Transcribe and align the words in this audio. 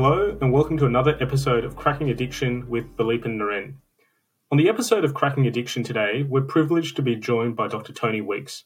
Hello, 0.00 0.38
and 0.40 0.52
welcome 0.52 0.76
to 0.76 0.86
another 0.86 1.16
episode 1.20 1.64
of 1.64 1.74
Cracking 1.74 2.08
Addiction 2.08 2.70
with 2.70 2.96
Philippe 2.96 3.28
and 3.28 3.40
Naren. 3.40 3.78
On 4.52 4.56
the 4.56 4.68
episode 4.68 5.04
of 5.04 5.12
Cracking 5.12 5.44
Addiction 5.44 5.82
today, 5.82 6.22
we're 6.22 6.42
privileged 6.42 6.94
to 6.94 7.02
be 7.02 7.16
joined 7.16 7.56
by 7.56 7.66
Dr. 7.66 7.92
Tony 7.92 8.20
Weeks. 8.20 8.62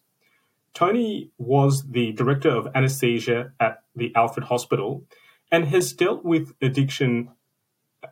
Tony 0.75 1.31
was 1.39 1.85
the 1.91 2.13
Director 2.13 2.51
of 2.51 2.69
Anesthesia 2.75 3.55
at 3.59 3.79
the 3.97 4.13
Alfred 4.15 4.45
Hospital 4.49 5.07
and 5.51 5.65
has 5.69 5.95
dealt 5.95 6.23
with 6.23 6.53
addiction 6.61 7.31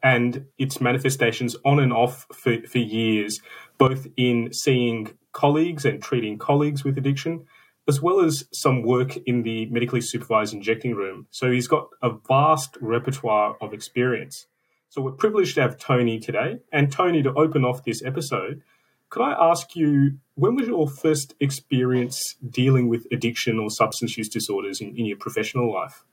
and 0.02 0.46
its 0.57 0.80
manifestations 0.80 1.55
on 1.62 1.79
and 1.79 1.93
off 1.93 2.27
for, 2.32 2.62
for 2.62 2.79
years, 2.79 3.43
both 3.77 4.07
in 4.16 4.50
seeing 4.55 5.12
colleagues 5.32 5.84
and 5.84 6.02
treating 6.02 6.39
colleagues 6.39 6.84
with 6.84 6.96
addiction, 6.96 7.45
as 7.88 8.00
well 8.00 8.20
as 8.20 8.44
some 8.52 8.82
work 8.82 9.16
in 9.26 9.42
the 9.42 9.66
medically 9.66 10.00
supervised 10.00 10.54
injecting 10.54 10.94
room. 10.94 11.26
So 11.30 11.50
he's 11.50 11.66
got 11.66 11.88
a 12.02 12.11
vast 12.29 12.76
repertoire 12.80 13.57
of 13.61 13.72
experience. 13.72 14.46
So 14.88 15.02
we're 15.02 15.12
privileged 15.12 15.54
to 15.54 15.62
have 15.62 15.79
Tony 15.79 16.18
today. 16.18 16.61
And 16.72 16.90
Tony, 16.90 17.22
to 17.22 17.32
open 17.35 17.64
off 17.64 17.85
this 17.85 18.02
episode, 18.04 18.62
could 19.08 19.22
I 19.22 19.32
ask 19.50 19.74
you, 19.74 20.18
when 20.35 20.54
was 20.54 20.68
your 20.68 20.88
first 20.88 21.35
experience 21.40 22.36
dealing 22.48 22.88
with 22.88 23.07
addiction 23.12 23.58
or 23.58 23.71
substance 23.71 24.16
use 24.16 24.29
disorders 24.29 24.80
in, 24.80 24.96
in 24.96 25.07
your 25.07 25.16
professional 25.16 25.72
life? 25.72 26.04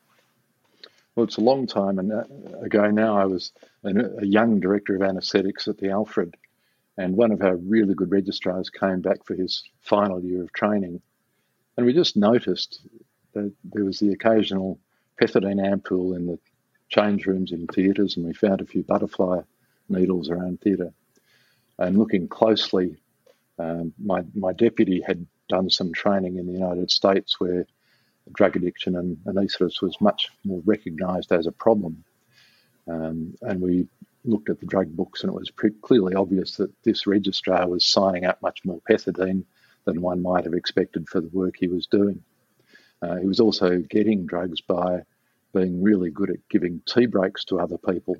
Well, 1.15 1.23
it's 1.23 1.37
a 1.37 1.41
long 1.41 1.65
time 1.65 1.99
uh, 1.99 2.23
ago 2.63 2.91
now. 2.91 3.17
I 3.17 3.25
was 3.25 3.51
a 3.83 4.25
young 4.25 4.59
director 4.59 4.95
of 4.95 5.01
anaesthetics 5.01 5.67
at 5.67 5.79
the 5.79 5.89
Alfred, 5.89 6.37
and 6.97 7.15
one 7.15 7.31
of 7.31 7.41
our 7.41 7.55
really 7.55 7.95
good 7.95 8.11
registrars 8.11 8.69
came 8.69 9.01
back 9.01 9.25
for 9.25 9.33
his 9.33 9.63
final 9.81 10.23
year 10.23 10.43
of 10.43 10.53
training. 10.53 11.01
And 11.77 11.85
we 11.85 11.93
just 11.93 12.17
noticed 12.17 12.81
that 13.33 13.53
there 13.63 13.85
was 13.85 13.99
the 13.99 14.11
occasional 14.11 14.79
pethidine 15.21 15.63
ampoule 15.63 16.15
in 16.15 16.25
the 16.25 16.39
change 16.89 17.25
rooms 17.27 17.51
in 17.51 17.67
theatres, 17.67 18.17
and 18.17 18.25
we 18.25 18.33
found 18.33 18.61
a 18.61 18.65
few 18.65 18.83
butterfly 18.83 19.41
needles 19.87 20.29
around 20.29 20.59
theatre. 20.61 20.91
And 21.77 21.97
looking 21.97 22.27
closely, 22.27 22.97
um, 23.59 23.93
my, 24.03 24.23
my 24.33 24.53
deputy 24.53 25.01
had 25.05 25.25
done 25.49 25.69
some 25.69 25.93
training 25.93 26.37
in 26.37 26.47
the 26.47 26.53
United 26.53 26.89
States 26.89 27.39
where 27.39 27.65
drug 28.33 28.55
addiction 28.55 28.95
and 28.95 29.17
anaesthetics 29.27 29.81
was 29.81 30.01
much 30.01 30.29
more 30.43 30.61
recognised 30.65 31.31
as 31.31 31.47
a 31.47 31.51
problem. 31.51 32.03
Um, 32.87 33.35
and 33.41 33.61
we 33.61 33.87
looked 34.25 34.49
at 34.49 34.59
the 34.59 34.65
drug 34.65 34.95
books, 34.95 35.21
and 35.21 35.31
it 35.31 35.35
was 35.35 35.51
pretty 35.51 35.77
clearly 35.81 36.15
obvious 36.15 36.57
that 36.57 36.71
this 36.83 37.05
registrar 37.05 37.67
was 37.67 37.85
signing 37.85 38.25
up 38.25 38.41
much 38.41 38.65
more 38.65 38.81
pethidine 38.89 39.43
than 39.87 40.01
one 40.01 40.21
might 40.21 40.43
have 40.43 40.53
expected 40.53 41.09
for 41.09 41.21
the 41.21 41.29
work 41.29 41.55
he 41.57 41.67
was 41.67 41.87
doing. 41.87 42.21
Uh, 43.01 43.15
he 43.15 43.25
was 43.25 43.39
also 43.39 43.79
getting 43.79 44.25
drugs 44.25 44.61
by 44.61 45.01
being 45.53 45.81
really 45.81 46.11
good 46.11 46.29
at 46.29 46.47
giving 46.49 46.81
tea 46.85 47.05
breaks 47.07 47.45
to 47.45 47.59
other 47.59 47.77
people. 47.77 48.17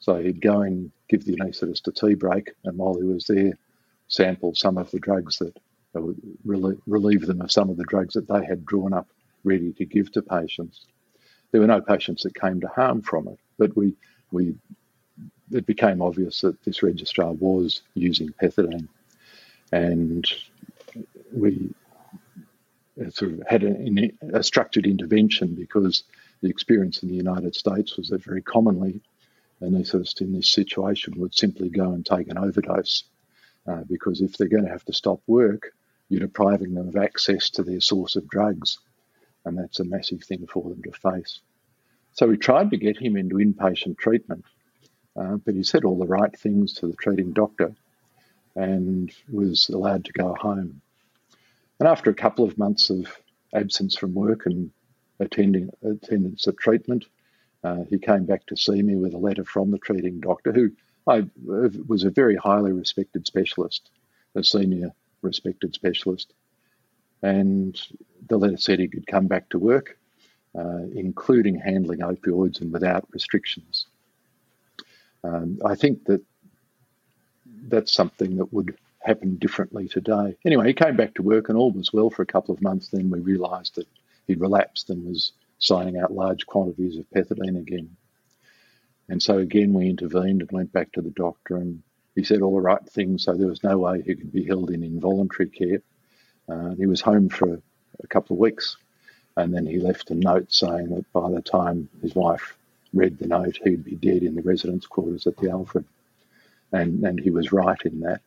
So 0.00 0.16
he'd 0.16 0.42
go 0.42 0.60
and 0.62 0.90
give 1.08 1.24
the 1.24 1.36
anaesthetist 1.36 1.86
a 1.88 1.92
tea 1.92 2.14
break, 2.14 2.50
and 2.64 2.76
while 2.76 2.96
he 2.96 3.04
was 3.04 3.26
there, 3.26 3.52
sample 4.08 4.54
some 4.54 4.76
of 4.76 4.90
the 4.90 4.98
drugs 4.98 5.38
that 5.38 5.54
would 5.94 6.20
relieve 6.86 7.26
them 7.26 7.40
of 7.40 7.50
some 7.50 7.70
of 7.70 7.78
the 7.78 7.84
drugs 7.84 8.14
that 8.14 8.28
they 8.28 8.44
had 8.44 8.66
drawn 8.66 8.92
up 8.92 9.08
ready 9.44 9.72
to 9.72 9.84
give 9.86 10.12
to 10.12 10.22
patients. 10.22 10.86
There 11.50 11.60
were 11.60 11.66
no 11.66 11.80
patients 11.80 12.22
that 12.24 12.34
came 12.34 12.60
to 12.60 12.68
harm 12.68 13.00
from 13.00 13.28
it, 13.28 13.38
but 13.58 13.74
we 13.76 13.96
we 14.32 14.54
it 15.52 15.64
became 15.64 16.02
obvious 16.02 16.40
that 16.40 16.62
this 16.64 16.82
registrar 16.82 17.32
was 17.32 17.82
using 17.94 18.28
pethidine, 18.40 18.88
and 19.72 20.26
we 21.36 21.74
sort 23.10 23.32
of 23.32 23.42
had 23.46 23.62
a, 23.62 24.10
a, 24.32 24.42
structured 24.42 24.86
intervention 24.86 25.54
because 25.54 26.04
the 26.40 26.48
experience 26.48 27.02
in 27.02 27.08
the 27.08 27.14
United 27.14 27.54
States 27.54 27.96
was 27.96 28.08
that 28.08 28.24
very 28.24 28.42
commonly 28.42 29.02
anaesthetists 29.62 30.20
in 30.20 30.32
this 30.32 30.50
situation 30.50 31.14
would 31.16 31.34
simply 31.34 31.68
go 31.68 31.92
and 31.92 32.04
take 32.06 32.28
an 32.28 32.38
overdose 32.38 33.04
uh, 33.68 33.82
because 33.88 34.20
if 34.20 34.36
they're 34.36 34.48
going 34.48 34.64
to 34.64 34.70
have 34.70 34.84
to 34.84 34.92
stop 34.92 35.20
work, 35.26 35.72
you're 36.08 36.20
depriving 36.20 36.74
them 36.74 36.88
of 36.88 36.96
access 36.96 37.50
to 37.50 37.62
their 37.62 37.80
source 37.80 38.16
of 38.16 38.28
drugs 38.28 38.78
and 39.44 39.58
that's 39.58 39.80
a 39.80 39.84
massive 39.84 40.22
thing 40.24 40.46
for 40.46 40.68
them 40.68 40.82
to 40.82 40.92
face. 40.92 41.40
So 42.12 42.26
we 42.26 42.36
tried 42.36 42.70
to 42.70 42.76
get 42.76 42.98
him 42.98 43.16
into 43.16 43.36
inpatient 43.36 43.98
treatment, 43.98 44.44
uh, 45.16 45.36
but 45.36 45.54
he 45.54 45.62
said 45.62 45.84
all 45.84 45.98
the 45.98 46.06
right 46.06 46.36
things 46.36 46.74
to 46.74 46.86
the 46.86 46.96
treating 46.96 47.32
doctor 47.32 47.74
and 48.54 49.12
was 49.30 49.68
allowed 49.68 50.06
to 50.06 50.12
go 50.12 50.34
home. 50.34 50.80
And 51.78 51.88
after 51.88 52.10
a 52.10 52.14
couple 52.14 52.44
of 52.44 52.58
months 52.58 52.90
of 52.90 53.06
absence 53.54 53.96
from 53.96 54.14
work 54.14 54.46
and 54.46 54.70
attending 55.20 55.70
attendance 55.82 56.46
at 56.48 56.56
treatment, 56.56 57.04
uh, 57.64 57.84
he 57.90 57.98
came 57.98 58.24
back 58.24 58.46
to 58.46 58.56
see 58.56 58.82
me 58.82 58.96
with 58.96 59.14
a 59.14 59.18
letter 59.18 59.44
from 59.44 59.70
the 59.70 59.78
treating 59.78 60.20
doctor, 60.20 60.52
who 60.52 60.70
I, 61.06 61.26
was 61.44 62.04
a 62.04 62.10
very 62.10 62.36
highly 62.36 62.72
respected 62.72 63.26
specialist, 63.26 63.90
a 64.34 64.42
senior 64.42 64.92
respected 65.22 65.74
specialist. 65.74 66.32
And 67.22 67.80
the 68.28 68.38
letter 68.38 68.56
said 68.56 68.78
he 68.78 68.88
could 68.88 69.06
come 69.06 69.26
back 69.26 69.48
to 69.50 69.58
work, 69.58 69.98
uh, 70.56 70.84
including 70.94 71.56
handling 71.56 72.00
opioids 72.00 72.60
and 72.60 72.72
without 72.72 73.06
restrictions. 73.10 73.86
Um, 75.24 75.58
I 75.64 75.74
think 75.74 76.04
that 76.04 76.22
that's 77.68 77.92
something 77.92 78.36
that 78.36 78.52
would 78.52 78.76
happen 79.06 79.36
differently 79.36 79.88
today. 79.88 80.36
Anyway, 80.44 80.66
he 80.66 80.74
came 80.74 80.96
back 80.96 81.14
to 81.14 81.22
work 81.22 81.48
and 81.48 81.56
all 81.56 81.70
was 81.70 81.92
well 81.92 82.10
for 82.10 82.22
a 82.22 82.26
couple 82.26 82.52
of 82.52 82.60
months. 82.60 82.88
Then 82.88 83.08
we 83.08 83.20
realised 83.20 83.76
that 83.76 83.86
he'd 84.26 84.40
relapsed 84.40 84.90
and 84.90 85.06
was 85.06 85.32
signing 85.58 85.96
out 85.96 86.12
large 86.12 86.44
quantities 86.46 86.98
of 86.98 87.08
pethidine 87.10 87.58
again. 87.58 87.96
And 89.08 89.22
so 89.22 89.38
again, 89.38 89.72
we 89.72 89.88
intervened 89.88 90.40
and 90.40 90.50
went 90.50 90.72
back 90.72 90.90
to 90.92 91.00
the 91.00 91.10
doctor, 91.10 91.56
and 91.56 91.82
he 92.16 92.24
said 92.24 92.42
all 92.42 92.56
the 92.56 92.60
right 92.60 92.84
things. 92.84 93.22
So 93.24 93.34
there 93.34 93.46
was 93.46 93.62
no 93.62 93.78
way 93.78 94.02
he 94.02 94.16
could 94.16 94.32
be 94.32 94.44
held 94.44 94.70
in 94.70 94.82
involuntary 94.82 95.48
care. 95.48 95.82
Uh, 96.48 96.70
he 96.70 96.86
was 96.86 97.00
home 97.00 97.28
for 97.28 97.60
a 98.02 98.06
couple 98.08 98.34
of 98.34 98.40
weeks. 98.40 98.76
And 99.36 99.54
then 99.54 99.66
he 99.66 99.78
left 99.78 100.10
a 100.10 100.14
note 100.14 100.52
saying 100.52 100.88
that 100.88 101.12
by 101.12 101.30
the 101.30 101.42
time 101.42 101.88
his 102.02 102.14
wife 102.14 102.56
read 102.92 103.18
the 103.18 103.28
note, 103.28 103.58
he'd 103.62 103.84
be 103.84 103.94
dead 103.94 104.22
in 104.22 104.34
the 104.34 104.42
residence 104.42 104.86
quarters 104.86 105.26
at 105.26 105.36
the 105.36 105.50
Alfred. 105.50 105.84
And, 106.72 107.04
and 107.04 107.20
he 107.20 107.30
was 107.30 107.52
right 107.52 107.80
in 107.84 108.00
that. 108.00 108.22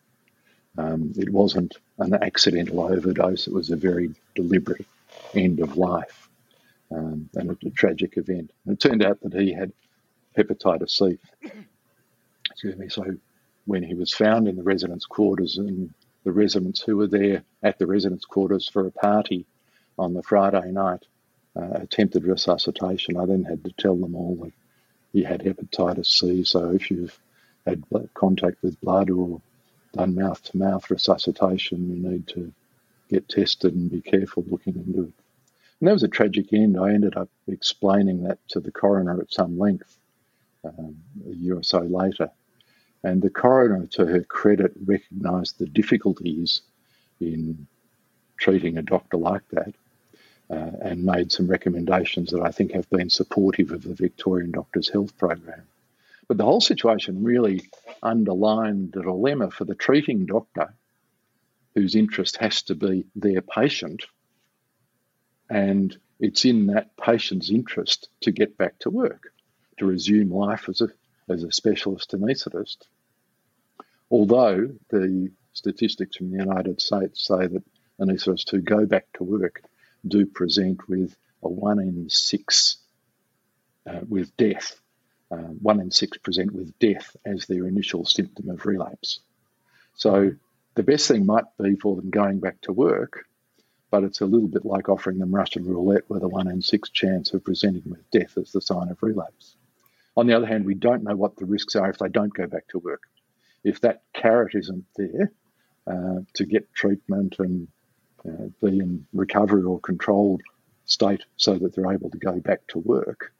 Um, 0.77 1.13
it 1.17 1.29
wasn't 1.29 1.77
an 1.97 2.13
accidental 2.13 2.81
overdose, 2.81 3.47
it 3.47 3.53
was 3.53 3.69
a 3.69 3.75
very 3.75 4.13
deliberate 4.35 4.85
end 5.33 5.59
of 5.59 5.77
life 5.77 6.29
um, 6.91 7.29
and 7.35 7.51
a, 7.51 7.57
a, 7.67 7.69
tragic 7.71 8.17
event. 8.17 8.51
And 8.65 8.73
it 8.73 8.79
turned 8.79 9.03
out 9.03 9.19
that 9.21 9.33
he 9.33 9.51
had 9.51 9.73
hepatitis 10.37 10.91
C. 10.91 11.17
Excuse 12.51 12.77
me. 12.77 12.89
So 12.89 13.17
when 13.65 13.83
he 13.83 13.93
was 13.93 14.13
found 14.13 14.47
in 14.47 14.55
the 14.55 14.63
residence 14.63 15.05
quarters 15.05 15.57
and 15.57 15.93
the 16.23 16.31
residents 16.31 16.81
who 16.81 16.97
were 16.97 17.07
there 17.07 17.43
at 17.63 17.79
the 17.79 17.87
residence 17.87 18.25
quarters 18.25 18.69
for 18.69 18.85
a 18.85 18.91
party 18.91 19.45
on 19.97 20.13
the 20.13 20.23
Friday 20.23 20.71
night 20.71 21.05
uh, 21.55 21.69
attempted 21.73 22.23
resuscitation. 22.23 23.17
I 23.17 23.25
then 23.25 23.43
had 23.43 23.63
to 23.65 23.71
tell 23.71 23.95
them 23.95 24.15
all 24.15 24.35
that 24.43 24.53
he 25.11 25.23
had 25.23 25.41
hepatitis 25.41 26.05
C. 26.07 26.43
So 26.43 26.71
if 26.71 26.91
you've 26.91 27.17
had 27.65 27.83
contact 28.13 28.61
with 28.61 28.79
blood 28.81 29.09
or 29.09 29.41
done 29.93 30.15
mouth 30.15 30.41
to 30.43 30.57
mouth 30.57 30.89
resuscitation, 30.89 31.89
you 31.89 32.09
need 32.09 32.27
to 32.27 32.53
get 33.09 33.27
tested 33.27 33.73
and 33.73 33.91
be 33.91 34.01
careful 34.01 34.45
looking 34.47 34.75
into 34.75 35.03
it. 35.03 35.13
And 35.79 35.87
that 35.87 35.93
was 35.93 36.03
a 36.03 36.07
tragic 36.07 36.51
end. 36.53 36.77
I 36.77 36.93
ended 36.93 37.15
up 37.15 37.29
explaining 37.47 38.23
that 38.23 38.39
to 38.49 38.59
the 38.59 38.71
coroner 38.71 39.19
at 39.19 39.31
some 39.31 39.57
length 39.57 39.97
um, 40.63 40.97
a 41.27 41.33
year 41.33 41.57
or 41.57 41.63
so 41.63 41.79
later. 41.79 42.29
And 43.03 43.21
the 43.21 43.29
coroner, 43.29 43.85
to 43.87 44.05
her 44.05 44.23
credit, 44.23 44.73
recognised 44.85 45.57
the 45.57 45.67
difficulties 45.67 46.61
in 47.21 47.67
treating 48.37 48.77
a 48.77 48.81
doctor 48.81 49.17
like 49.17 49.47
that 49.51 49.73
uh, 50.49 50.71
and 50.81 51.03
made 51.05 51.31
some 51.31 51.47
recommendations 51.47 52.31
that 52.31 52.41
I 52.41 52.51
think 52.51 52.73
have 52.73 52.89
been 52.89 53.09
supportive 53.09 53.71
of 53.71 53.83
the 53.83 53.93
Victorian 53.93 54.51
Doctors' 54.51 54.89
Health 54.89 55.17
Program. 55.17 55.63
But 56.29 56.37
the 56.37 56.45
whole 56.45 56.61
situation 56.61 57.23
really 57.23 57.69
underlined 58.03 58.93
the 58.93 59.01
dilemma 59.01 59.49
for 59.49 59.65
the 59.65 59.73
treating 59.73 60.27
doctor, 60.27 60.75
whose 61.73 61.95
interest 61.95 62.37
has 62.37 62.61
to 62.63 62.75
be 62.75 63.07
their 63.15 63.41
patient. 63.41 64.05
And 65.49 65.97
it's 66.19 66.45
in 66.45 66.67
that 66.67 66.95
patient's 66.95 67.49
interest 67.49 68.09
to 68.21 68.31
get 68.31 68.59
back 68.59 68.77
to 68.81 68.91
work, 68.91 69.33
to 69.79 69.87
resume 69.87 70.29
life 70.29 70.69
as 70.69 70.81
a, 70.81 70.89
as 71.27 71.43
a 71.43 71.51
specialist 71.51 72.11
anaesthetist. 72.11 72.77
Although 74.11 74.69
the 74.91 75.31
statistics 75.53 76.17
from 76.17 76.29
the 76.29 76.37
United 76.37 76.79
States 76.79 77.25
say 77.25 77.47
that 77.47 77.63
anaesthetists 77.99 78.51
who 78.51 78.61
go 78.61 78.85
back 78.85 79.07
to 79.13 79.23
work 79.23 79.63
do 80.07 80.27
present 80.27 80.87
with 80.87 81.15
a 81.41 81.49
one 81.49 81.79
in 81.79 82.07
six 82.09 82.77
uh, 83.87 84.01
with 84.07 84.37
death. 84.37 84.79
Uh, 85.31 85.53
one 85.61 85.79
in 85.79 85.91
six 85.91 86.17
present 86.17 86.51
with 86.51 86.77
death 86.79 87.15
as 87.23 87.45
their 87.45 87.67
initial 87.67 88.03
symptom 88.03 88.49
of 88.49 88.65
relapse. 88.65 89.19
So 89.93 90.31
the 90.75 90.83
best 90.83 91.07
thing 91.07 91.25
might 91.25 91.45
be 91.61 91.75
for 91.75 91.95
them 91.95 92.09
going 92.09 92.39
back 92.39 92.61
to 92.61 92.73
work, 92.73 93.25
but 93.91 94.03
it's 94.03 94.21
a 94.21 94.25
little 94.25 94.47
bit 94.47 94.65
like 94.65 94.89
offering 94.89 95.19
them 95.19 95.35
Russian 95.35 95.65
roulette 95.65 96.09
with 96.09 96.23
a 96.23 96.27
one 96.27 96.47
in 96.47 96.61
six 96.61 96.89
chance 96.89 97.33
of 97.33 97.43
presenting 97.43 97.83
with 97.85 98.09
death 98.09 98.37
as 98.37 98.51
the 98.51 98.61
sign 98.61 98.89
of 98.89 99.03
relapse. 99.03 99.55
On 100.17 100.25
the 100.25 100.33
other 100.33 100.47
hand, 100.47 100.65
we 100.65 100.73
don't 100.73 101.03
know 101.03 101.15
what 101.15 101.35
the 101.35 101.45
risks 101.45 101.75
are 101.75 101.89
if 101.89 101.97
they 101.99 102.09
don't 102.09 102.33
go 102.33 102.47
back 102.47 102.67
to 102.69 102.79
work. 102.79 103.03
If 103.63 103.81
that 103.81 104.03
carrot 104.13 104.55
isn't 104.55 104.85
there 104.95 105.31
uh, 105.85 106.21
to 106.33 106.45
get 106.45 106.73
treatment 106.73 107.35
and 107.39 107.67
uh, 108.27 108.47
be 108.61 108.79
in 108.79 109.05
recovery 109.13 109.63
or 109.63 109.79
controlled 109.79 110.41
state 110.85 111.23
so 111.37 111.57
that 111.57 111.75
they're 111.75 111.93
able 111.93 112.09
to 112.09 112.17
go 112.17 112.39
back 112.39 112.65
to 112.67 112.79
work, 112.79 113.31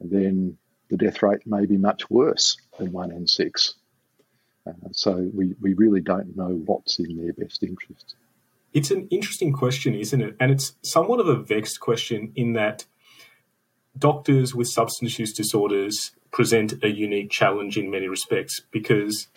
then 0.00 0.58
the 0.88 0.96
death 0.96 1.22
rate 1.22 1.46
may 1.46 1.66
be 1.66 1.76
much 1.76 2.08
worse 2.10 2.56
than 2.78 2.92
one 2.92 3.10
in 3.10 3.26
six. 3.26 3.74
Uh, 4.66 4.72
so 4.92 5.30
we, 5.34 5.54
we 5.60 5.74
really 5.74 6.00
don't 6.00 6.36
know 6.36 6.62
what's 6.66 6.98
in 6.98 7.16
their 7.16 7.32
best 7.32 7.62
interest. 7.62 8.14
It's 8.72 8.90
an 8.90 9.08
interesting 9.10 9.52
question, 9.52 9.94
isn't 9.94 10.20
it? 10.20 10.36
And 10.40 10.50
it's 10.50 10.74
somewhat 10.82 11.20
of 11.20 11.28
a 11.28 11.36
vexed 11.36 11.80
question 11.80 12.32
in 12.36 12.52
that 12.52 12.84
doctors 13.98 14.54
with 14.54 14.68
substance 14.68 15.18
use 15.18 15.32
disorders 15.32 16.12
present 16.30 16.74
a 16.82 16.88
unique 16.88 17.30
challenge 17.30 17.78
in 17.78 17.90
many 17.90 18.06
respects 18.08 18.60
because 18.70 19.28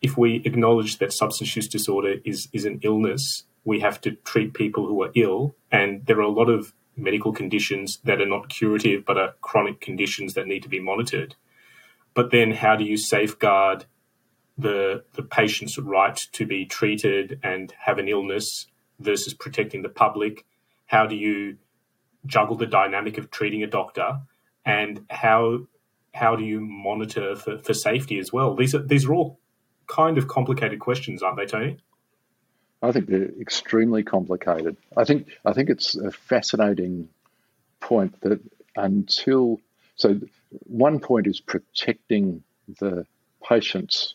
if 0.00 0.16
we 0.16 0.42
acknowledge 0.44 0.98
that 0.98 1.12
substance 1.12 1.54
use 1.54 1.68
disorder 1.68 2.16
is, 2.24 2.48
is 2.52 2.64
an 2.64 2.80
illness, 2.82 3.44
we 3.64 3.80
have 3.80 4.00
to 4.02 4.12
treat 4.12 4.54
people 4.54 4.86
who 4.86 5.02
are 5.02 5.10
ill. 5.14 5.54
And 5.70 6.04
there 6.06 6.18
are 6.18 6.22
a 6.22 6.28
lot 6.28 6.50
of 6.50 6.72
medical 6.96 7.32
conditions 7.32 7.98
that 8.04 8.20
are 8.20 8.26
not 8.26 8.48
curative 8.48 9.04
but 9.04 9.18
are 9.18 9.34
chronic 9.40 9.80
conditions 9.80 10.34
that 10.34 10.46
need 10.46 10.62
to 10.62 10.68
be 10.68 10.80
monitored. 10.80 11.34
But 12.14 12.30
then, 12.30 12.52
how 12.52 12.76
do 12.76 12.84
you 12.84 12.96
safeguard 12.96 13.86
the 14.56 15.04
the 15.14 15.22
patient's 15.22 15.78
right 15.78 16.16
to 16.32 16.46
be 16.46 16.64
treated 16.64 17.40
and 17.42 17.72
have 17.78 17.98
an 17.98 18.08
illness 18.08 18.66
versus 19.00 19.34
protecting 19.34 19.82
the 19.82 19.88
public? 19.88 20.44
How 20.86 21.06
do 21.06 21.16
you 21.16 21.58
juggle 22.26 22.56
the 22.56 22.66
dynamic 22.66 23.18
of 23.18 23.30
treating 23.30 23.62
a 23.62 23.66
doctor, 23.66 24.20
and 24.64 25.04
how 25.10 25.66
how 26.14 26.36
do 26.36 26.44
you 26.44 26.60
monitor 26.60 27.34
for, 27.34 27.58
for 27.58 27.74
safety 27.74 28.18
as 28.18 28.32
well? 28.32 28.54
These 28.54 28.74
are 28.74 28.82
these 28.82 29.06
are 29.06 29.14
all 29.14 29.40
kind 29.88 30.16
of 30.16 30.28
complicated 30.28 30.78
questions, 30.78 31.22
aren't 31.22 31.36
they, 31.36 31.46
Tony? 31.46 31.78
I 32.84 32.92
think 32.92 33.06
they're 33.06 33.32
extremely 33.40 34.02
complicated. 34.02 34.76
I 34.94 35.04
think 35.04 35.28
I 35.44 35.54
think 35.54 35.70
it's 35.70 35.94
a 35.94 36.10
fascinating 36.10 37.08
point 37.80 38.20
that 38.20 38.40
until 38.76 39.60
so 39.96 40.20
one 40.66 41.00
point 41.00 41.26
is 41.26 41.40
protecting 41.40 42.42
the 42.80 43.06
patients 43.42 44.14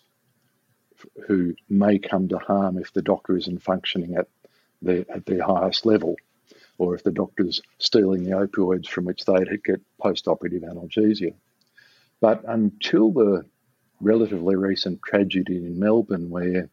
who 1.27 1.55
may 1.69 1.97
come 1.97 2.27
to 2.27 2.37
harm 2.37 2.77
if 2.77 2.93
the 2.93 3.01
doctor 3.01 3.35
isn't 3.37 3.63
functioning 3.63 4.15
at 4.15 4.27
their 4.83 5.05
at 5.09 5.25
their 5.25 5.43
highest 5.43 5.85
level, 5.87 6.15
or 6.77 6.93
if 6.93 7.03
the 7.03 7.11
doctor's 7.11 7.61
stealing 7.79 8.23
the 8.23 8.31
opioids 8.31 8.87
from 8.87 9.05
which 9.05 9.25
they'd 9.25 9.63
get 9.63 9.81
post-operative 9.99 10.61
analgesia. 10.61 11.33
But 12.21 12.43
until 12.47 13.11
the 13.11 13.45
relatively 13.99 14.55
recent 14.55 15.01
tragedy 15.01 15.57
in 15.57 15.79
Melbourne, 15.79 16.29
where 16.29 16.69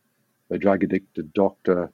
a 0.50 0.58
drug 0.58 0.84
addicted 0.84 1.32
doctor 1.32 1.90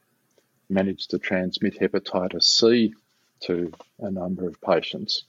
managed 0.69 1.11
to 1.11 1.19
transmit 1.19 1.79
hepatitis 1.79 2.45
C 2.45 2.95
to 3.41 3.73
a 4.01 4.11
number 4.11 4.47
of 4.47 4.61
patients. 4.61 5.25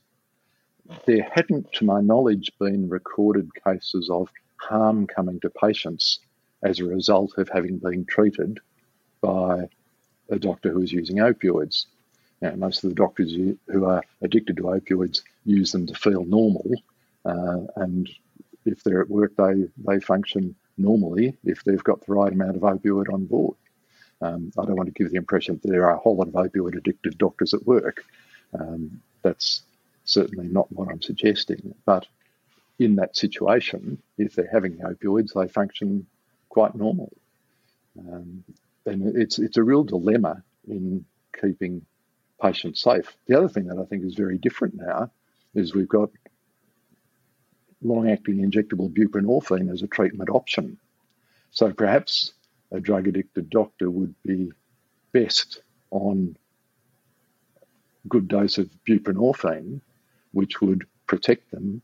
There 1.05 1.27
hadn't, 1.31 1.71
to 1.73 1.85
my 1.85 2.01
knowledge, 2.01 2.51
been 2.59 2.89
recorded 2.89 3.49
cases 3.63 4.09
of 4.09 4.29
harm 4.57 5.07
coming 5.07 5.39
to 5.41 5.49
patients 5.49 6.19
as 6.61 6.79
a 6.79 6.85
result 6.85 7.37
of 7.37 7.49
having 7.49 7.77
been 7.77 8.05
treated 8.05 8.59
by 9.21 9.69
a 10.29 10.39
doctor 10.39 10.71
who 10.71 10.79
was 10.79 10.91
using 10.91 11.17
opioids. 11.17 11.85
Now, 12.41 12.55
most 12.55 12.83
of 12.83 12.89
the 12.89 12.95
doctors 12.95 13.33
who 13.33 13.85
are 13.85 14.03
addicted 14.21 14.57
to 14.57 14.63
opioids 14.63 15.21
use 15.45 15.71
them 15.71 15.87
to 15.87 15.93
feel 15.93 16.25
normal, 16.25 16.69
uh, 17.25 17.61
and 17.77 18.09
if 18.65 18.83
they're 18.83 19.01
at 19.01 19.09
work, 19.09 19.33
they, 19.37 19.65
they 19.77 19.99
function 19.99 20.55
normally 20.77 21.35
if 21.43 21.63
they've 21.63 21.83
got 21.83 22.05
the 22.05 22.13
right 22.13 22.31
amount 22.31 22.55
of 22.55 22.61
opioid 22.61 23.13
on 23.13 23.25
board. 23.25 23.55
Um, 24.21 24.51
I 24.57 24.65
don't 24.65 24.75
want 24.75 24.87
to 24.87 25.03
give 25.03 25.11
the 25.11 25.17
impression 25.17 25.59
that 25.61 25.69
there 25.69 25.85
are 25.85 25.95
a 25.95 25.99
whole 25.99 26.15
lot 26.15 26.27
of 26.27 26.33
opioid 26.33 26.77
addicted 26.77 27.17
doctors 27.17 27.53
at 27.53 27.65
work. 27.65 28.05
Um, 28.57 29.01
that's 29.21 29.63
certainly 30.05 30.47
not 30.47 30.71
what 30.71 30.89
I'm 30.89 31.01
suggesting. 31.01 31.75
But 31.85 32.07
in 32.79 32.95
that 32.95 33.15
situation, 33.15 34.01
if 34.17 34.35
they're 34.35 34.49
having 34.51 34.77
opioids, 34.77 35.33
they 35.33 35.47
function 35.47 36.05
quite 36.49 36.75
normally. 36.75 37.17
Um, 37.99 38.43
and 38.85 39.15
it's 39.15 39.39
it's 39.39 39.57
a 39.57 39.63
real 39.63 39.83
dilemma 39.83 40.43
in 40.67 41.05
keeping 41.39 41.85
patients 42.41 42.81
safe. 42.81 43.15
The 43.27 43.37
other 43.37 43.49
thing 43.49 43.67
that 43.67 43.77
I 43.79 43.85
think 43.85 44.03
is 44.03 44.15
very 44.15 44.37
different 44.37 44.75
now 44.75 45.11
is 45.55 45.73
we've 45.73 45.87
got 45.87 46.09
long-acting 47.83 48.37
injectable 48.37 48.91
buprenorphine 48.91 49.71
as 49.71 49.81
a 49.81 49.87
treatment 49.87 50.29
option. 50.29 50.77
So 51.51 51.71
perhaps 51.71 52.33
a 52.71 52.79
drug 52.79 53.07
addicted 53.07 53.49
doctor 53.49 53.89
would 53.89 54.15
be 54.25 54.51
best 55.11 55.61
on 55.91 56.35
good 58.07 58.27
dose 58.27 58.57
of 58.57 58.69
buprenorphine, 58.87 59.79
which 60.31 60.61
would 60.61 60.85
protect 61.07 61.51
them 61.51 61.81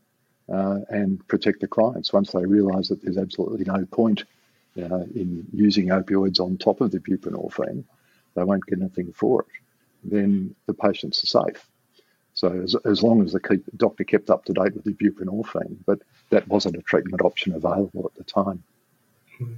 uh, 0.52 0.80
and 0.88 1.26
protect 1.28 1.60
the 1.60 1.68
clients 1.68 2.12
once 2.12 2.32
they 2.32 2.44
realise 2.44 2.88
that 2.88 3.02
there's 3.02 3.18
absolutely 3.18 3.64
no 3.64 3.84
point 3.86 4.24
uh, 4.78 5.04
in 5.14 5.46
using 5.52 5.88
opioids 5.88 6.40
on 6.40 6.56
top 6.56 6.80
of 6.80 6.90
the 6.90 6.98
buprenorphine. 6.98 7.84
They 8.34 8.44
won't 8.44 8.66
get 8.66 8.80
anything 8.80 9.12
for 9.12 9.42
it. 9.42 9.48
Then 10.04 10.54
the 10.66 10.74
patients 10.74 11.22
are 11.22 11.44
safe. 11.44 11.66
So 12.40 12.58
as, 12.62 12.74
as 12.86 13.02
long 13.02 13.22
as 13.22 13.32
the 13.32 13.40
keep, 13.40 13.62
doctor 13.76 14.02
kept 14.02 14.30
up 14.30 14.46
to 14.46 14.54
date 14.54 14.72
with 14.74 14.84
the 14.84 14.94
buprenorphine, 14.94 15.76
but 15.84 15.98
that 16.30 16.48
wasn't 16.48 16.76
a 16.76 16.80
treatment 16.80 17.20
option 17.20 17.52
available 17.52 18.10
at 18.10 18.14
the 18.14 18.24
time. 18.24 18.64
Mm-hmm. 19.38 19.56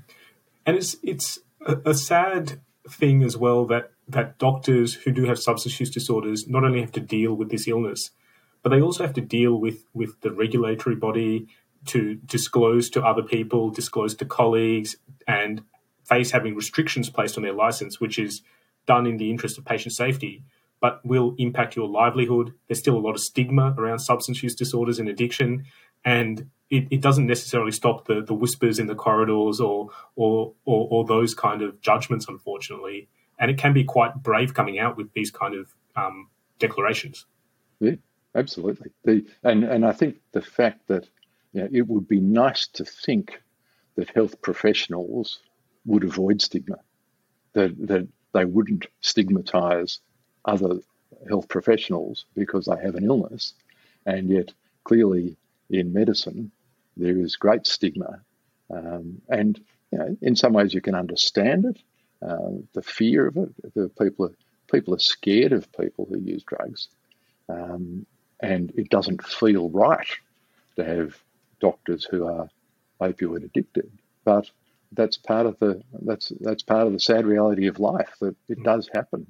And 0.67 0.77
it's 0.77 0.97
it's 1.01 1.39
a, 1.65 1.77
a 1.85 1.95
sad 1.95 2.61
thing 2.91 3.23
as 3.23 3.37
well 3.37 3.67
that 3.67 3.93
that 4.09 4.37
doctors 4.39 4.95
who 4.95 5.13
do 5.13 5.27
have 5.27 5.39
substance 5.39 5.79
use 5.79 5.91
disorders 5.91 6.49
not 6.49 6.65
only 6.65 6.81
have 6.81 6.91
to 6.93 7.01
deal 7.01 7.35
with 7.35 7.53
this 7.53 7.69
illness, 7.69 8.11
but 8.65 8.71
they 8.71 8.81
also 8.81 9.05
have 9.05 9.15
to 9.15 9.21
deal 9.21 9.55
with 9.55 9.85
with 9.95 10.21
the 10.23 10.33
regulatory 10.33 10.97
body 10.97 11.47
to 11.87 12.17
disclose 12.17 12.91
to 12.91 13.05
other 13.05 13.23
people, 13.23 13.71
disclose 13.71 14.17
to 14.17 14.25
colleagues, 14.25 14.97
and 15.29 15.63
face 16.03 16.33
having 16.33 16.57
restrictions 16.57 17.11
placed 17.11 17.37
on 17.37 17.45
their 17.45 17.53
license, 17.53 18.01
which 18.01 18.19
is 18.19 18.43
done 18.87 19.07
in 19.07 19.19
the 19.19 19.31
interest 19.31 19.57
of 19.57 19.65
patient 19.65 19.95
safety, 19.95 20.43
but 20.83 21.01
will 21.05 21.37
impact 21.39 21.77
your 21.77 21.89
livelihood. 21.89 22.53
There's 22.67 22.81
still 22.81 22.97
a 22.97 22.99
lot 22.99 23.13
of 23.13 23.21
stigma 23.21 23.73
around 23.79 24.01
substance 24.01 24.43
use 24.43 24.57
disorders 24.57 24.99
and 24.99 25.09
addiction, 25.09 25.65
and 26.05 26.51
it, 26.71 26.89
it 26.91 27.01
doesn't 27.01 27.29
necessarily 27.29 27.71
stop 27.71 28.07
the, 28.07 28.21
the 28.21 28.35
whispers 28.35 28.81
in 28.81 28.89
the 28.89 28.97
corridors 28.97 29.61
or, 29.61 29.91
or, 30.17 30.53
or 30.65 30.89
or 30.91 31.05
those 31.07 31.35
kind 31.35 31.63
of 31.63 31.81
judgments, 31.81 32.27
unfortunately. 32.29 33.09
And 33.39 33.49
it 33.51 33.59
can 33.59 33.73
be 33.73 33.85
quite 33.85 34.23
brave 34.23 34.55
coming 34.55 34.81
out 34.81 34.97
with 34.97 35.13
these 35.15 35.31
kind 35.31 35.55
of 35.55 35.73
um, 35.95 36.29
declarations. 36.59 37.27
Yeah, 37.79 37.95
absolutely. 38.35 38.91
The, 39.05 39.25
and 39.45 39.63
and 39.63 39.87
I 39.87 39.93
think 39.93 40.17
the 40.33 40.43
fact 40.43 40.89
that 40.89 41.09
you 41.53 41.63
know, 41.63 41.69
it 41.73 41.87
would 41.87 42.09
be 42.09 42.21
nice 42.21 42.67
to 42.69 42.85
think 42.85 43.41
that 43.95 44.11
health 44.11 44.43
professionals 44.43 45.39
would 45.87 46.03
avoid 46.03 46.43
stigma, 46.43 46.79
that 47.53 47.71
that 47.87 48.09
they 48.35 48.45
wouldn't 48.45 48.87
stigmatise 49.01 50.01
other 50.45 50.81
health 51.29 51.49
professionals 51.49 52.27
because 52.35 52.67
they 52.67 52.83
have 52.83 52.95
an 52.95 53.05
illness, 53.05 53.55
and 54.07 54.29
yet 54.29 54.53
clearly 54.85 55.37
in 55.71 55.93
medicine 55.93 56.51
there 56.97 57.19
is 57.19 57.37
great 57.37 57.67
stigma. 57.67 58.21
Um, 58.71 59.21
and 59.29 59.61
you 59.91 59.99
know, 59.99 60.17
in 60.23 60.37
some 60.37 60.53
ways, 60.53 60.73
you 60.73 60.81
can 60.81 60.95
understand 60.95 61.67
it, 61.67 61.79
uh, 62.27 62.51
the 62.73 62.83
fear 62.83 63.27
of 63.27 63.37
it. 63.37 63.75
The 63.75 63.91
people 64.01 64.27
are, 64.27 64.35
people 64.71 64.95
are 64.95 64.99
scared 64.99 65.53
of 65.53 65.71
people 65.73 66.07
who 66.07 66.19
use 66.19 66.43
drugs, 66.45 66.89
um, 67.49 68.07
and 68.41 68.73
it 68.77 68.89
doesn't 68.89 69.25
feel 69.25 69.69
right 69.69 70.07
to 70.77 70.85
have 70.85 71.17
doctors 71.61 72.05
who 72.05 72.27
are 72.27 72.49
opioid 73.01 73.45
addicted. 73.45 73.91
But 74.25 74.51
that's 74.93 75.17
part 75.17 75.47
of 75.47 75.59
the 75.59 75.83
that's 76.03 76.33
that's 76.41 76.63
part 76.63 76.87
of 76.87 76.93
the 76.93 77.01
sad 77.01 77.27
reality 77.27 77.67
of 77.67 77.79
life 77.79 78.15
that 78.21 78.37
it 78.49 78.63
does 78.63 78.89
happen. 78.93 79.27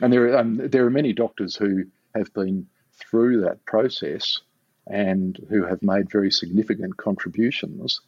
And 0.00 0.12
there 0.12 0.32
are 0.32 0.38
um, 0.38 0.56
there 0.56 0.84
are 0.86 0.90
many 0.90 1.12
doctors 1.12 1.56
who 1.56 1.84
have 2.14 2.32
been 2.34 2.66
through 2.92 3.42
that 3.42 3.64
process 3.64 4.40
and 4.86 5.38
who 5.48 5.64
have 5.64 5.82
made 5.82 6.10
very 6.10 6.30
significant 6.30 6.96
contributions 6.96 8.00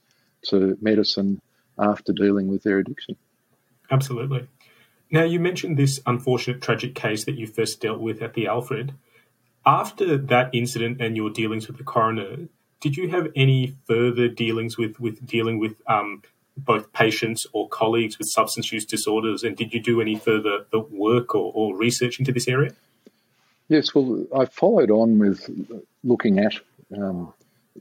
to 0.43 0.77
medicine 0.81 1.41
after 1.79 2.13
dealing 2.13 2.49
with 2.49 2.63
their 2.63 2.79
addiction. 2.79 3.17
Absolutely. 3.91 4.49
Now, 5.11 5.25
you 5.25 5.39
mentioned 5.39 5.77
this 5.77 6.01
unfortunate 6.07 6.61
tragic 6.61 6.95
case 6.95 7.25
that 7.25 7.37
you 7.37 7.47
first 7.47 7.81
dealt 7.81 8.01
with 8.01 8.23
at 8.23 8.35
the 8.35 8.47
Alfred. 8.47 8.95
After 9.67 10.17
that 10.17 10.51
incident 10.53 11.01
and 11.01 11.17
your 11.17 11.31
dealings 11.31 11.69
with 11.69 11.79
the 11.79 11.85
coroner, 11.85 12.49
did 12.81 12.97
you 12.97 13.09
have 13.11 13.29
any 13.37 13.77
further 13.87 14.29
dealings 14.29 14.77
with, 14.77 14.99
with 15.01 15.25
dealing 15.27 15.59
with 15.59 15.77
um, 15.87 16.23
both 16.57 16.93
patients 16.93 17.47
or 17.53 17.69
colleagues 17.69 18.19
with 18.19 18.29
substance 18.29 18.73
use 18.73 18.85
disorders? 18.85 19.43
And 19.43 19.57
did 19.57 19.75
you 19.75 19.81
do 19.81 20.01
any 20.01 20.17
further 20.17 20.65
work 20.91 21.35
or, 21.35 21.53
or 21.55 21.77
research 21.77 22.19
into 22.19 22.33
this 22.33 22.49
area? 22.49 22.73
Yes, 23.69 23.95
well, 23.95 24.27
I 24.37 24.45
followed 24.45 24.91
on 24.91 25.19
with 25.19 25.49
looking 26.03 26.39
at 26.39 26.55
um, 26.97 27.33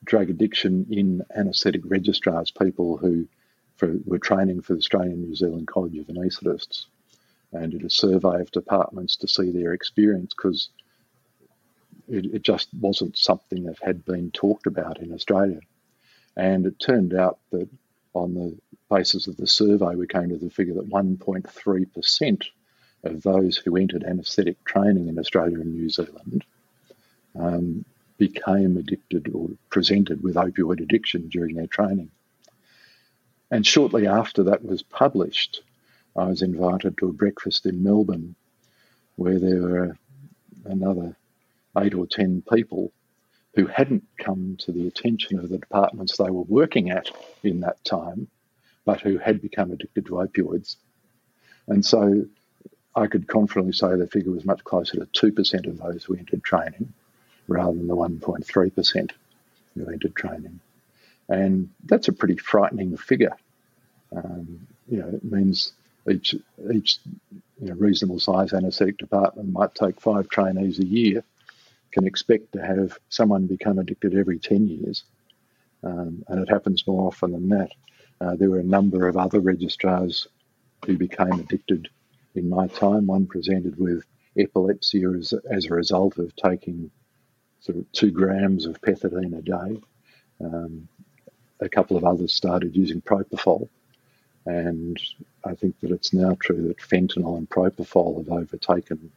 drug 0.03 0.30
addiction 0.30 0.88
in 0.89 1.24
anaesthetic 1.36 1.82
registrars, 1.86 2.51
people 2.51 2.98
who 2.98 3.27
for, 3.75 3.96
were 4.06 4.20
training 4.20 4.62
for 4.62 4.74
the 4.74 4.80
Australian 4.80 5.22
New 5.22 5.36
Zealand 5.36 5.68
College 5.68 5.98
of 5.98 6.08
Anaesthetists, 6.08 6.86
and 7.51 7.72
did 7.72 7.84
a 7.84 7.89
survey 7.89 8.42
of 8.42 8.51
departments 8.51 9.18
to 9.18 9.27
see 9.27 9.51
their 9.51 9.74
experience 9.74 10.34
because 10.34 10.70
it, 12.08 12.25
it 12.34 12.42
just 12.42 12.70
wasn't 12.80 13.18
something 13.18 13.63
that 13.65 13.77
had 13.82 14.06
been 14.06 14.32
talked 14.32 14.68
about 14.68 15.00
in 15.00 15.13
Australia. 15.13 15.60
And 16.36 16.65
it 16.65 16.80
turned 16.80 17.13
out 17.13 17.39
that 17.51 17.70
on 18.13 18.34
the 18.34 18.58
basis 18.89 19.27
of 19.27 19.38
the 19.38 19.48
survey, 19.48 19.96
we 19.96 20.08
came 20.08 20.29
to 20.29 20.38
the 20.38 20.50
figure 20.50 20.75
that 20.75 20.89
1.3% 20.89 22.48
of 23.03 23.22
those 23.24 23.58
who 23.58 23.75
entered 23.75 24.03
anaesthetic 24.03 24.63
training 24.63 25.08
in 25.08 25.20
Australia 25.20 25.60
and 25.60 25.74
New 25.74 25.89
Zealand 25.89 26.43
um, 27.38 27.86
became 28.17 28.77
addicted 28.77 29.29
or 29.34 29.50
presented 29.70 30.24
with 30.24 30.36
opioid 30.36 30.82
addiction 30.82 31.27
during 31.29 31.55
their 31.55 31.67
training. 31.67 32.12
And 33.51 33.65
shortly 33.65 34.08
after 34.08 34.43
that 34.43 34.63
was 34.63 34.84
published, 34.84 35.62
I 36.15 36.25
was 36.25 36.41
invited 36.41 36.98
to 36.98 37.10
a 37.10 37.13
breakfast 37.13 37.65
in 37.65 37.84
Melbourne 37.84 38.36
where 39.15 39.39
there 39.39 39.62
were 39.62 39.98
another 40.65 41.15
eight 41.77 41.93
or 41.93 42.08
ten 42.08 42.43
people 42.51 42.91
who 43.55 43.67
hadn't 43.67 44.03
come 44.17 44.57
to 44.60 44.72
the 44.72 44.88
attention 44.88 45.39
of 45.39 45.50
the 45.50 45.57
departments 45.57 46.17
they 46.17 46.29
were 46.29 46.43
working 46.43 46.89
at 46.89 47.10
in 47.43 47.60
that 47.62 47.83
time, 47.86 48.27
but 48.86 49.01
who 49.01 49.17
had 49.17 49.41
become 49.41 49.72
addicted 49.72 50.05
to 50.05 50.13
opioids. 50.13 50.77
And 51.67 51.86
so 51.86 52.25
I 52.95 53.07
could 53.07 53.27
confidently 53.27 53.74
say 53.74 53.95
the 53.95 54.07
figure 54.07 54.31
was 54.31 54.45
much 54.45 54.63
closer 54.63 54.98
to 54.98 55.31
2% 55.31 55.67
of 55.67 55.77
those 55.77 56.03
who 56.03 56.15
entered 56.15 56.43
training 56.43 56.93
rather 57.48 57.74
than 57.74 57.88
the 57.88 57.95
1.3% 57.95 59.12
who 59.75 59.89
entered 59.89 60.15
training. 60.15 60.60
And 61.29 61.69
that's 61.86 62.07
a 62.07 62.13
pretty 62.13 62.38
frightening 62.38 62.98
figure. 62.98 63.36
Um, 64.15 64.67
you 64.88 64.98
know, 65.00 65.07
it 65.07 65.24
means 65.24 65.74
each, 66.10 66.36
each 66.72 67.00
you 67.60 67.69
know, 67.69 67.74
reasonable 67.75 68.19
size 68.19 68.53
anaesthetic 68.53 68.98
department 68.98 69.51
might 69.51 69.74
take 69.74 70.01
five 70.01 70.27
trainees 70.29 70.79
a 70.79 70.86
year, 70.86 71.24
can 71.93 72.07
expect 72.07 72.51
to 72.53 72.65
have 72.65 72.97
someone 73.09 73.45
become 73.45 73.79
addicted 73.79 74.15
every 74.15 74.39
10 74.39 74.67
years. 74.67 75.03
Um, 75.83 76.23
and 76.27 76.41
it 76.41 76.50
happens 76.50 76.85
more 76.88 77.07
often 77.07 77.31
than 77.31 77.50
that. 77.50 77.71
Uh, 78.19 78.35
there 78.35 78.50
were 78.50 78.59
a 78.59 78.63
number 78.63 79.07
of 79.07 79.17
other 79.17 79.39
registrars 79.39 80.27
who 80.85 80.97
became 80.97 81.33
addicted 81.33 81.89
in 82.35 82.50
my 82.50 82.67
time. 82.67 83.05
One 83.05 83.27
presented 83.27 83.77
with 83.77 84.03
epilepsy 84.38 85.03
as, 85.03 85.33
as 85.51 85.65
a 85.65 85.73
result 85.73 86.17
of 86.17 86.35
taking 86.35 86.89
sort 87.59 87.77
of 87.77 87.91
two 87.91 88.12
grams 88.12 88.65
of 88.65 88.81
pethidine 88.81 89.38
a 89.38 89.41
day. 89.41 89.81
Um, 90.43 90.88
a 91.59 91.69
couple 91.69 91.95
of 91.95 92.03
others 92.03 92.33
started 92.33 92.75
using 92.75 93.01
propofol. 93.01 93.69
And 94.45 95.00
I 95.45 95.55
think 95.55 95.79
that 95.79 95.91
it's 95.91 96.13
now 96.13 96.35
true 96.41 96.67
that 96.67 96.77
fentanyl 96.77 97.38
and 97.38 97.50
propofol 97.50 98.17
have 98.17 98.29
overtaken. 98.29 99.12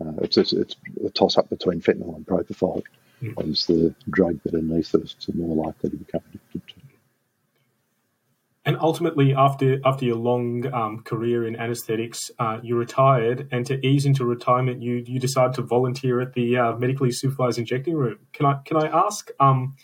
Uh, 0.00 0.12
it's, 0.22 0.36
it's, 0.36 0.52
it's, 0.52 0.76
a 1.04 1.10
toss 1.10 1.36
up 1.36 1.48
between 1.50 1.80
fentanyl 1.80 2.16
and 2.16 2.26
propofol 2.26 2.82
mm. 3.22 3.50
as 3.50 3.66
the 3.66 3.94
drug 4.08 4.40
that 4.44 4.54
anaesthetists 4.54 5.28
are 5.28 5.36
more 5.36 5.66
likely 5.66 5.90
to 5.90 5.96
become 5.96 6.22
addicted 6.28 6.62
to. 6.68 6.74
And 8.66 8.76
ultimately, 8.78 9.34
after 9.34 9.80
after 9.86 10.04
your 10.04 10.16
long 10.16 10.70
um, 10.72 11.02
career 11.02 11.46
in 11.46 11.56
anaesthetics, 11.56 12.30
uh, 12.38 12.58
you 12.62 12.76
retired, 12.76 13.48
and 13.50 13.64
to 13.66 13.84
ease 13.84 14.04
into 14.04 14.26
retirement, 14.26 14.82
you 14.82 15.02
you 15.06 15.18
decided 15.18 15.54
to 15.54 15.62
volunteer 15.62 16.20
at 16.20 16.34
the 16.34 16.58
uh, 16.58 16.72
medically 16.76 17.10
supervised 17.10 17.58
injecting 17.58 17.94
room. 17.94 18.18
Can 18.34 18.44
I 18.44 18.58
can 18.66 18.76
I 18.76 18.86
ask 18.86 19.30
um, 19.40 19.76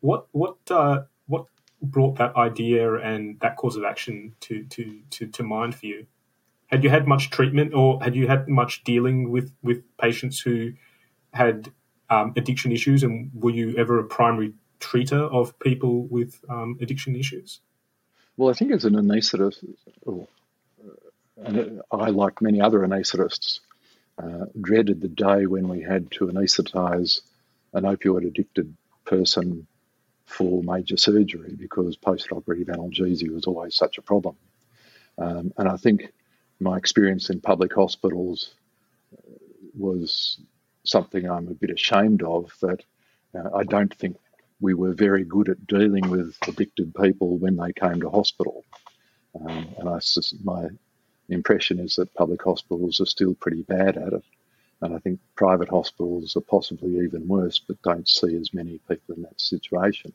what 0.00 0.28
what 0.32 0.56
uh, 0.70 1.02
what 1.26 1.44
brought 1.82 2.16
that 2.18 2.36
idea 2.36 2.94
and 2.94 3.38
that 3.40 3.56
course 3.56 3.76
of 3.76 3.84
action 3.84 4.34
to, 4.40 4.64
to, 4.64 5.00
to, 5.10 5.26
to 5.26 5.42
mind 5.42 5.74
for 5.74 5.86
you? 5.86 6.06
Had 6.72 6.82
you 6.82 6.90
had 6.90 7.06
much 7.06 7.30
treatment 7.30 7.74
or 7.74 8.02
had 8.02 8.16
you 8.16 8.26
had 8.26 8.48
much 8.48 8.82
dealing 8.82 9.30
with, 9.30 9.52
with 9.62 9.84
patients 9.98 10.40
who 10.40 10.72
had 11.32 11.70
um, 12.08 12.32
addiction 12.36 12.72
issues 12.72 13.02
and 13.02 13.30
were 13.34 13.50
you 13.50 13.76
ever 13.76 13.98
a 14.00 14.04
primary 14.04 14.54
treater 14.80 15.30
of 15.30 15.58
people 15.58 16.04
with 16.04 16.40
um, 16.48 16.78
addiction 16.80 17.14
issues? 17.14 17.60
Well, 18.38 18.48
I 18.48 18.54
think 18.54 18.72
as 18.72 18.86
an 18.86 18.94
anaesthetist, 18.94 19.64
oh, 20.06 20.26
and 21.36 21.82
I, 21.90 22.08
like 22.08 22.40
many 22.40 22.60
other 22.60 22.80
anaesthetists, 22.80 23.60
uh, 24.22 24.46
dreaded 24.58 25.00
the 25.00 25.08
day 25.08 25.46
when 25.46 25.68
we 25.68 25.82
had 25.82 26.10
to 26.12 26.26
anaesthetize 26.26 27.20
an 27.74 27.84
opioid 27.84 28.26
addicted 28.26 28.74
person 29.04 29.66
for 30.24 30.62
major 30.62 30.96
surgery 30.96 31.54
because 31.58 31.96
post-operative 31.96 32.68
analgesia 32.68 33.30
was 33.30 33.44
always 33.44 33.74
such 33.74 33.98
a 33.98 34.02
problem. 34.02 34.36
Um, 35.18 35.52
and 35.58 35.68
I 35.68 35.76
think 35.76 36.12
my 36.62 36.76
experience 36.76 37.30
in 37.30 37.40
public 37.40 37.74
hospitals 37.74 38.54
was 39.74 40.38
something 40.84 41.28
I'm 41.28 41.48
a 41.48 41.54
bit 41.54 41.70
ashamed 41.70 42.22
of 42.22 42.52
that 42.60 42.82
uh, 43.34 43.48
I 43.54 43.64
don't 43.64 43.94
think 43.94 44.16
we 44.60 44.74
were 44.74 44.92
very 44.92 45.24
good 45.24 45.48
at 45.48 45.66
dealing 45.66 46.08
with 46.08 46.36
addicted 46.46 46.94
people 46.94 47.36
when 47.36 47.56
they 47.56 47.72
came 47.72 48.00
to 48.00 48.10
hospital. 48.10 48.64
Um, 49.34 49.68
and 49.78 49.88
I, 49.88 49.98
my 50.44 50.68
impression 51.28 51.78
is 51.78 51.96
that 51.96 52.14
public 52.14 52.42
hospitals 52.42 53.00
are 53.00 53.06
still 53.06 53.34
pretty 53.34 53.62
bad 53.62 53.96
at 53.96 54.12
it. 54.12 54.24
And 54.80 54.94
I 54.94 54.98
think 54.98 55.20
private 55.36 55.68
hospitals 55.68 56.36
are 56.36 56.40
possibly 56.40 57.04
even 57.04 57.28
worse, 57.28 57.58
but 57.58 57.80
don't 57.82 58.08
see 58.08 58.36
as 58.36 58.52
many 58.52 58.78
people 58.88 59.14
in 59.14 59.22
that 59.22 59.40
situation. 59.40 60.12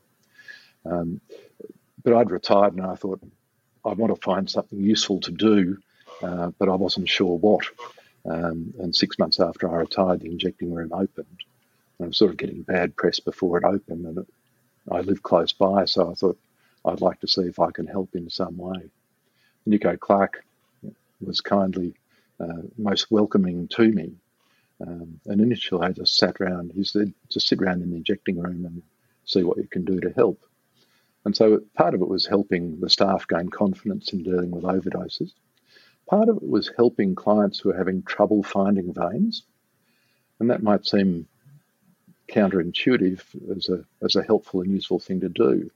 Um, 0.85 1.21
but 2.03 2.13
I'd 2.13 2.31
retired 2.31 2.73
and 2.73 2.85
I 2.85 2.95
thought, 2.95 3.21
I 3.85 3.93
want 3.93 4.13
to 4.13 4.21
find 4.21 4.49
something 4.49 4.79
useful 4.79 5.19
to 5.21 5.31
do, 5.31 5.77
uh, 6.21 6.51
but 6.57 6.69
I 6.69 6.75
wasn't 6.75 7.09
sure 7.09 7.37
what. 7.37 7.65
Um, 8.25 8.73
and 8.79 8.95
six 8.95 9.17
months 9.17 9.39
after 9.39 9.69
I 9.69 9.77
retired, 9.77 10.21
the 10.21 10.31
injecting 10.31 10.73
room 10.73 10.91
opened. 10.91 11.43
And 11.99 12.05
I 12.05 12.07
was 12.07 12.17
sort 12.17 12.31
of 12.31 12.37
getting 12.37 12.61
bad 12.63 12.95
press 12.95 13.19
before 13.19 13.57
it 13.57 13.63
opened, 13.63 14.05
and 14.05 14.17
it, 14.19 14.27
I 14.91 15.01
live 15.01 15.23
close 15.23 15.53
by, 15.53 15.85
so 15.85 16.11
I 16.11 16.13
thought 16.13 16.37
I'd 16.85 17.01
like 17.01 17.19
to 17.21 17.27
see 17.27 17.41
if 17.41 17.59
I 17.59 17.71
can 17.71 17.87
help 17.87 18.15
in 18.15 18.29
some 18.29 18.57
way. 18.57 18.89
Nico 19.65 19.97
Clark 19.97 20.43
was 21.21 21.41
kindly 21.41 21.93
uh, 22.39 22.61
most 22.77 23.11
welcoming 23.11 23.67
to 23.69 23.91
me. 23.91 24.13
Um, 24.85 25.19
and 25.25 25.41
initially, 25.41 25.85
I 25.85 25.91
just 25.91 26.15
sat 26.15 26.39
around. 26.39 26.71
He 26.73 26.83
said, 26.83 27.13
"Just 27.29 27.47
sit 27.47 27.61
around 27.61 27.81
in 27.81 27.89
the 27.89 27.97
injecting 27.97 28.39
room 28.39 28.65
and 28.65 28.83
see 29.25 29.43
what 29.43 29.57
you 29.57 29.67
can 29.67 29.85
do 29.85 29.99
to 29.99 30.11
help." 30.11 30.39
And 31.25 31.35
so 31.35 31.61
part 31.73 31.95
of 31.95 32.01
it 32.01 32.07
was 32.07 32.25
helping 32.27 32.79
the 32.79 32.89
staff 32.89 33.27
gain 33.27 33.49
confidence 33.49 34.13
in 34.13 34.23
dealing 34.23 34.51
with 34.51 34.63
overdoses. 34.63 35.33
Part 36.09 36.29
of 36.29 36.37
it 36.37 36.47
was 36.47 36.71
helping 36.75 37.15
clients 37.15 37.59
who 37.59 37.71
are 37.71 37.77
having 37.77 38.03
trouble 38.03 38.43
finding 38.43 38.93
veins. 38.93 39.43
And 40.39 40.49
that 40.49 40.63
might 40.63 40.85
seem 40.85 41.27
counterintuitive 42.29 43.21
as 43.55 43.69
a, 43.69 43.83
as 44.03 44.15
a 44.15 44.23
helpful 44.23 44.61
and 44.61 44.71
useful 44.71 44.99
thing 44.99 45.21
to 45.21 45.29
do. 45.29 45.69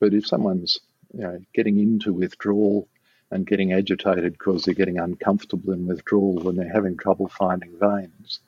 But 0.00 0.14
if 0.14 0.26
someone's 0.26 0.80
you 1.12 1.20
know, 1.20 1.40
getting 1.54 1.78
into 1.78 2.12
withdrawal 2.12 2.88
and 3.30 3.46
getting 3.46 3.72
agitated 3.72 4.32
because 4.32 4.64
they're 4.64 4.74
getting 4.74 4.98
uncomfortable 4.98 5.72
in 5.72 5.86
withdrawal 5.86 6.34
when 6.34 6.56
they're 6.56 6.72
having 6.72 6.96
trouble 6.96 7.28
finding 7.28 7.76
veins, 7.78 8.40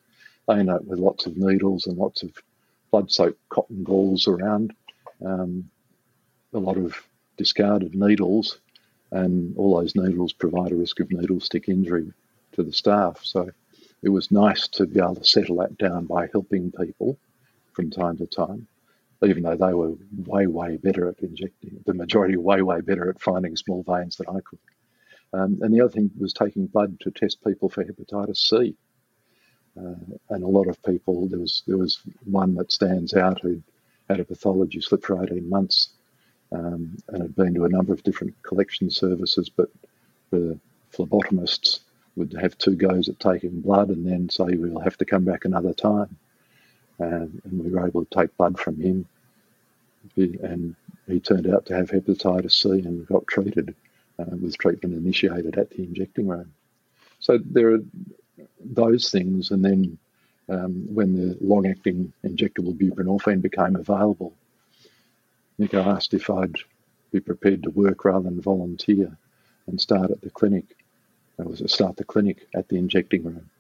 they 0.47 0.55
end 0.55 0.71
up 0.71 0.85
with 0.85 0.99
lots 0.99 1.27
of 1.27 1.37
needles 1.37 1.87
and 1.87 1.97
lots 1.97 2.23
of 2.23 2.33
blood 2.91 3.11
soaked 3.11 3.41
cotton 3.49 3.83
balls 3.83 4.29
around. 4.29 4.75
Um, 5.25 5.71
a 6.53 6.59
lot 6.59 6.77
of 6.77 6.97
discarded 7.37 7.95
needles, 7.95 8.59
and 9.17 9.57
all 9.57 9.81
those 9.81 9.97
needles 9.97 10.33
provide 10.33 10.73
a 10.73 10.77
risk 10.77 11.01
of 11.01 11.11
needle 11.11 11.41
stick 11.41 11.69
injury 11.69 12.13
to 12.53 12.63
the 12.63 12.73
staff. 12.73 13.21
So 13.23 13.51
it 14.03 14.11
was 14.11 14.31
nice 14.31 14.69
to 14.69 14.87
be 14.87 15.01
able 15.01 15.17
to 15.17 15.25
settle 15.25 15.57
that 15.57 15.79
down 15.79 16.05
by 16.05 16.29
helping 16.33 16.71
people 16.73 17.17
from 17.73 17.91
time 17.91 18.19
to 18.19 18.27
time, 18.27 18.67
even 19.25 19.43
though 19.43 19.57
they 19.57 19.73
were 19.73 19.95
way, 20.27 20.47
way 20.47 20.77
better 20.77 21.09
at 21.09 21.21
injecting, 21.21 21.83
the 21.87 21.95
majority 21.95 22.37
way, 22.37 22.61
way 22.61 22.81
better 22.83 23.09
at 23.09 23.21
finding 23.21 23.57
small 23.57 23.83
veins 23.83 24.17
than 24.17 24.29
I 24.29 24.41
could. 24.41 24.59
Um, 25.33 25.59
and 25.63 25.75
the 25.75 25.81
other 25.81 25.93
thing 25.93 26.11
was 26.19 26.33
taking 26.33 26.67
blood 26.67 27.01
to 27.01 27.11
test 27.11 27.43
people 27.43 27.69
for 27.69 27.85
hepatitis 27.85 28.37
C. 28.37 28.77
Uh, 29.79 29.95
and 30.31 30.43
a 30.45 30.49
lot 30.49 30.69
of 30.69 30.83
people, 30.83 31.27
there 31.29 31.41
was 31.41 31.63
there 31.67 31.77
was 31.77 32.01
one 32.25 32.55
that 32.55 32.73
stands 32.73 33.13
out 33.15 33.41
who 33.41 33.63
had 34.09 34.21
a 34.21 34.25
pathology 34.25 34.81
slip 34.81 35.05
for 35.05 35.23
18 35.23 35.49
months 35.49 35.91
um, 36.57 36.97
and 37.09 37.23
had 37.23 37.37
been 37.37 37.55
to 37.55 37.65
a 37.65 37.69
number 37.69 37.93
of 37.93 38.03
different 38.03 38.35
collection 38.43 38.91
services, 38.91 39.49
but 39.49 39.69
the 40.31 40.59
phlebotomists 40.93 41.81
would 42.17 42.35
have 42.41 42.57
two 42.57 42.75
goes 42.75 43.09
at 43.09 43.21
taking 43.21 43.61
blood 43.61 43.89
and 43.89 44.07
then 44.07 44.29
say, 44.29 44.57
we'll 44.57 44.81
have 44.81 44.97
to 44.97 45.05
come 45.05 45.25
back 45.25 45.45
another 45.45 45.75
time. 45.75 46.17
and 46.99 47.43
we 47.53 47.71
were 47.71 47.87
able 47.87 48.05
to 48.05 48.19
take 48.19 48.37
blood 48.37 48.59
from 48.59 48.81
him. 48.81 49.07
And 50.17 50.75
he 51.07 51.21
turned 51.21 51.53
out 51.53 51.67
to 51.67 51.77
have 51.77 51.91
hepatitis 51.91 52.53
C 52.53 52.71
and 52.71 53.07
got 53.07 53.27
treated 53.27 53.75
uh, 54.19 54.37
with 54.41 54.57
treatment 54.57 54.95
initiated 54.95 55.59
at 55.59 55.71
the 55.71 55.83
injecting 55.83 56.27
room. 56.27 56.53
So 57.21 57.39
there 57.39 57.75
are 57.75 57.81
those 58.61 59.11
things. 59.11 59.51
And 59.51 59.65
then 59.65 59.99
um, 60.49 60.95
when 60.95 61.13
the 61.15 61.37
long 61.41 61.67
acting 61.67 62.13
injectable 62.25 62.75
buprenorphine 62.79 63.43
became 63.43 63.77
available, 63.77 64.33
Nico 65.59 65.81
asked 65.81 66.15
if 66.15 66.29
I'd 66.31 66.57
be 67.13 67.21
prepared 67.21 67.63
to 67.63 67.71
work 67.71 68.05
rather 68.05 68.25
than 68.25 68.41
volunteer 68.41 69.17
and 69.67 69.81
start 69.81 70.11
at 70.11 70.21
the 70.21 70.31
clinic. 70.31 70.77
That 71.37 71.49
was 71.49 71.61
to 71.61 71.69
start 71.69 71.97
the 71.97 72.05
clinic 72.05 72.47
at 72.55 72.69
the 72.69 72.77
injecting 72.77 73.25
room. 73.25 73.51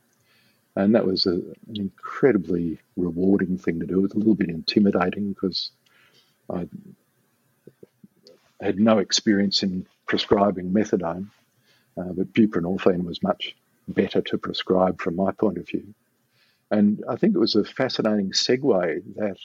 And 0.74 0.94
that 0.94 1.06
was 1.06 1.26
a, 1.26 1.32
an 1.32 1.56
incredibly 1.76 2.78
rewarding 2.96 3.56
thing 3.56 3.80
to 3.80 3.86
do. 3.86 4.00
It 4.00 4.02
was 4.02 4.12
a 4.12 4.18
little 4.18 4.34
bit 4.34 4.50
intimidating 4.50 5.32
because 5.32 5.70
I 6.50 6.68
had 8.60 8.78
no 8.78 8.98
experience 8.98 9.62
in 9.62 9.86
prescribing 10.06 10.72
methadone, 10.72 11.28
uh, 11.96 12.12
but 12.12 12.32
buprenorphine 12.32 13.04
was 13.04 13.22
much 13.22 13.56
better 13.88 14.20
to 14.20 14.38
prescribe 14.38 15.00
from 15.00 15.16
my 15.16 15.32
point 15.32 15.58
of 15.58 15.66
view. 15.66 15.94
And 16.70 17.04
I 17.08 17.16
think 17.16 17.34
it 17.34 17.38
was 17.38 17.54
a 17.54 17.64
fascinating 17.64 18.32
segue 18.32 19.14
that 19.16 19.36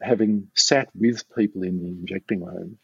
having 0.00 0.48
sat 0.54 0.88
with 0.94 1.24
people 1.34 1.62
in 1.62 1.82
the 1.82 1.88
injecting 1.88 2.44
room 2.44 2.78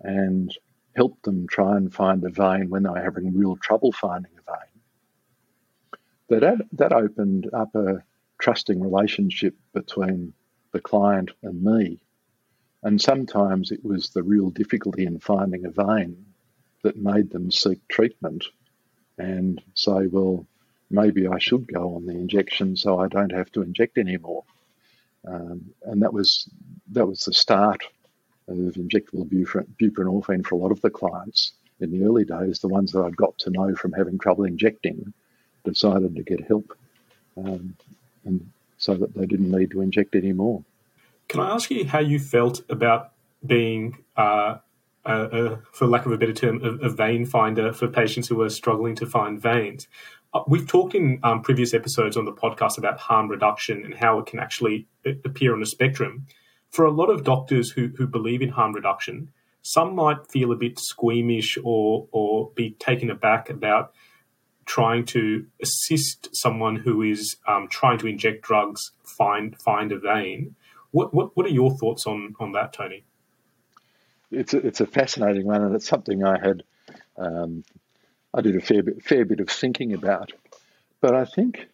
and 0.00 0.56
helped 0.96 1.22
them 1.24 1.46
try 1.48 1.76
and 1.76 1.92
find 1.92 2.24
a 2.24 2.30
vein 2.30 2.68
when 2.68 2.82
they 2.82 2.90
were 2.90 3.02
having 3.02 3.36
real 3.36 3.56
trouble 3.56 3.92
finding 3.92 4.32
a 4.38 4.52
vein, 4.52 6.40
that, 6.40 6.66
that 6.72 6.92
opened 6.92 7.48
up 7.52 7.74
a 7.74 8.02
trusting 8.40 8.80
relationship 8.80 9.54
between 9.72 10.32
the 10.72 10.80
client 10.80 11.30
and 11.42 11.62
me. 11.62 12.00
And 12.82 13.00
sometimes 13.00 13.70
it 13.70 13.84
was 13.84 14.10
the 14.10 14.22
real 14.22 14.50
difficulty 14.50 15.04
in 15.04 15.18
finding 15.18 15.66
a 15.66 15.70
vein 15.70 16.26
that 16.82 16.96
made 16.96 17.30
them 17.30 17.50
seek 17.50 17.86
treatment 17.88 18.44
and 19.18 19.60
say, 19.74 20.06
well, 20.06 20.46
maybe 20.90 21.26
I 21.26 21.38
should 21.38 21.70
go 21.70 21.96
on 21.96 22.06
the 22.06 22.14
injection 22.14 22.76
so 22.76 22.98
I 22.98 23.08
don't 23.08 23.32
have 23.32 23.52
to 23.52 23.62
inject 23.62 23.98
anymore. 23.98 24.44
Um, 25.26 25.70
and 25.84 26.02
that 26.02 26.12
was 26.12 26.48
that 26.92 27.06
was 27.06 27.24
the 27.24 27.32
start 27.32 27.82
of 28.48 28.56
injectable 28.56 29.28
buprenorphine 29.80 30.46
for 30.46 30.54
a 30.54 30.58
lot 30.58 30.72
of 30.72 30.80
the 30.80 30.90
clients 30.90 31.52
in 31.78 31.92
the 31.92 32.04
early 32.04 32.24
days. 32.24 32.60
The 32.60 32.68
ones 32.68 32.92
that 32.92 33.02
I'd 33.02 33.16
got 33.16 33.38
to 33.40 33.50
know 33.50 33.74
from 33.74 33.92
having 33.92 34.18
trouble 34.18 34.44
injecting 34.44 35.12
decided 35.64 36.16
to 36.16 36.22
get 36.22 36.46
help, 36.46 36.76
um, 37.36 37.76
and 38.24 38.50
so 38.78 38.94
that 38.94 39.14
they 39.14 39.26
didn't 39.26 39.50
need 39.50 39.70
to 39.72 39.82
inject 39.82 40.14
anymore. 40.14 40.64
Can 41.28 41.40
I 41.40 41.50
ask 41.50 41.70
you 41.70 41.86
how 41.86 42.00
you 42.00 42.18
felt 42.18 42.62
about 42.70 43.12
being 43.46 43.98
uh, 44.16 44.56
uh, 45.04 45.08
uh, 45.08 45.56
for 45.72 45.86
lack 45.86 46.04
of 46.04 46.12
a 46.12 46.18
better 46.18 46.32
term, 46.32 46.62
a, 46.62 46.86
a, 46.86 46.90
vein 46.90 47.24
finder 47.24 47.72
for 47.72 47.88
patients 47.88 48.28
who 48.28 48.36
were 48.36 48.50
struggling 48.50 48.94
to 48.94 49.06
find 49.06 49.40
veins. 49.40 49.88
Uh, 50.32 50.42
we've 50.46 50.66
talked 50.66 50.94
in 50.94 51.18
um, 51.22 51.42
previous 51.42 51.74
episodes 51.74 52.16
on 52.16 52.24
the 52.24 52.32
podcast 52.32 52.78
about 52.78 52.98
harm 52.98 53.28
reduction 53.28 53.84
and 53.84 53.94
how 53.94 54.18
it 54.18 54.26
can 54.26 54.38
actually 54.38 54.86
uh, 55.06 55.10
appear 55.24 55.54
on 55.54 55.62
a 55.62 55.66
spectrum. 55.66 56.26
For 56.70 56.84
a 56.84 56.90
lot 56.90 57.10
of 57.10 57.24
doctors 57.24 57.70
who, 57.70 57.88
who 57.96 58.06
believe 58.06 58.42
in 58.42 58.50
harm 58.50 58.72
reduction, 58.72 59.32
some 59.62 59.94
might 59.94 60.30
feel 60.30 60.52
a 60.52 60.56
bit 60.56 60.78
squeamish 60.78 61.58
or, 61.64 62.06
or 62.12 62.50
be 62.54 62.70
taken 62.78 63.10
aback 63.10 63.50
about 63.50 63.92
trying 64.66 65.04
to 65.04 65.46
assist 65.60 66.28
someone 66.32 66.76
who 66.76 67.02
is 67.02 67.36
um, 67.48 67.66
trying 67.68 67.98
to 67.98 68.06
inject 68.06 68.42
drugs 68.42 68.92
find 69.04 69.60
find 69.60 69.90
a 69.90 69.98
vein. 69.98 70.54
What, 70.92 71.12
what, 71.12 71.36
what 71.36 71.46
are 71.46 71.50
your 71.50 71.76
thoughts 71.76 72.06
on, 72.06 72.34
on 72.38 72.52
that, 72.52 72.72
Tony? 72.72 73.04
it's 74.30 74.54
a, 74.54 74.58
it's 74.58 74.80
a 74.80 74.86
fascinating 74.86 75.46
one, 75.46 75.62
and 75.62 75.74
it's 75.74 75.88
something 75.88 76.24
I 76.24 76.38
had 76.38 76.62
um, 77.16 77.64
I 78.32 78.40
did 78.42 78.56
a 78.56 78.60
fair 78.60 78.82
bit 78.82 79.02
fair 79.02 79.24
bit 79.24 79.40
of 79.40 79.48
thinking 79.48 79.92
about. 79.92 80.32
But 81.00 81.14
I 81.14 81.24
think 81.24 81.66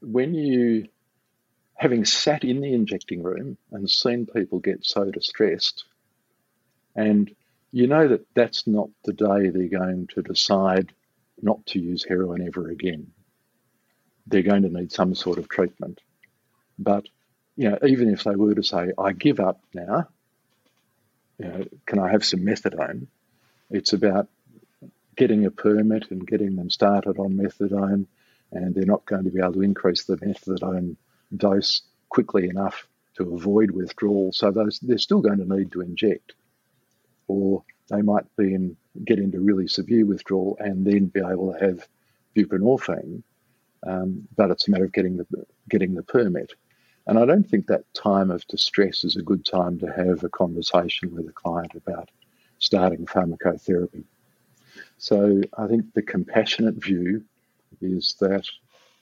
when 0.00 0.34
you 0.34 0.88
having 1.74 2.04
sat 2.04 2.44
in 2.44 2.60
the 2.60 2.72
injecting 2.72 3.22
room 3.22 3.58
and 3.70 3.90
seen 3.90 4.26
people 4.26 4.60
get 4.60 4.84
so 4.84 5.10
distressed, 5.10 5.84
and 6.94 7.34
you 7.72 7.86
know 7.86 8.08
that 8.08 8.26
that's 8.34 8.66
not 8.66 8.88
the 9.04 9.12
day 9.12 9.50
they're 9.50 9.80
going 9.80 10.08
to 10.14 10.22
decide 10.22 10.92
not 11.42 11.64
to 11.66 11.78
use 11.78 12.04
heroin 12.04 12.46
ever 12.46 12.70
again. 12.70 13.12
They're 14.26 14.42
going 14.42 14.62
to 14.62 14.68
need 14.68 14.92
some 14.92 15.14
sort 15.14 15.38
of 15.38 15.48
treatment. 15.48 16.00
But 16.78 17.06
you 17.56 17.70
know, 17.70 17.78
even 17.86 18.10
if 18.12 18.24
they 18.24 18.36
were 18.36 18.54
to 18.54 18.62
say, 18.62 18.92
"I 18.96 19.12
give 19.12 19.40
up 19.40 19.60
now," 19.74 20.08
you 21.38 21.48
know, 21.48 21.64
can 21.84 21.98
I 21.98 22.10
have 22.12 22.24
some 22.24 22.40
methadone? 22.40 23.08
It's 23.70 23.92
about 23.92 24.28
getting 25.16 25.46
a 25.46 25.50
permit 25.50 26.10
and 26.10 26.26
getting 26.26 26.56
them 26.56 26.70
started 26.70 27.18
on 27.18 27.36
methadone, 27.36 28.06
and 28.52 28.74
they're 28.74 28.84
not 28.84 29.06
going 29.06 29.24
to 29.24 29.30
be 29.30 29.40
able 29.40 29.54
to 29.54 29.62
increase 29.62 30.04
the 30.04 30.16
methadone 30.18 30.96
dose 31.36 31.82
quickly 32.08 32.48
enough 32.48 32.86
to 33.16 33.34
avoid 33.34 33.70
withdrawal. 33.70 34.32
So 34.32 34.50
those 34.50 34.78
they're 34.80 34.98
still 34.98 35.20
going 35.20 35.38
to 35.38 35.56
need 35.56 35.72
to 35.72 35.80
inject, 35.80 36.34
or 37.28 37.64
they 37.88 38.02
might 38.02 38.24
be 38.36 38.54
in, 38.54 38.76
get 39.04 39.18
into 39.18 39.40
really 39.40 39.68
severe 39.68 40.04
withdrawal 40.04 40.56
and 40.60 40.86
then 40.86 41.06
be 41.06 41.20
able 41.20 41.52
to 41.52 41.64
have 41.64 41.88
buprenorphine. 42.36 43.22
Um, 43.86 44.26
but 44.36 44.50
it's 44.50 44.68
a 44.68 44.70
matter 44.70 44.84
of 44.84 44.92
getting 44.92 45.16
the 45.16 45.26
getting 45.68 45.94
the 45.94 46.02
permit. 46.02 46.52
And 47.06 47.18
I 47.18 47.24
don't 47.24 47.48
think 47.48 47.66
that 47.66 47.92
time 47.94 48.30
of 48.32 48.46
distress 48.48 49.04
is 49.04 49.16
a 49.16 49.22
good 49.22 49.44
time 49.44 49.78
to 49.78 49.86
have 49.86 50.24
a 50.24 50.28
conversation 50.28 51.14
with 51.14 51.28
a 51.28 51.32
client 51.32 51.72
about 51.74 52.10
starting 52.58 53.06
pharmacotherapy. 53.06 54.04
So 54.98 55.42
I 55.56 55.66
think 55.66 55.92
the 55.92 56.02
compassionate 56.02 56.82
view 56.82 57.24
is 57.80 58.16
that 58.20 58.46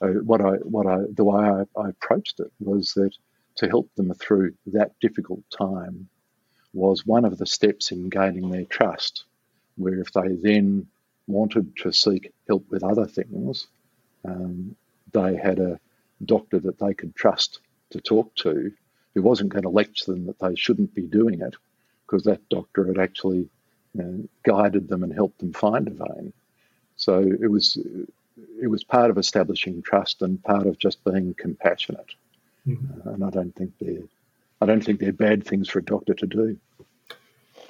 uh, 0.01 0.07
what 0.07 0.41
I 0.41 0.55
what 0.57 0.87
I 0.87 0.99
the 1.13 1.23
way 1.23 1.43
I, 1.43 1.79
I 1.79 1.89
approached 1.89 2.39
it 2.39 2.51
was 2.59 2.93
that 2.95 3.11
to 3.55 3.69
help 3.69 3.93
them 3.95 4.13
through 4.13 4.53
that 4.67 4.91
difficult 4.99 5.43
time 5.57 6.09
was 6.73 7.05
one 7.05 7.23
of 7.25 7.37
the 7.37 7.45
steps 7.47 7.91
in 7.91 8.09
gaining 8.09 8.49
their 8.49 8.65
trust. 8.65 9.23
Where 9.77 9.99
if 9.99 10.11
they 10.11 10.35
then 10.41 10.87
wanted 11.27 11.75
to 11.77 11.91
seek 11.91 12.33
help 12.47 12.65
with 12.69 12.83
other 12.83 13.05
things, 13.05 13.67
um, 14.25 14.75
they 15.13 15.35
had 15.35 15.59
a 15.59 15.79
doctor 16.25 16.59
that 16.59 16.79
they 16.79 16.93
could 16.93 17.15
trust 17.15 17.59
to 17.91 18.01
talk 18.01 18.35
to 18.35 18.71
who 19.13 19.21
wasn't 19.21 19.49
going 19.49 19.63
to 19.63 19.69
lecture 19.69 20.11
them 20.11 20.25
that 20.25 20.39
they 20.39 20.55
shouldn't 20.55 20.93
be 20.93 21.03
doing 21.03 21.41
it 21.41 21.55
because 22.05 22.23
that 22.23 22.47
doctor 22.49 22.85
had 22.85 22.99
actually 22.99 23.49
know, 24.03 24.27
guided 24.43 24.87
them 24.87 25.03
and 25.03 25.13
helped 25.13 25.39
them 25.39 25.53
find 25.53 25.87
a 25.87 25.91
vein. 25.91 26.33
So 26.95 27.19
it 27.19 27.49
was 27.49 27.77
it 28.61 28.67
was 28.67 28.83
part 28.83 29.09
of 29.09 29.17
establishing 29.17 29.81
trust 29.81 30.21
and 30.21 30.43
part 30.43 30.67
of 30.67 30.77
just 30.77 31.03
being 31.03 31.35
compassionate. 31.37 32.13
Mm-hmm. 32.67 33.07
Uh, 33.07 33.13
and 33.13 33.23
I 33.23 33.29
don't 33.29 33.55
think 33.55 33.73
they're 33.79 34.03
I 34.61 34.65
don't 34.65 34.83
think 34.83 34.99
they're 34.99 35.13
bad 35.13 35.45
things 35.45 35.69
for 35.69 35.79
a 35.79 35.83
doctor 35.83 36.13
to 36.13 36.25
do. 36.25 36.57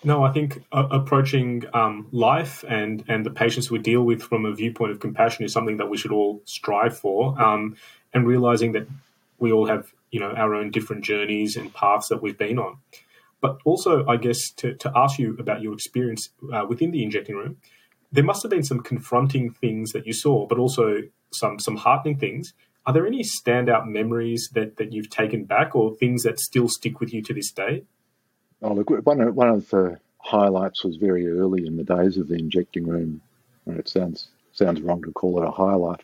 No, 0.03 0.23
I 0.23 0.31
think 0.31 0.63
uh, 0.71 0.87
approaching 0.91 1.65
um, 1.73 2.07
life 2.11 2.63
and 2.67 3.03
and 3.07 3.25
the 3.25 3.31
patients 3.31 3.71
we 3.71 3.79
deal 3.79 4.03
with 4.03 4.21
from 4.21 4.45
a 4.45 4.53
viewpoint 4.53 4.91
of 4.91 4.99
compassion 4.99 5.45
is 5.45 5.51
something 5.51 5.77
that 5.77 5.89
we 5.89 5.97
should 5.97 6.11
all 6.11 6.41
strive 6.45 6.97
for. 6.97 7.41
Um, 7.41 7.75
and 8.13 8.25
realizing 8.25 8.71
that 8.71 8.87
we 9.39 9.51
all 9.51 9.67
have 9.67 9.91
you 10.11 10.19
know 10.19 10.31
our 10.31 10.55
own 10.55 10.71
different 10.71 11.03
journeys 11.03 11.57
and 11.57 11.73
paths 11.73 12.07
that 12.07 12.21
we've 12.21 12.37
been 12.37 12.57
on. 12.57 12.77
But 13.41 13.59
also, 13.65 14.05
I 14.07 14.17
guess 14.17 14.51
to, 14.57 14.73
to 14.75 14.91
ask 14.95 15.19
you 15.19 15.35
about 15.39 15.61
your 15.61 15.73
experience 15.73 16.29
uh, 16.53 16.65
within 16.67 16.91
the 16.91 17.03
injecting 17.03 17.35
room, 17.35 17.57
there 18.11 18.23
must 18.23 18.43
have 18.43 18.49
been 18.49 18.63
some 18.63 18.79
confronting 18.79 19.51
things 19.51 19.91
that 19.91 20.07
you 20.07 20.13
saw, 20.13 20.47
but 20.47 20.57
also 20.57 21.01
some 21.31 21.59
some 21.59 21.75
heartening 21.75 22.17
things. 22.17 22.53
Are 22.85 22.93
there 22.93 23.07
any 23.07 23.23
standout 23.23 23.87
memories 23.87 24.49
that, 24.53 24.77
that 24.77 24.93
you've 24.93 25.09
taken 25.09 25.45
back, 25.45 25.75
or 25.75 25.95
things 25.95 26.23
that 26.23 26.39
still 26.39 26.69
stick 26.69 26.99
with 26.99 27.13
you 27.13 27.21
to 27.23 27.33
this 27.33 27.51
day? 27.51 27.83
Oh, 28.61 28.73
look, 28.73 28.89
one 28.89 29.21
of, 29.21 29.35
one 29.35 29.49
of 29.49 29.69
the 29.69 29.99
highlights 30.19 30.83
was 30.83 30.95
very 30.95 31.27
early 31.27 31.65
in 31.65 31.77
the 31.77 31.83
days 31.83 32.17
of 32.17 32.27
the 32.27 32.35
injecting 32.35 32.87
room. 32.87 33.21
and 33.65 33.79
It 33.79 33.89
sounds 33.89 34.29
sounds 34.53 34.81
wrong 34.81 35.03
to 35.03 35.11
call 35.11 35.41
it 35.41 35.47
a 35.47 35.51
highlight, 35.51 36.01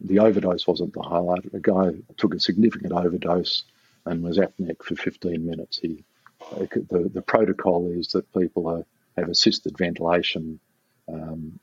the 0.00 0.18
overdose 0.18 0.66
wasn't 0.66 0.92
the 0.92 1.02
highlight. 1.02 1.44
A 1.52 1.60
guy 1.60 1.90
took 2.16 2.34
a 2.34 2.40
significant 2.40 2.92
overdose 2.92 3.64
and 4.04 4.22
was 4.22 4.38
apneic 4.38 4.82
for 4.82 4.96
15 4.96 5.44
minutes. 5.44 5.78
He, 5.78 6.04
the, 6.50 7.10
the 7.12 7.22
protocol 7.22 7.90
is 7.90 8.08
that 8.08 8.32
people 8.32 8.68
are, 8.68 8.84
have 9.16 9.28
assisted 9.28 9.76
ventilation 9.76 10.60
um, 11.08 11.58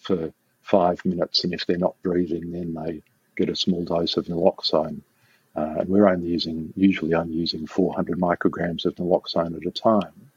for 0.00 0.32
five 0.62 1.04
minutes, 1.04 1.44
and 1.44 1.52
if 1.52 1.66
they're 1.66 1.76
not 1.76 2.00
breathing, 2.02 2.52
then 2.52 2.74
they 2.74 3.02
get 3.36 3.48
a 3.48 3.56
small 3.56 3.84
dose 3.84 4.16
of 4.16 4.26
naloxone. 4.26 5.00
Uh, 5.56 5.76
and 5.78 5.88
we're 5.88 6.08
only 6.08 6.28
using, 6.28 6.72
usually 6.76 7.14
only 7.14 7.34
using 7.34 7.66
400 7.66 8.18
micrograms 8.18 8.86
of 8.86 8.94
naloxone 8.96 9.56
at 9.56 9.66
a 9.66 9.70
time 9.70 10.30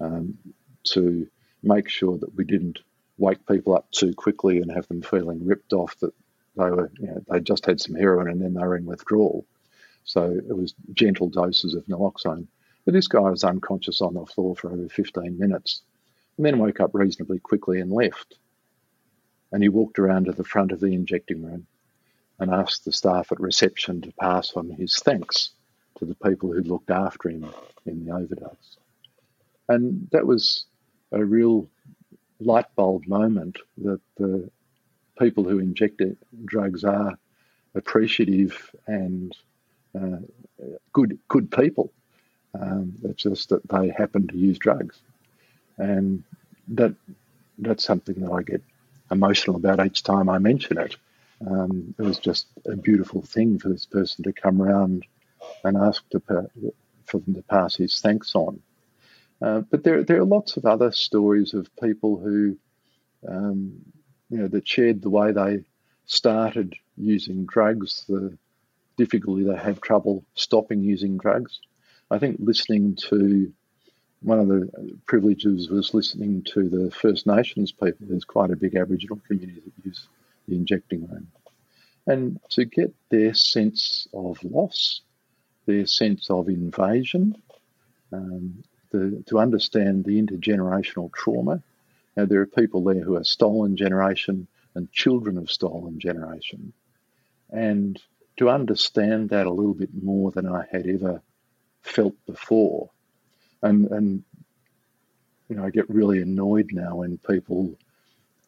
um, 0.00 0.36
to 0.84 1.26
make 1.62 1.88
sure 1.88 2.18
that 2.18 2.34
we 2.36 2.44
didn't 2.44 2.80
wake 3.18 3.46
people 3.46 3.74
up 3.74 3.90
too 3.90 4.14
quickly 4.14 4.58
and 4.60 4.70
have 4.70 4.88
them 4.88 5.02
feeling 5.02 5.46
ripped 5.46 5.72
off 5.72 5.96
that 6.00 6.12
they 6.56 6.70
were, 6.70 6.90
you 6.98 7.06
know, 7.06 7.22
they 7.28 7.40
just 7.40 7.66
had 7.66 7.80
some 7.80 7.94
heroin 7.94 8.28
and 8.28 8.40
then 8.40 8.54
they 8.54 8.60
were 8.60 8.76
in 8.76 8.86
withdrawal. 8.86 9.46
So 10.04 10.24
it 10.24 10.56
was 10.56 10.74
gentle 10.94 11.28
doses 11.28 11.74
of 11.74 11.84
naloxone. 11.86 12.46
But 12.84 12.94
this 12.94 13.08
guy 13.08 13.20
was 13.20 13.44
unconscious 13.44 14.00
on 14.00 14.14
the 14.14 14.26
floor 14.26 14.56
for 14.56 14.72
over 14.72 14.88
15 14.88 15.38
minutes 15.38 15.82
and 16.36 16.46
then 16.46 16.58
woke 16.58 16.80
up 16.80 16.90
reasonably 16.94 17.38
quickly 17.38 17.80
and 17.80 17.92
left. 17.92 18.36
And 19.52 19.62
he 19.62 19.68
walked 19.68 19.98
around 19.98 20.26
to 20.26 20.32
the 20.32 20.44
front 20.44 20.72
of 20.72 20.80
the 20.80 20.94
injecting 20.94 21.44
room 21.44 21.66
and 22.38 22.50
asked 22.50 22.84
the 22.84 22.92
staff 22.92 23.30
at 23.30 23.40
reception 23.40 24.00
to 24.00 24.12
pass 24.18 24.52
on 24.54 24.70
his 24.70 24.98
thanks 25.00 25.50
to 25.98 26.06
the 26.06 26.14
people 26.14 26.50
who 26.52 26.62
looked 26.62 26.90
after 26.90 27.28
him 27.28 27.46
in 27.84 28.04
the 28.04 28.12
overdose. 28.12 28.78
And 29.68 30.08
that 30.12 30.26
was 30.26 30.64
a 31.12 31.22
real 31.22 31.68
light 32.40 32.74
bulb 32.74 33.06
moment 33.06 33.58
that 33.78 34.00
the 34.16 34.50
people 35.18 35.44
who 35.44 35.58
inject 35.58 36.00
drugs 36.46 36.84
are 36.84 37.18
appreciative 37.74 38.74
and 38.86 39.36
uh, 39.94 40.16
good 40.92 41.18
good 41.28 41.50
people. 41.50 41.92
Um, 42.58 42.94
it's 43.04 43.22
just 43.22 43.48
that 43.50 43.68
they 43.68 43.88
happen 43.88 44.26
to 44.28 44.36
use 44.36 44.58
drugs, 44.58 44.98
and 45.78 46.24
that 46.68 46.94
that's 47.58 47.84
something 47.84 48.20
that 48.20 48.32
I 48.32 48.42
get 48.42 48.62
emotional 49.10 49.56
about 49.56 49.84
each 49.84 50.02
time 50.02 50.28
I 50.28 50.38
mention 50.38 50.78
it. 50.78 50.96
Um, 51.46 51.94
it 51.98 52.02
was 52.02 52.18
just 52.18 52.46
a 52.66 52.76
beautiful 52.76 53.22
thing 53.22 53.58
for 53.58 53.68
this 53.68 53.86
person 53.86 54.24
to 54.24 54.32
come 54.32 54.60
around 54.60 55.06
and 55.64 55.76
ask 55.76 56.08
to, 56.10 56.20
for 57.06 57.18
them 57.18 57.34
to 57.34 57.42
pass 57.42 57.76
his 57.76 58.00
thanks 58.00 58.34
on. 58.34 58.60
Uh, 59.42 59.60
but 59.60 59.84
there, 59.84 60.04
there 60.04 60.20
are 60.20 60.24
lots 60.24 60.56
of 60.56 60.66
other 60.66 60.92
stories 60.92 61.54
of 61.54 61.74
people 61.76 62.18
who, 62.18 62.56
um, 63.26 63.72
you 64.28 64.38
know, 64.38 64.48
that 64.48 64.68
shared 64.68 65.00
the 65.00 65.10
way 65.10 65.32
they 65.32 65.64
started 66.06 66.74
using 66.96 67.46
drugs, 67.46 68.04
the 68.08 68.36
difficulty 68.96 69.44
they 69.44 69.56
have 69.56 69.80
trouble 69.80 70.24
stopping 70.34 70.82
using 70.82 71.16
drugs. 71.16 71.60
I 72.10 72.18
think 72.18 72.38
listening 72.40 72.96
to 73.08 73.52
one 74.22 74.40
of 74.40 74.48
the 74.48 74.98
privileges 75.06 75.70
was 75.70 75.94
listening 75.94 76.42
to 76.54 76.68
the 76.68 76.90
First 76.90 77.26
Nations 77.26 77.72
people. 77.72 78.06
There's 78.08 78.24
quite 78.24 78.50
a 78.50 78.56
big 78.56 78.74
Aboriginal 78.74 79.20
community 79.26 79.60
that 79.64 79.84
use 79.86 80.08
the 80.48 80.56
injecting 80.56 81.06
room. 81.06 81.28
And 82.06 82.40
to 82.50 82.64
get 82.64 82.92
their 83.10 83.32
sense 83.34 84.08
of 84.12 84.42
loss, 84.42 85.02
their 85.66 85.86
sense 85.86 86.30
of 86.30 86.48
invasion, 86.48 87.40
um, 88.12 88.62
the, 88.90 89.22
to 89.26 89.38
understand 89.38 90.04
the 90.04 90.20
intergenerational 90.20 91.12
trauma. 91.12 91.62
Now, 92.16 92.24
there 92.24 92.40
are 92.40 92.46
people 92.46 92.82
there 92.82 93.04
who 93.04 93.16
are 93.16 93.24
stolen 93.24 93.76
generation 93.76 94.48
and 94.74 94.90
children 94.92 95.38
of 95.38 95.50
stolen 95.50 96.00
generation. 96.00 96.72
And 97.50 98.00
to 98.38 98.50
understand 98.50 99.30
that 99.30 99.46
a 99.46 99.52
little 99.52 99.74
bit 99.74 99.90
more 100.02 100.30
than 100.32 100.46
I 100.46 100.66
had 100.70 100.86
ever 100.86 101.22
felt 101.82 102.14
before. 102.26 102.90
And, 103.62 103.86
and 103.90 104.24
you 105.48 105.56
know, 105.56 105.64
I 105.64 105.70
get 105.70 105.90
really 105.90 106.22
annoyed 106.22 106.70
now 106.72 106.96
when 106.96 107.18
people 107.18 107.76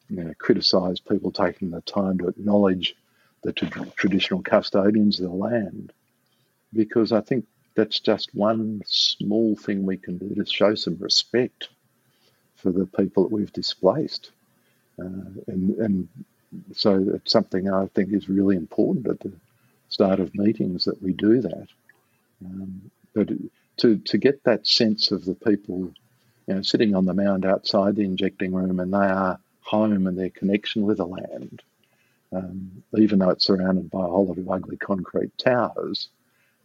you 0.09 0.25
know, 0.25 0.33
criticise 0.39 1.01
people 1.01 1.33
taking 1.33 1.71
the 1.71 1.81
time 1.83 2.19
to 2.19 2.29
acknowledge 2.29 2.95
the 3.43 3.53
traditional 3.97 4.43
custodians 4.43 5.19
of 5.19 5.31
the 5.31 5.37
land, 5.37 5.93
because 6.73 7.13
I 7.13 7.21
think 7.21 7.47
that's 7.75 7.99
just 8.01 8.35
one 8.35 8.83
small 8.87 9.57
thing 9.57 9.85
we 9.85 9.97
can 9.97 10.19
do 10.19 10.35
to 10.35 10.45
show 10.47 10.75
some 10.75 10.97
respect 10.99 11.69
for 12.57 12.71
the 12.71 12.87
people 12.87 13.25
that 13.25 13.33
we've 13.33 13.53
displaced. 13.53 14.31
Uh, 14.99 15.33
and, 15.49 15.71
and 15.79 16.09
so 16.73 17.05
it's 17.15 17.33
something 17.33 17.73
I 17.73 17.87
think 17.95 18.13
is 18.13 18.29
really 18.29 18.57
important 18.57 19.09
at 19.09 19.21
the 19.21 19.33
start 19.89 20.21
of 20.21 20.35
meetings 20.35 20.85
that 20.85 21.03
we 21.03 21.13
do 21.13 21.41
that. 21.41 21.67
Um, 22.45 22.91
but 23.15 23.29
to, 23.79 23.99
to 23.99 24.19
get 24.19 24.45
that 24.45 24.67
sense 24.67 25.11
of 25.11 25.25
the 25.25 25.35
people 25.35 25.93
you 26.47 26.55
know, 26.55 26.63
sitting 26.63 26.95
on 26.95 27.07
the 27.07 27.15
mound 27.15 27.45
outside 27.47 27.97
the 27.97 28.05
injecting 28.05 28.53
room 28.53 28.81
and 28.81 28.93
they 28.93 28.99
are 28.99 29.39
home 29.61 30.07
and 30.07 30.19
their 30.19 30.31
connection 30.31 30.83
with 30.83 30.99
the 30.99 31.07
land, 31.07 31.63
um, 32.33 32.83
even 32.97 33.19
though 33.19 33.31
it's 33.31 33.47
surrounded 33.47 33.91
by 33.91 34.01
a 34.01 34.09
whole 34.09 34.27
lot 34.27 34.39
of 34.39 34.51
ugly 34.51 34.77
concrete 34.77 35.37
towers, 35.39 36.09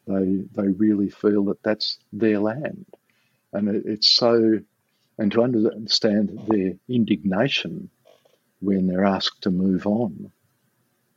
they 0.07 0.43
they 0.55 0.69
really 0.69 1.09
feel 1.09 1.45
that 1.45 1.61
that's 1.63 1.99
their 2.13 2.39
land, 2.39 2.85
and 3.53 3.67
it, 3.69 3.83
it's 3.85 4.09
so. 4.09 4.59
And 5.19 5.31
to 5.31 5.41
understand 5.41 6.39
their 6.47 6.73
indignation 6.87 7.89
when 8.61 8.87
they're 8.87 9.05
asked 9.05 9.43
to 9.43 9.51
move 9.51 9.87
on, 9.87 10.31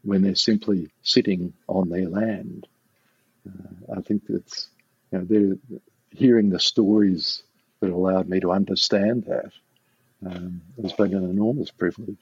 when 0.03 0.23
they're 0.23 0.35
simply 0.35 0.91
sitting 1.03 1.53
on 1.69 1.91
their 1.91 2.09
land, 2.09 2.67
uh, 3.47 3.97
I 3.99 4.01
think 4.01 4.23
that's 4.27 4.69
you 5.11 5.19
know 5.19 5.25
they're 5.25 5.81
hearing 6.11 6.51
the 6.51 6.61
stories 6.61 7.43
that 7.81 7.91
allowed 7.91 8.29
me 8.29 8.41
to 8.41 8.53
understand 8.53 9.25
that 9.25 9.53
um, 10.27 10.61
has 10.83 10.93
been 10.93 11.15
an 11.15 11.29
enormous 11.29 11.71
privilege. 11.71 12.19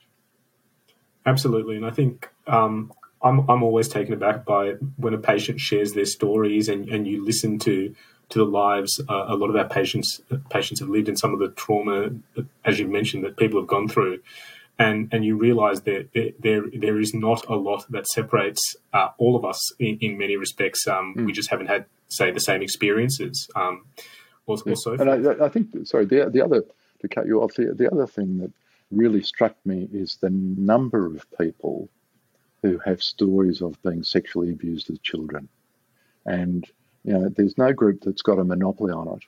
Absolutely, 1.25 1.75
and 1.75 1.85
I 1.85 1.91
think 1.91 2.29
um, 2.47 2.93
I'm 3.21 3.49
I'm 3.49 3.63
always 3.63 3.87
taken 3.87 4.13
aback 4.13 4.45
by 4.45 4.73
when 4.97 5.13
a 5.13 5.17
patient 5.17 5.59
shares 5.59 5.93
their 5.93 6.05
stories 6.05 6.69
and, 6.69 6.87
and 6.89 7.07
you 7.07 7.25
listen 7.25 7.59
to 7.59 7.95
to 8.29 8.39
the 8.39 8.45
lives 8.45 9.01
uh, 9.09 9.25
a 9.27 9.35
lot 9.35 9.49
of 9.49 9.55
our 9.55 9.67
patients 9.67 10.21
patients 10.49 10.79
have 10.79 10.89
lived 10.89 11.09
in 11.09 11.17
some 11.17 11.33
of 11.33 11.39
the 11.39 11.49
trauma 11.49 12.09
as 12.63 12.79
you 12.79 12.87
mentioned 12.87 13.23
that 13.23 13.37
people 13.37 13.59
have 13.59 13.67
gone 13.67 13.87
through 13.87 14.19
and 14.79 15.09
and 15.11 15.23
you 15.23 15.37
realize 15.37 15.81
that 15.81 16.09
there 16.13 16.31
there, 16.39 16.63
there 16.73 16.99
is 16.99 17.13
not 17.13 17.45
a 17.47 17.55
lot 17.55 17.85
that 17.91 18.07
separates 18.07 18.75
uh, 18.93 19.09
all 19.17 19.35
of 19.35 19.45
us 19.45 19.59
in, 19.77 19.97
in 20.01 20.17
many 20.17 20.37
respects 20.37 20.87
um, 20.87 21.13
mm. 21.15 21.25
we 21.25 21.31
just 21.31 21.49
haven't 21.49 21.67
had 21.67 21.85
say 22.07 22.31
the 22.31 22.39
same 22.39 22.61
experiences 22.61 23.47
um, 23.55 23.85
or, 24.47 24.57
yeah. 24.65 24.73
and 24.99 25.27
I, 25.27 25.45
I, 25.45 25.49
think 25.49 25.67
sorry 25.85 26.05
the 26.05 26.27
the 26.27 26.41
other 26.41 26.63
to 27.01 27.07
cut 27.07 27.27
you 27.27 27.41
off 27.41 27.53
the, 27.53 27.73
the 27.73 27.91
other 27.91 28.07
thing 28.07 28.39
that 28.39 28.51
really 28.91 29.21
struck 29.21 29.55
me 29.65 29.87
is 29.91 30.17
the 30.17 30.29
number 30.29 31.05
of 31.05 31.25
people 31.37 31.89
who 32.61 32.79
have 32.79 33.01
stories 33.01 33.61
of 33.61 33.81
being 33.83 34.03
sexually 34.03 34.49
abused 34.49 34.89
as 34.89 34.99
children. 34.99 35.47
And, 36.25 36.65
you 37.03 37.13
know, 37.13 37.29
there's 37.29 37.57
no 37.57 37.71
group 37.71 38.01
that's 38.01 38.21
got 38.21 38.39
a 38.39 38.43
monopoly 38.43 38.91
on 38.91 39.07
it. 39.07 39.23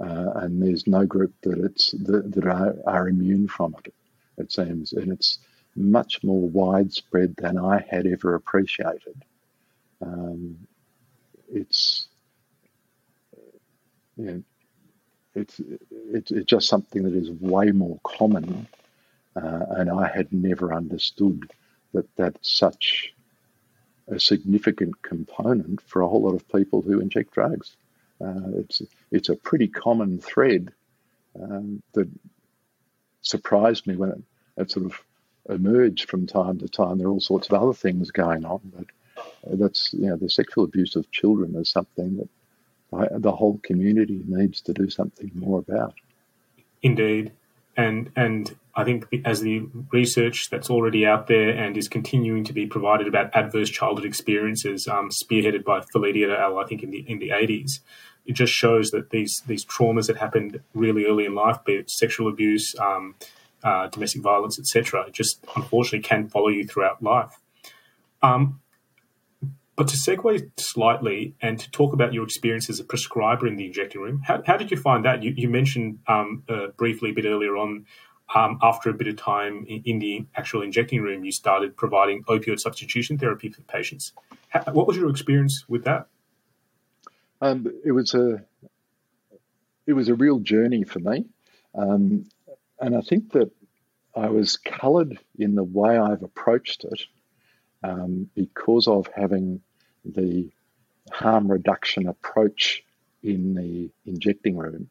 Uh, 0.00 0.30
and 0.36 0.62
there's 0.62 0.86
no 0.86 1.04
group 1.04 1.34
that 1.42 1.58
it's 1.58 1.90
that, 1.90 2.32
that 2.32 2.46
are, 2.46 2.74
are, 2.86 3.08
immune 3.08 3.48
from 3.48 3.74
it. 3.84 3.92
It 4.40 4.52
seems, 4.52 4.92
and 4.92 5.12
it's 5.12 5.38
much 5.76 6.22
more 6.24 6.48
widespread 6.48 7.36
than 7.36 7.58
I 7.58 7.84
had 7.88 8.06
ever 8.06 8.34
appreciated. 8.34 9.22
Um, 10.00 10.66
it's 11.52 12.08
you 14.16 14.24
know, 14.24 14.42
it's, 15.34 15.60
it's 15.90 16.30
it's 16.30 16.46
just 16.46 16.68
something 16.68 17.02
that 17.02 17.14
is 17.14 17.30
way 17.30 17.70
more 17.70 17.98
common, 18.02 18.66
uh, 19.36 19.64
and 19.70 19.90
I 19.90 20.08
had 20.08 20.32
never 20.32 20.74
understood 20.74 21.50
that 21.92 22.08
that's 22.16 22.50
such 22.52 23.14
a 24.08 24.18
significant 24.18 25.00
component 25.02 25.80
for 25.82 26.02
a 26.02 26.08
whole 26.08 26.22
lot 26.22 26.34
of 26.34 26.48
people 26.48 26.82
who 26.82 27.00
inject 27.00 27.32
drugs. 27.32 27.76
Uh, 28.20 28.50
it's 28.56 28.82
it's 29.10 29.28
a 29.28 29.36
pretty 29.36 29.68
common 29.68 30.18
thread 30.18 30.72
um, 31.40 31.82
that 31.92 32.08
surprised 33.22 33.86
me 33.86 33.96
when 33.96 34.10
it, 34.10 34.22
it, 34.56 34.70
sort 34.70 34.86
of 34.86 35.02
emerged 35.48 36.08
from 36.08 36.26
time 36.26 36.58
to 36.58 36.68
time. 36.68 36.98
There 36.98 37.08
are 37.08 37.10
all 37.10 37.20
sorts 37.20 37.48
of 37.48 37.54
other 37.54 37.74
things 37.74 38.10
going 38.10 38.44
on, 38.44 38.60
but 38.74 38.86
that's 39.58 39.92
you 39.92 40.06
know 40.06 40.16
the 40.16 40.30
sexual 40.30 40.64
abuse 40.64 40.96
of 40.96 41.10
children 41.10 41.54
is 41.56 41.70
something 41.70 42.16
that 42.18 43.22
the 43.22 43.32
whole 43.32 43.58
community 43.62 44.22
needs 44.26 44.60
to 44.62 44.72
do 44.72 44.90
something 44.90 45.30
more 45.34 45.58
about. 45.58 45.94
Indeed, 46.82 47.32
and 47.76 48.10
and 48.16 48.56
I 48.74 48.84
think 48.84 49.06
as 49.24 49.40
the 49.40 49.66
research 49.92 50.48
that's 50.50 50.70
already 50.70 51.06
out 51.06 51.26
there 51.26 51.50
and 51.50 51.76
is 51.76 51.88
continuing 51.88 52.44
to 52.44 52.52
be 52.52 52.66
provided 52.66 53.08
about 53.08 53.34
adverse 53.34 53.68
childhood 53.68 54.06
experiences, 54.06 54.86
um, 54.88 55.10
spearheaded 55.10 55.64
by 55.64 55.80
Felitti 55.94 56.24
et 56.24 56.30
al. 56.30 56.58
I 56.58 56.64
think 56.64 56.82
in 56.82 56.90
the 56.90 57.04
in 57.08 57.18
the 57.18 57.32
eighties, 57.32 57.80
it 58.26 58.32
just 58.32 58.52
shows 58.52 58.90
that 58.90 59.10
these 59.10 59.42
these 59.46 59.64
traumas 59.64 60.06
that 60.06 60.16
happened 60.16 60.60
really 60.74 61.06
early 61.06 61.24
in 61.24 61.34
life, 61.34 61.58
be 61.64 61.74
it 61.74 61.90
sexual 61.90 62.28
abuse, 62.28 62.74
um, 62.78 63.14
uh, 63.62 63.88
domestic 63.88 64.22
violence, 64.22 64.58
etc., 64.58 65.06
just 65.12 65.44
unfortunately 65.56 66.00
can 66.00 66.28
follow 66.28 66.48
you 66.48 66.66
throughout 66.66 67.02
life. 67.02 67.38
Um, 68.22 68.60
but 69.76 69.88
to 69.88 69.96
segue 69.96 70.50
slightly 70.58 71.34
and 71.40 71.58
to 71.58 71.70
talk 71.70 71.94
about 71.94 72.12
your 72.12 72.24
experience 72.24 72.68
as 72.68 72.80
a 72.80 72.84
prescriber 72.84 73.46
in 73.46 73.56
the 73.56 73.64
injecting 73.64 74.02
room, 74.02 74.20
how, 74.22 74.42
how 74.46 74.58
did 74.58 74.70
you 74.70 74.76
find 74.76 75.06
that? 75.06 75.22
You, 75.22 75.32
you 75.34 75.48
mentioned 75.48 76.00
um, 76.06 76.42
uh, 76.48 76.66
briefly 76.76 77.10
a 77.10 77.12
bit 77.14 77.24
earlier 77.24 77.56
on, 77.56 77.86
um, 78.34 78.58
after 78.62 78.90
a 78.90 78.94
bit 78.94 79.08
of 79.08 79.16
time 79.16 79.64
in, 79.66 79.82
in, 79.84 79.98
the 79.98 80.26
actual 80.36 80.62
injecting 80.62 81.02
room, 81.02 81.24
you 81.24 81.32
started 81.32 81.76
providing 81.76 82.22
opioid 82.24 82.60
substitution 82.60 83.18
therapy 83.18 83.48
for 83.48 83.62
patients. 83.62 84.12
How, 84.50 84.62
what 84.72 84.86
was 84.86 84.96
your 84.96 85.10
experience 85.10 85.64
with 85.68 85.84
that? 85.84 86.06
Um, 87.40 87.66
it 87.84 87.92
was 87.92 88.14
a 88.14 88.44
it 89.86 89.94
was 89.94 90.08
a 90.08 90.14
real 90.14 90.38
journey 90.40 90.84
for 90.84 91.00
me, 91.00 91.24
um, 91.74 92.26
and 92.80 92.96
I 92.96 93.00
think 93.00 93.32
that 93.32 93.50
I 94.14 94.28
was 94.28 94.56
coloured 94.56 95.18
in 95.38 95.54
the 95.54 95.64
way 95.64 95.98
I've 95.98 96.22
approached 96.22 96.84
it 96.84 97.02
um, 97.82 98.28
because 98.34 98.88
of 98.88 99.08
having 99.14 99.60
the 100.04 100.50
harm 101.12 101.50
reduction 101.50 102.08
approach 102.08 102.82
in 103.22 103.54
the 103.54 103.90
injecting 104.06 104.56
room, 104.56 104.88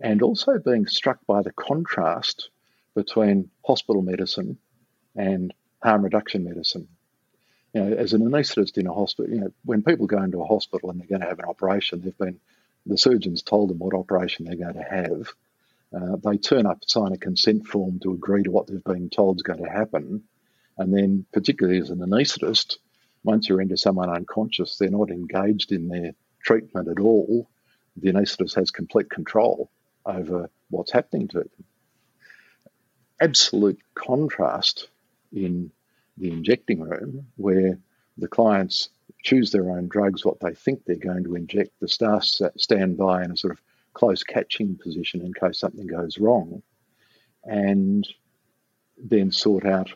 and 0.00 0.22
also 0.22 0.58
being 0.58 0.86
struck 0.86 1.18
by 1.26 1.42
the 1.42 1.52
contrast 1.52 2.50
between 2.94 3.50
hospital 3.64 4.02
medicine 4.02 4.58
and 5.16 5.54
harm 5.82 6.02
reduction 6.02 6.44
medicine. 6.44 6.88
you 7.74 7.82
know, 7.82 7.96
as 7.96 8.12
an 8.12 8.22
anaesthetist 8.22 8.78
in 8.78 8.86
a 8.86 8.92
hospital, 8.92 9.32
you 9.32 9.40
know, 9.40 9.52
when 9.64 9.82
people 9.82 10.06
go 10.06 10.22
into 10.22 10.42
a 10.42 10.46
hospital 10.46 10.90
and 10.90 11.00
they're 11.00 11.08
going 11.08 11.20
to 11.20 11.26
have 11.28 11.38
an 11.38 11.44
operation, 11.46 12.00
they've 12.00 12.18
been 12.18 12.38
the 12.86 12.98
surgeons 12.98 13.42
told 13.42 13.70
them 13.70 13.78
what 13.78 13.94
operation 13.94 14.44
they're 14.44 14.56
going 14.56 14.74
to 14.74 14.82
have. 14.82 15.32
Uh, 15.94 16.16
they 16.24 16.38
turn 16.38 16.66
up, 16.66 16.82
sign 16.86 17.12
a 17.12 17.18
consent 17.18 17.66
form 17.66 17.98
to 18.00 18.12
agree 18.12 18.42
to 18.42 18.50
what 18.50 18.66
they've 18.66 18.84
been 18.84 19.10
told 19.10 19.36
is 19.36 19.42
going 19.42 19.62
to 19.62 19.70
happen, 19.70 20.22
and 20.78 20.94
then, 20.94 21.26
particularly 21.32 21.78
as 21.78 21.90
an 21.90 21.98
anaesthetist, 21.98 22.78
once 23.24 23.48
you're 23.48 23.60
into 23.60 23.76
someone 23.76 24.10
unconscious, 24.10 24.78
they're 24.78 24.90
not 24.90 25.10
engaged 25.10 25.70
in 25.70 25.88
their 25.88 26.12
treatment 26.42 26.88
at 26.88 26.98
all. 26.98 27.48
The 27.96 28.10
anaesthetist 28.10 28.54
has 28.54 28.70
complete 28.70 29.10
control 29.10 29.70
over 30.06 30.50
what's 30.70 30.92
happening 30.92 31.28
to 31.28 31.38
them. 31.40 31.50
Absolute 33.20 33.78
contrast 33.94 34.88
in 35.32 35.70
the 36.16 36.30
injecting 36.30 36.80
room, 36.80 37.26
where 37.36 37.78
the 38.18 38.28
clients 38.28 38.88
choose 39.22 39.50
their 39.50 39.70
own 39.70 39.88
drugs, 39.88 40.24
what 40.24 40.40
they 40.40 40.54
think 40.54 40.84
they're 40.84 40.96
going 40.96 41.24
to 41.24 41.36
inject. 41.36 41.70
The 41.80 41.88
staff 41.88 42.24
stand 42.56 42.96
by 42.96 43.24
in 43.24 43.30
a 43.30 43.36
sort 43.36 43.52
of 43.52 43.60
close 43.92 44.22
catching 44.22 44.76
position 44.76 45.20
in 45.20 45.32
case 45.34 45.58
something 45.58 45.86
goes 45.86 46.18
wrong, 46.18 46.62
and 47.44 48.06
then 48.96 49.32
sort 49.32 49.66
out 49.66 49.90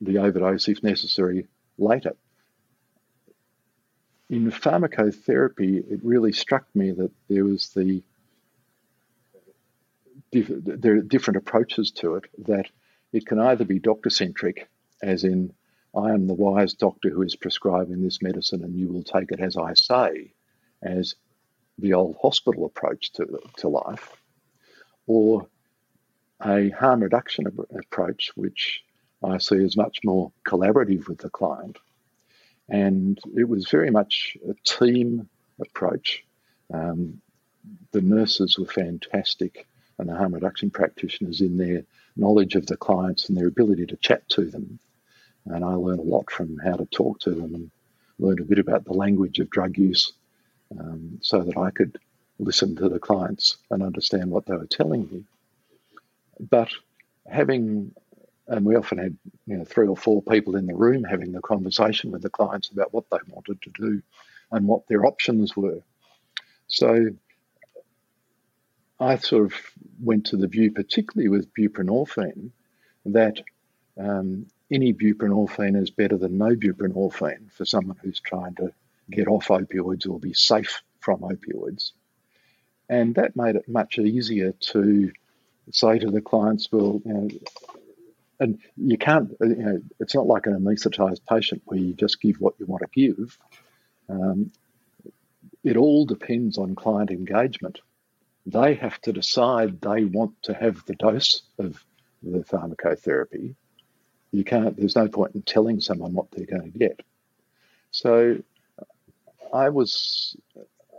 the 0.00 0.18
overdose 0.18 0.68
if 0.68 0.82
necessary 0.82 1.46
later. 1.78 2.16
In 4.28 4.50
pharmacotherapy, 4.50 5.90
it 5.90 6.00
really 6.02 6.32
struck 6.32 6.66
me 6.74 6.90
that 6.92 7.12
there 7.28 7.44
was 7.44 7.68
the 7.70 8.02
there 10.32 10.96
are 10.96 11.00
different 11.00 11.38
approaches 11.38 11.92
to 11.92 12.16
it. 12.16 12.24
That 12.38 12.66
it 13.12 13.26
can 13.26 13.38
either 13.38 13.64
be 13.64 13.78
doctor 13.78 14.10
centric, 14.10 14.68
as 15.02 15.24
in 15.24 15.52
I 15.96 16.10
am 16.12 16.26
the 16.26 16.34
wise 16.34 16.74
doctor 16.74 17.08
who 17.08 17.22
is 17.22 17.36
prescribing 17.36 18.02
this 18.02 18.20
medicine 18.20 18.62
and 18.62 18.74
you 18.74 18.88
will 18.88 19.02
take 19.02 19.30
it 19.30 19.40
as 19.40 19.56
I 19.56 19.74
say, 19.74 20.34
as 20.82 21.14
the 21.78 21.94
old 21.94 22.16
hospital 22.20 22.64
approach 22.64 23.12
to, 23.12 23.38
to 23.58 23.68
life, 23.68 24.12
or 25.06 25.46
a 26.44 26.70
harm 26.70 27.02
reduction 27.02 27.46
approach, 27.46 28.32
which 28.34 28.82
I 29.22 29.38
see 29.38 29.62
as 29.64 29.76
much 29.76 29.98
more 30.04 30.32
collaborative 30.46 31.08
with 31.08 31.18
the 31.18 31.30
client. 31.30 31.78
And 32.68 33.18
it 33.36 33.48
was 33.48 33.70
very 33.70 33.90
much 33.90 34.36
a 34.48 34.54
team 34.64 35.28
approach. 35.60 36.24
Um, 36.72 37.20
the 37.92 38.00
nurses 38.00 38.58
were 38.58 38.66
fantastic, 38.66 39.66
and 39.98 40.08
the 40.08 40.16
harm 40.16 40.34
reduction 40.34 40.70
practitioners 40.70 41.40
in 41.40 41.56
their 41.56 41.84
knowledge 42.16 42.54
of 42.54 42.66
the 42.66 42.76
clients 42.76 43.28
and 43.28 43.36
their 43.36 43.46
ability 43.48 43.86
to 43.86 43.96
chat 43.96 44.28
to 44.30 44.44
them 44.46 44.78
and 45.46 45.64
I 45.64 45.74
learned 45.74 46.00
a 46.00 46.02
lot 46.02 46.30
from 46.30 46.58
how 46.58 46.76
to 46.76 46.86
talk 46.86 47.20
to 47.20 47.30
them 47.30 47.54
and 47.54 47.70
learned 48.18 48.40
a 48.40 48.44
bit 48.44 48.58
about 48.58 48.84
the 48.84 48.92
language 48.92 49.38
of 49.38 49.50
drug 49.50 49.78
use 49.78 50.12
um, 50.78 51.18
so 51.22 51.42
that 51.42 51.56
I 51.56 51.70
could 51.70 51.98
listen 52.38 52.76
to 52.76 52.88
the 52.88 52.98
clients 52.98 53.56
and 53.70 53.82
understand 53.82 54.30
what 54.30 54.46
they 54.46 54.56
were 54.56 54.66
telling 54.66 55.08
me. 55.10 55.24
But 56.38 56.68
having, 57.28 57.94
and 58.46 58.64
we 58.64 58.76
often 58.76 58.98
had 58.98 59.16
you 59.46 59.56
know 59.56 59.64
three 59.64 59.86
or 59.86 59.96
four 59.96 60.22
people 60.22 60.56
in 60.56 60.66
the 60.66 60.74
room 60.74 61.04
having 61.04 61.32
the 61.32 61.40
conversation 61.40 62.10
with 62.10 62.22
the 62.22 62.30
clients 62.30 62.68
about 62.68 62.92
what 62.92 63.04
they 63.10 63.18
wanted 63.28 63.62
to 63.62 63.70
do 63.70 64.02
and 64.52 64.66
what 64.66 64.86
their 64.88 65.06
options 65.06 65.56
were. 65.56 65.80
So 66.68 67.10
I 68.98 69.16
sort 69.16 69.46
of 69.46 69.54
went 70.00 70.26
to 70.26 70.36
the 70.36 70.46
view, 70.46 70.72
particularly 70.72 71.28
with 71.28 71.52
buprenorphine, 71.54 72.50
that 73.06 73.40
um, 73.98 74.46
any 74.70 74.92
buprenorphine 74.92 75.80
is 75.80 75.90
better 75.90 76.16
than 76.16 76.38
no 76.38 76.54
buprenorphine 76.54 77.52
for 77.52 77.64
someone 77.64 77.96
who's 78.02 78.20
trying 78.20 78.54
to 78.56 78.72
get 79.10 79.28
off 79.28 79.48
opioids 79.48 80.08
or 80.08 80.18
be 80.18 80.34
safe 80.34 80.82
from 81.00 81.20
opioids. 81.20 81.92
And 82.88 83.14
that 83.16 83.36
made 83.36 83.56
it 83.56 83.68
much 83.68 83.98
easier 83.98 84.52
to 84.72 85.12
say 85.72 85.98
to 85.98 86.10
the 86.10 86.20
clients, 86.20 86.68
well, 86.70 87.00
you 87.04 87.12
know, 87.12 87.28
and 88.38 88.58
you 88.76 88.98
can't, 88.98 89.34
you 89.40 89.56
know, 89.56 89.82
it's 89.98 90.14
not 90.14 90.26
like 90.26 90.46
an 90.46 90.54
anaesthetized 90.54 91.24
patient 91.26 91.62
where 91.64 91.78
you 91.78 91.94
just 91.94 92.20
give 92.20 92.36
what 92.36 92.54
you 92.58 92.66
want 92.66 92.82
to 92.82 93.08
give. 93.08 93.38
Um, 94.08 94.52
it 95.64 95.76
all 95.76 96.04
depends 96.04 96.58
on 96.58 96.74
client 96.74 97.10
engagement. 97.10 97.80
They 98.44 98.74
have 98.74 99.00
to 99.02 99.12
decide 99.12 99.80
they 99.80 100.04
want 100.04 100.34
to 100.42 100.54
have 100.54 100.84
the 100.86 100.94
dose 100.94 101.42
of 101.58 101.82
the 102.22 102.40
pharmacotherapy 102.40 103.56
you 104.36 104.44
can't, 104.44 104.76
there's 104.76 104.96
no 104.96 105.08
point 105.08 105.34
in 105.34 105.42
telling 105.42 105.80
someone 105.80 106.12
what 106.12 106.30
they're 106.30 106.46
going 106.46 106.70
to 106.70 106.78
get. 106.78 107.00
So 107.90 108.38
I 109.52 109.68
was, 109.68 110.36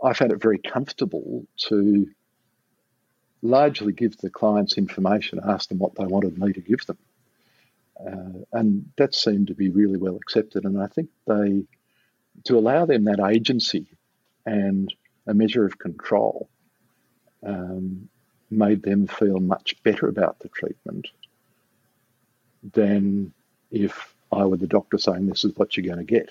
I 0.02 0.12
found 0.12 0.32
it 0.32 0.42
very 0.42 0.58
comfortable 0.58 1.46
to 1.68 2.08
largely 3.42 3.92
give 3.92 4.16
the 4.18 4.30
clients 4.30 4.78
information, 4.78 5.40
ask 5.44 5.68
them 5.68 5.78
what 5.78 5.94
they 5.94 6.04
wanted 6.04 6.38
me 6.38 6.52
to 6.52 6.60
give 6.60 6.84
them. 6.86 6.98
Uh, 8.00 8.44
and 8.52 8.90
that 8.96 9.14
seemed 9.14 9.48
to 9.48 9.54
be 9.54 9.70
really 9.70 9.98
well 9.98 10.16
accepted. 10.16 10.64
And 10.64 10.80
I 10.80 10.86
think 10.86 11.08
they, 11.26 11.64
to 12.44 12.58
allow 12.58 12.86
them 12.86 13.04
that 13.04 13.20
agency 13.20 13.86
and 14.46 14.92
a 15.26 15.34
measure 15.34 15.64
of 15.64 15.78
control, 15.78 16.48
um, 17.44 18.08
made 18.50 18.82
them 18.82 19.06
feel 19.06 19.40
much 19.40 19.82
better 19.82 20.08
about 20.08 20.38
the 20.38 20.48
treatment 20.48 21.08
than 22.72 23.32
if 23.70 24.14
I 24.32 24.44
were 24.44 24.56
the 24.56 24.66
doctor 24.66 24.98
saying 24.98 25.26
this 25.26 25.44
is 25.44 25.56
what 25.56 25.76
you're 25.76 25.86
going 25.86 26.04
to 26.04 26.12
get. 26.12 26.30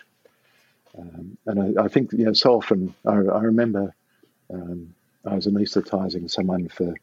Um, 0.99 1.37
and 1.45 1.79
I, 1.79 1.83
I, 1.83 1.87
think 1.87 2.11
you 2.13 2.25
know 2.25 2.33
so 2.33 2.55
often 2.55 2.93
I, 3.05 3.11
I 3.11 3.41
remember 3.43 3.93
um, 4.51 4.95
I 5.25 5.35
was 5.35 5.45
anaesthetizing 5.45 6.29
someone 6.29 6.69
for 6.69 6.95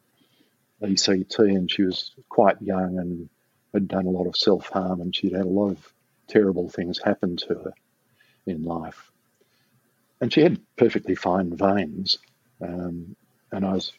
ECT 0.81 1.39
and 1.39 1.71
she 1.71 1.83
was 1.83 2.11
quite 2.29 2.61
young 2.61 2.99
and 2.99 3.29
had 3.73 3.87
done 3.87 4.05
a 4.05 4.09
lot 4.09 4.27
of 4.27 4.35
self 4.35 4.69
harm 4.69 5.01
and 5.01 5.15
she'd 5.15 5.33
had 5.33 5.45
a 5.45 5.49
lot 5.49 5.71
of 5.71 5.93
terrible 6.27 6.69
things 6.69 6.99
happen 7.01 7.37
to 7.37 7.47
her 7.47 7.73
in 8.45 8.63
life. 8.63 9.11
And 10.21 10.31
she 10.31 10.41
had 10.41 10.59
perfectly 10.75 11.15
fine 11.15 11.55
veins. 11.55 12.17
Um, 12.61 13.15
and 13.51 13.65
I 13.65 13.73
was 13.73 13.91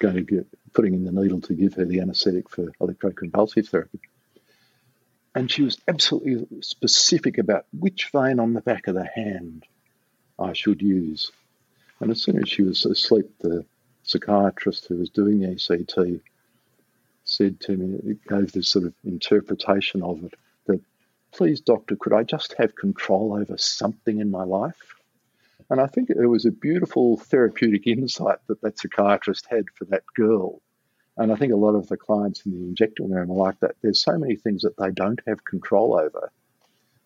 going 0.00 0.16
to 0.16 0.22
get 0.22 0.46
putting 0.72 0.94
in 0.94 1.04
the 1.04 1.12
needle 1.12 1.40
to 1.42 1.54
give 1.54 1.74
her 1.74 1.84
the 1.84 2.00
anaesthetic 2.00 2.48
for 2.48 2.72
electroconvulsive 2.80 3.68
therapy. 3.68 4.00
And 5.34 5.50
she 5.50 5.62
was 5.62 5.78
absolutely 5.86 6.46
specific 6.60 7.38
about 7.38 7.66
which 7.72 8.10
vein 8.12 8.40
on 8.40 8.52
the 8.52 8.60
back 8.60 8.88
of 8.88 8.94
the 8.94 9.06
hand 9.06 9.64
I 10.38 10.52
should 10.54 10.82
use. 10.82 11.30
And 12.00 12.10
as 12.10 12.22
soon 12.22 12.42
as 12.42 12.48
she 12.48 12.62
was 12.62 12.84
asleep, 12.84 13.30
the 13.38 13.64
psychiatrist 14.02 14.86
who 14.86 14.96
was 14.96 15.10
doing 15.10 15.40
the 15.40 15.48
ECT 15.48 16.20
said 17.24 17.60
to 17.60 17.76
me, 17.76 18.10
it 18.10 18.24
gave 18.26 18.50
this 18.50 18.68
sort 18.68 18.86
of 18.86 18.94
interpretation 19.04 20.02
of 20.02 20.24
it 20.24 20.34
that, 20.66 20.80
please, 21.32 21.60
doctor, 21.60 21.94
could 21.94 22.12
I 22.12 22.24
just 22.24 22.54
have 22.58 22.74
control 22.74 23.34
over 23.34 23.56
something 23.56 24.18
in 24.18 24.30
my 24.30 24.42
life? 24.42 24.94
And 25.68 25.80
I 25.80 25.86
think 25.86 26.10
it 26.10 26.26
was 26.26 26.44
a 26.44 26.50
beautiful 26.50 27.18
therapeutic 27.18 27.86
insight 27.86 28.38
that 28.48 28.60
that 28.62 28.78
psychiatrist 28.78 29.46
had 29.48 29.66
for 29.76 29.84
that 29.86 30.02
girl 30.16 30.60
and 31.20 31.30
I 31.30 31.36
think 31.36 31.52
a 31.52 31.56
lot 31.56 31.74
of 31.74 31.86
the 31.88 31.98
clients 31.98 32.46
in 32.46 32.52
the 32.52 32.66
injecting 32.66 33.10
room 33.10 33.30
are 33.30 33.34
like 33.34 33.60
that. 33.60 33.76
There's 33.82 34.02
so 34.02 34.16
many 34.16 34.36
things 34.36 34.62
that 34.62 34.78
they 34.78 34.90
don't 34.90 35.20
have 35.26 35.44
control 35.44 35.94
over. 35.94 36.32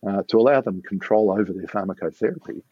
Uh, 0.07 0.22
to 0.29 0.38
allow 0.38 0.61
them 0.61 0.83
control 0.83 1.33
over 1.33 1.53
their 1.53 1.66
pharmacotherapy 1.66 2.62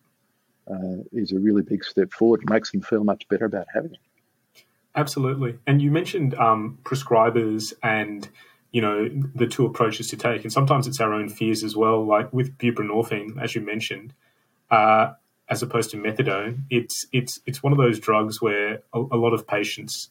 uh, 0.71 1.03
is 1.13 1.33
a 1.33 1.41
really 1.41 1.63
big 1.63 1.83
step 1.83 2.13
forward. 2.13 2.43
It 2.43 2.51
makes 2.51 2.71
them 2.71 2.81
feel 2.81 3.03
much 3.03 3.27
better 3.29 3.47
about 3.47 3.67
having 3.75 3.95
it. 3.95 4.63
Absolutely. 4.95 5.59
And 5.67 5.83
you 5.83 5.91
mentioned 5.91 6.35
um, 6.35 6.79
prescribers 6.85 7.73
and 7.83 8.29
you 8.71 8.81
know 8.81 9.09
the 9.35 9.47
two 9.47 9.67
approaches 9.67 10.09
to 10.09 10.17
take, 10.17 10.45
and 10.45 10.53
sometimes 10.53 10.87
it's 10.87 11.01
our 11.01 11.13
own 11.13 11.29
fears 11.29 11.65
as 11.65 11.75
well. 11.75 12.07
Like 12.07 12.33
with 12.33 12.57
buprenorphine, 12.57 13.43
as 13.43 13.55
you 13.55 13.63
mentioned, 13.63 14.15
uh, 14.71 15.13
as 15.49 15.63
opposed 15.63 15.91
to 15.91 15.97
methadone, 15.97 16.65
it's 16.71 17.07
it's 17.13 17.41
it's 17.47 17.63
one 17.63 17.73
of 17.73 17.79
those 17.79 17.99
drugs 17.99 18.41
where 18.41 18.83
a, 18.95 19.01
a 19.01 19.17
lot 19.17 19.33
of 19.35 19.47
patients 19.47 20.11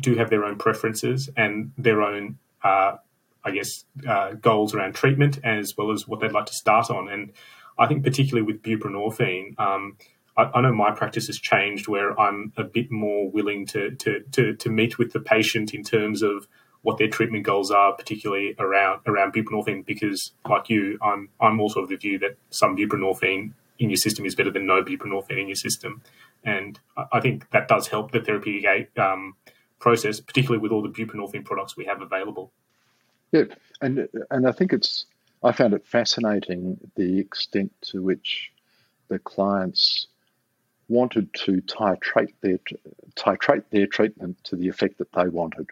do 0.00 0.16
have 0.16 0.30
their 0.30 0.44
own 0.44 0.56
preferences 0.56 1.28
and 1.36 1.72
their 1.78 2.02
own, 2.02 2.38
uh, 2.62 2.96
I 3.44 3.50
guess, 3.50 3.84
uh, 4.06 4.32
goals 4.32 4.74
around 4.74 4.94
treatment 4.94 5.38
as 5.44 5.76
well 5.76 5.92
as 5.92 6.08
what 6.08 6.20
they'd 6.20 6.32
like 6.32 6.46
to 6.46 6.54
start 6.54 6.90
on. 6.90 7.08
And 7.08 7.32
I 7.78 7.86
think 7.86 8.04
particularly 8.04 8.42
with 8.42 8.62
buprenorphine, 8.62 9.58
um, 9.58 9.96
I, 10.36 10.50
I, 10.54 10.60
know 10.60 10.72
my 10.72 10.90
practice 10.92 11.26
has 11.26 11.38
changed 11.38 11.88
where 11.88 12.18
I'm 12.18 12.52
a 12.56 12.64
bit 12.64 12.90
more 12.90 13.30
willing 13.30 13.66
to, 13.66 13.90
to, 13.90 14.20
to, 14.32 14.54
to 14.54 14.68
meet 14.70 14.98
with 14.98 15.12
the 15.12 15.20
patient 15.20 15.74
in 15.74 15.82
terms 15.82 16.22
of 16.22 16.46
what 16.82 16.98
their 16.98 17.08
treatment 17.08 17.44
goals 17.44 17.70
are, 17.70 17.92
particularly 17.92 18.54
around 18.58 19.00
around 19.06 19.32
buprenorphine, 19.34 19.84
because 19.84 20.32
like 20.48 20.68
you, 20.68 20.98
I'm 21.02 21.28
I'm 21.40 21.60
also 21.60 21.80
of 21.80 21.88
the 21.88 21.96
view 21.96 22.18
that 22.20 22.36
some 22.50 22.76
buprenorphine 22.76 23.52
in 23.78 23.90
your 23.90 23.96
system 23.96 24.24
is 24.24 24.34
better 24.34 24.50
than 24.50 24.66
no 24.66 24.82
buprenorphine 24.82 25.40
in 25.40 25.48
your 25.48 25.56
system, 25.56 26.02
and 26.44 26.78
I 27.12 27.20
think 27.20 27.50
that 27.50 27.68
does 27.68 27.88
help 27.88 28.12
the 28.12 28.20
therapeutic 28.20 28.98
um, 28.98 29.34
process, 29.80 30.20
particularly 30.20 30.60
with 30.60 30.70
all 30.70 30.82
the 30.82 30.88
buprenorphine 30.88 31.44
products 31.44 31.76
we 31.76 31.86
have 31.86 32.00
available. 32.02 32.52
Yeah, 33.32 33.44
and 33.80 34.08
and 34.30 34.46
I 34.46 34.52
think 34.52 34.72
it's 34.72 35.06
I 35.42 35.52
found 35.52 35.74
it 35.74 35.86
fascinating 35.86 36.78
the 36.96 37.18
extent 37.18 37.72
to 37.86 38.02
which 38.02 38.52
the 39.08 39.18
clients 39.18 40.06
wanted 40.88 41.32
to 41.32 41.62
titrate 41.62 42.34
their 42.42 42.58
titrate 43.14 43.64
their 43.70 43.86
treatment 43.86 44.36
to 44.44 44.56
the 44.56 44.68
effect 44.68 44.98
that 44.98 45.12
they 45.12 45.28
wanted. 45.28 45.66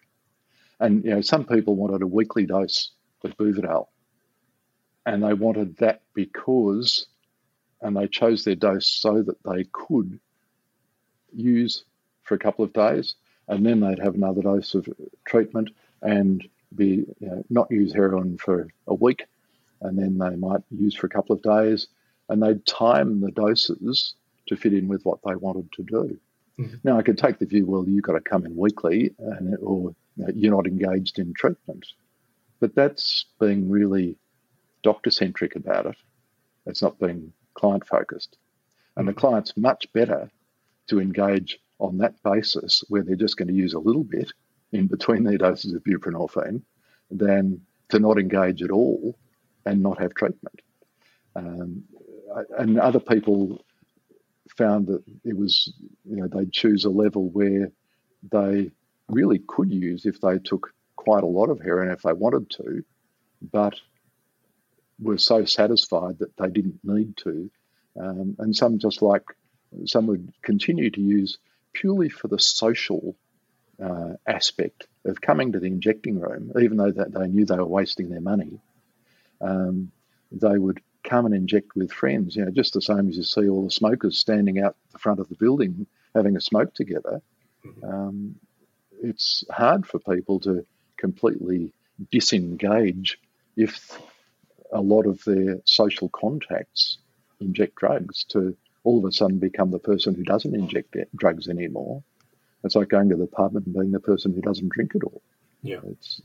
And 0.80 1.04
you 1.04 1.10
know, 1.10 1.20
some 1.20 1.44
people 1.44 1.76
wanted 1.76 2.02
a 2.02 2.06
weekly 2.06 2.46
dose 2.46 2.92
of 3.24 3.36
Buvidal, 3.36 3.88
and 5.04 5.22
they 5.22 5.34
wanted 5.34 5.76
that 5.78 6.02
because, 6.14 7.06
and 7.82 7.96
they 7.96 8.06
chose 8.06 8.44
their 8.44 8.54
dose 8.54 8.88
so 8.88 9.22
that 9.22 9.42
they 9.44 9.64
could 9.72 10.20
use 11.34 11.84
for 12.22 12.34
a 12.34 12.38
couple 12.38 12.64
of 12.64 12.72
days, 12.72 13.16
and 13.48 13.64
then 13.64 13.80
they'd 13.80 13.98
have 13.98 14.14
another 14.14 14.42
dose 14.42 14.74
of 14.74 14.88
treatment 15.24 15.70
and 16.02 16.46
be 16.74 17.06
you 17.18 17.28
know, 17.28 17.44
not 17.50 17.70
use 17.70 17.92
heroin 17.92 18.36
for 18.38 18.68
a 18.86 18.94
week, 18.94 19.24
and 19.80 19.98
then 19.98 20.18
they 20.18 20.36
might 20.36 20.60
use 20.70 20.94
for 20.94 21.06
a 21.06 21.10
couple 21.10 21.34
of 21.34 21.42
days, 21.42 21.88
and 22.28 22.42
they'd 22.42 22.64
time 22.66 23.20
the 23.20 23.30
doses 23.30 24.14
to 24.46 24.56
fit 24.56 24.74
in 24.74 24.88
with 24.88 25.04
what 25.04 25.18
they 25.24 25.34
wanted 25.34 25.70
to 25.72 25.82
do. 25.82 26.18
Mm-hmm. 26.58 26.76
Now, 26.84 26.98
I 26.98 27.02
could 27.02 27.18
take 27.18 27.38
the 27.38 27.46
view, 27.46 27.66
well, 27.66 27.84
you've 27.86 28.02
got 28.02 28.14
to 28.14 28.20
come 28.20 28.44
in 28.44 28.56
weekly, 28.56 29.14
and, 29.18 29.56
or 29.62 29.94
you 30.16 30.24
know, 30.24 30.32
you're 30.34 30.54
not 30.54 30.66
engaged 30.66 31.18
in 31.18 31.32
treatment, 31.34 31.86
but 32.60 32.74
that's 32.74 33.26
being 33.40 33.70
really 33.70 34.16
doctor 34.82 35.10
centric 35.10 35.56
about 35.56 35.86
it. 35.86 35.96
It's 36.66 36.82
not 36.82 36.98
being 36.98 37.32
client 37.54 37.86
focused, 37.86 38.36
and 38.96 39.06
mm-hmm. 39.06 39.14
the 39.14 39.20
client's 39.20 39.56
much 39.56 39.90
better 39.92 40.30
to 40.88 41.00
engage 41.00 41.60
on 41.78 41.98
that 41.98 42.22
basis, 42.22 42.82
where 42.88 43.02
they're 43.02 43.16
just 43.16 43.36
going 43.36 43.48
to 43.48 43.54
use 43.54 43.74
a 43.74 43.78
little 43.78 44.04
bit 44.04 44.32
in 44.72 44.86
between 44.86 45.24
their 45.24 45.38
doses 45.38 45.72
of 45.72 45.82
buprenorphine, 45.84 46.62
than 47.10 47.60
to 47.88 47.98
not 47.98 48.18
engage 48.18 48.62
at 48.62 48.70
all 48.70 49.18
and 49.64 49.82
not 49.82 50.00
have 50.00 50.14
treatment. 50.14 50.60
Um, 51.34 51.84
and 52.58 52.78
other 52.78 53.00
people 53.00 53.64
found 54.56 54.86
that 54.88 55.02
it 55.24 55.36
was, 55.36 55.72
you 56.04 56.16
know, 56.16 56.28
they'd 56.28 56.52
choose 56.52 56.84
a 56.84 56.90
level 56.90 57.28
where 57.30 57.70
they 58.30 58.70
really 59.08 59.40
could 59.46 59.72
use 59.72 60.04
if 60.04 60.20
they 60.20 60.38
took 60.38 60.74
quite 60.96 61.22
a 61.22 61.26
lot 61.26 61.48
of 61.48 61.60
heroin 61.60 61.90
if 61.90 62.02
they 62.02 62.12
wanted 62.12 62.50
to, 62.50 62.84
but 63.52 63.74
were 65.00 65.16
so 65.16 65.44
satisfied 65.44 66.18
that 66.18 66.36
they 66.36 66.50
didn't 66.50 66.80
need 66.82 67.16
to. 67.16 67.50
Um, 67.98 68.36
and 68.38 68.54
some 68.54 68.78
just 68.78 69.00
like, 69.00 69.24
some 69.86 70.06
would 70.08 70.32
continue 70.42 70.90
to 70.90 71.00
use 71.00 71.38
purely 71.80 72.08
for 72.08 72.28
the 72.28 72.38
social 72.38 73.14
uh, 73.82 74.14
aspect 74.26 74.86
of 75.04 75.20
coming 75.20 75.52
to 75.52 75.60
the 75.60 75.66
injecting 75.66 76.18
room, 76.18 76.52
even 76.60 76.76
though 76.76 76.90
that 76.90 77.12
they 77.12 77.28
knew 77.28 77.44
they 77.44 77.56
were 77.56 77.66
wasting 77.66 78.08
their 78.10 78.20
money. 78.20 78.60
Um, 79.40 79.92
they 80.32 80.58
would 80.58 80.80
come 81.04 81.26
and 81.26 81.34
inject 81.34 81.76
with 81.76 81.92
friends, 81.92 82.36
you 82.36 82.44
know, 82.44 82.50
just 82.50 82.74
the 82.74 82.82
same 82.82 83.08
as 83.08 83.16
you 83.16 83.22
see 83.22 83.48
all 83.48 83.64
the 83.64 83.70
smokers 83.70 84.18
standing 84.18 84.60
out 84.60 84.76
the 84.92 84.98
front 84.98 85.20
of 85.20 85.28
the 85.28 85.36
building 85.36 85.86
having 86.14 86.36
a 86.36 86.40
smoke 86.40 86.74
together. 86.74 87.22
Mm-hmm. 87.64 87.84
Um, 87.84 88.34
it's 89.02 89.44
hard 89.50 89.86
for 89.86 90.00
people 90.00 90.40
to 90.40 90.66
completely 90.96 91.72
disengage 92.10 93.18
if 93.56 94.00
a 94.72 94.80
lot 94.80 95.06
of 95.06 95.22
their 95.24 95.60
social 95.64 96.08
contacts 96.08 96.98
inject 97.40 97.76
drugs 97.76 98.24
to 98.24 98.56
all 98.88 98.98
of 98.98 99.04
a 99.04 99.12
sudden 99.12 99.38
become 99.38 99.70
the 99.70 99.78
person 99.78 100.14
who 100.14 100.22
doesn't 100.22 100.54
inject 100.54 100.96
drugs 101.14 101.46
anymore. 101.46 102.02
It's 102.64 102.74
like 102.74 102.88
going 102.88 103.10
to 103.10 103.16
the 103.16 103.26
pub 103.26 103.54
and 103.54 103.74
being 103.74 103.90
the 103.90 104.00
person 104.00 104.32
who 104.32 104.40
doesn't 104.40 104.70
drink 104.70 104.92
at 104.96 105.04
all. 105.04 105.20
Yeah. 105.62 105.80
It's 105.84 106.22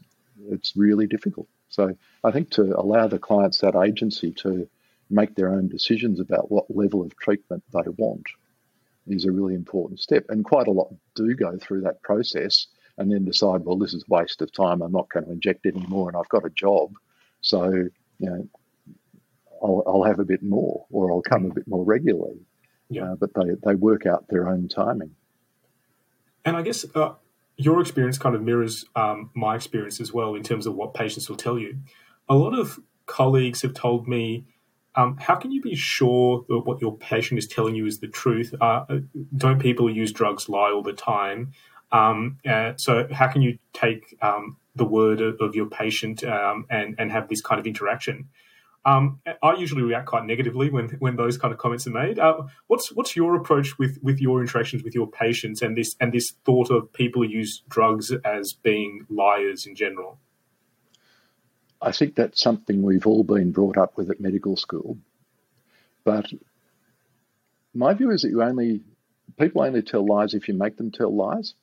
it's 0.49 0.73
really 0.77 1.05
difficult. 1.05 1.47
So 1.67 1.93
I 2.23 2.31
think 2.31 2.51
to 2.51 2.73
allow 2.79 3.07
the 3.07 3.19
clients 3.19 3.57
that 3.59 3.75
agency 3.75 4.31
to 4.43 4.69
make 5.09 5.35
their 5.35 5.49
own 5.49 5.67
decisions 5.67 6.21
about 6.21 6.49
what 6.49 6.73
level 6.73 7.01
of 7.01 7.17
treatment 7.17 7.63
they 7.73 7.89
want 7.97 8.25
is 9.07 9.25
a 9.25 9.31
really 9.31 9.55
important 9.55 9.99
step. 9.99 10.23
And 10.29 10.45
quite 10.45 10.67
a 10.67 10.71
lot 10.71 10.93
do 11.15 11.35
go 11.35 11.57
through 11.57 11.81
that 11.81 12.01
process 12.01 12.67
and 12.97 13.11
then 13.11 13.25
decide, 13.25 13.65
well, 13.65 13.77
this 13.77 13.93
is 13.93 14.05
a 14.07 14.13
waste 14.13 14.41
of 14.41 14.53
time. 14.53 14.81
I'm 14.81 14.93
not 14.93 15.09
going 15.09 15.25
to 15.25 15.31
inject 15.33 15.65
anymore 15.65 16.07
and 16.07 16.17
I've 16.17 16.29
got 16.29 16.45
a 16.45 16.49
job. 16.49 16.93
So, 17.41 17.69
you 17.69 18.29
know, 18.29 18.47
I'll, 19.63 19.83
I'll 19.87 20.03
have 20.03 20.19
a 20.19 20.25
bit 20.25 20.43
more 20.43 20.85
or 20.91 21.11
I'll 21.11 21.21
come 21.21 21.45
a 21.45 21.53
bit 21.53 21.67
more 21.67 21.83
regularly. 21.83 22.39
Yeah. 22.93 23.11
Uh, 23.11 23.15
but 23.15 23.31
they, 23.35 23.55
they 23.63 23.75
work 23.75 24.05
out 24.05 24.27
their 24.29 24.47
own 24.47 24.67
timing. 24.67 25.11
And 26.45 26.57
I 26.57 26.61
guess 26.61 26.85
uh, 26.95 27.13
your 27.57 27.81
experience 27.81 28.17
kind 28.17 28.35
of 28.35 28.41
mirrors 28.41 28.85
um, 28.95 29.29
my 29.33 29.55
experience 29.55 29.99
as 30.01 30.13
well 30.13 30.35
in 30.35 30.43
terms 30.43 30.65
of 30.65 30.75
what 30.75 30.93
patients 30.93 31.29
will 31.29 31.37
tell 31.37 31.57
you. 31.57 31.77
A 32.29 32.35
lot 32.35 32.57
of 32.57 32.79
colleagues 33.05 33.61
have 33.61 33.73
told 33.73 34.07
me, 34.07 34.45
um, 34.95 35.17
how 35.17 35.35
can 35.35 35.51
you 35.51 35.61
be 35.61 35.75
sure 35.75 36.45
that 36.47 36.59
what 36.59 36.81
your 36.81 36.95
patient 36.97 37.37
is 37.39 37.47
telling 37.47 37.75
you 37.75 37.85
is 37.85 37.99
the 37.99 38.07
truth? 38.07 38.53
Uh, 38.61 38.85
don't 39.35 39.59
people 39.59 39.89
use 39.89 40.11
drugs 40.11 40.47
lie 40.47 40.71
all 40.71 40.83
the 40.83 40.93
time? 40.93 41.51
Um, 41.91 42.37
uh, 42.47 42.73
so 42.75 43.07
how 43.11 43.27
can 43.27 43.41
you 43.41 43.57
take 43.73 44.15
um, 44.21 44.57
the 44.75 44.85
word 44.85 45.21
of, 45.21 45.37
of 45.39 45.55
your 45.55 45.67
patient 45.67 46.23
um, 46.23 46.65
and 46.69 46.95
and 46.97 47.11
have 47.11 47.27
this 47.27 47.41
kind 47.41 47.59
of 47.59 47.67
interaction? 47.67 48.29
Um, 48.85 49.21
I 49.41 49.55
usually 49.55 49.81
react 49.81 50.07
quite 50.07 50.25
negatively 50.25 50.69
when 50.69 50.89
when 50.99 51.15
those 51.15 51.37
kind 51.37 51.53
of 51.53 51.59
comments 51.59 51.87
are 51.87 51.91
made. 51.91 52.19
Uh, 52.19 52.43
what's 52.67 52.91
what's 52.91 53.15
your 53.15 53.35
approach 53.35 53.79
with 53.79 53.97
with 54.01 54.19
your 54.19 54.41
interactions 54.41 54.83
with 54.83 54.93
your 54.93 55.09
patients 55.09 55.61
and 55.61 55.77
this 55.77 55.95
and 56.01 56.11
this 56.11 56.33
thought 56.43 56.69
of 56.69 56.91
people 56.91 57.23
use 57.23 57.63
drugs 57.69 58.11
as 58.25 58.51
being 58.51 59.05
liars 59.09 59.65
in 59.65 59.75
general? 59.75 60.19
I 61.81 61.91
think 61.93 62.15
that's 62.15 62.41
something 62.41 62.81
we've 62.81 63.07
all 63.07 63.23
been 63.23 63.51
brought 63.51 63.77
up 63.77 63.97
with 63.97 64.09
at 64.09 64.19
medical 64.19 64.57
school, 64.57 64.97
but 66.03 66.29
my 67.73 67.93
view 67.93 68.11
is 68.11 68.23
that 68.23 68.29
you 68.29 68.43
only 68.43 68.81
people 69.39 69.61
only 69.61 69.81
tell 69.81 70.05
lies 70.05 70.33
if 70.33 70.49
you 70.49 70.55
make 70.55 70.75
them 70.75 70.91
tell 70.91 71.15
lies, 71.15 71.53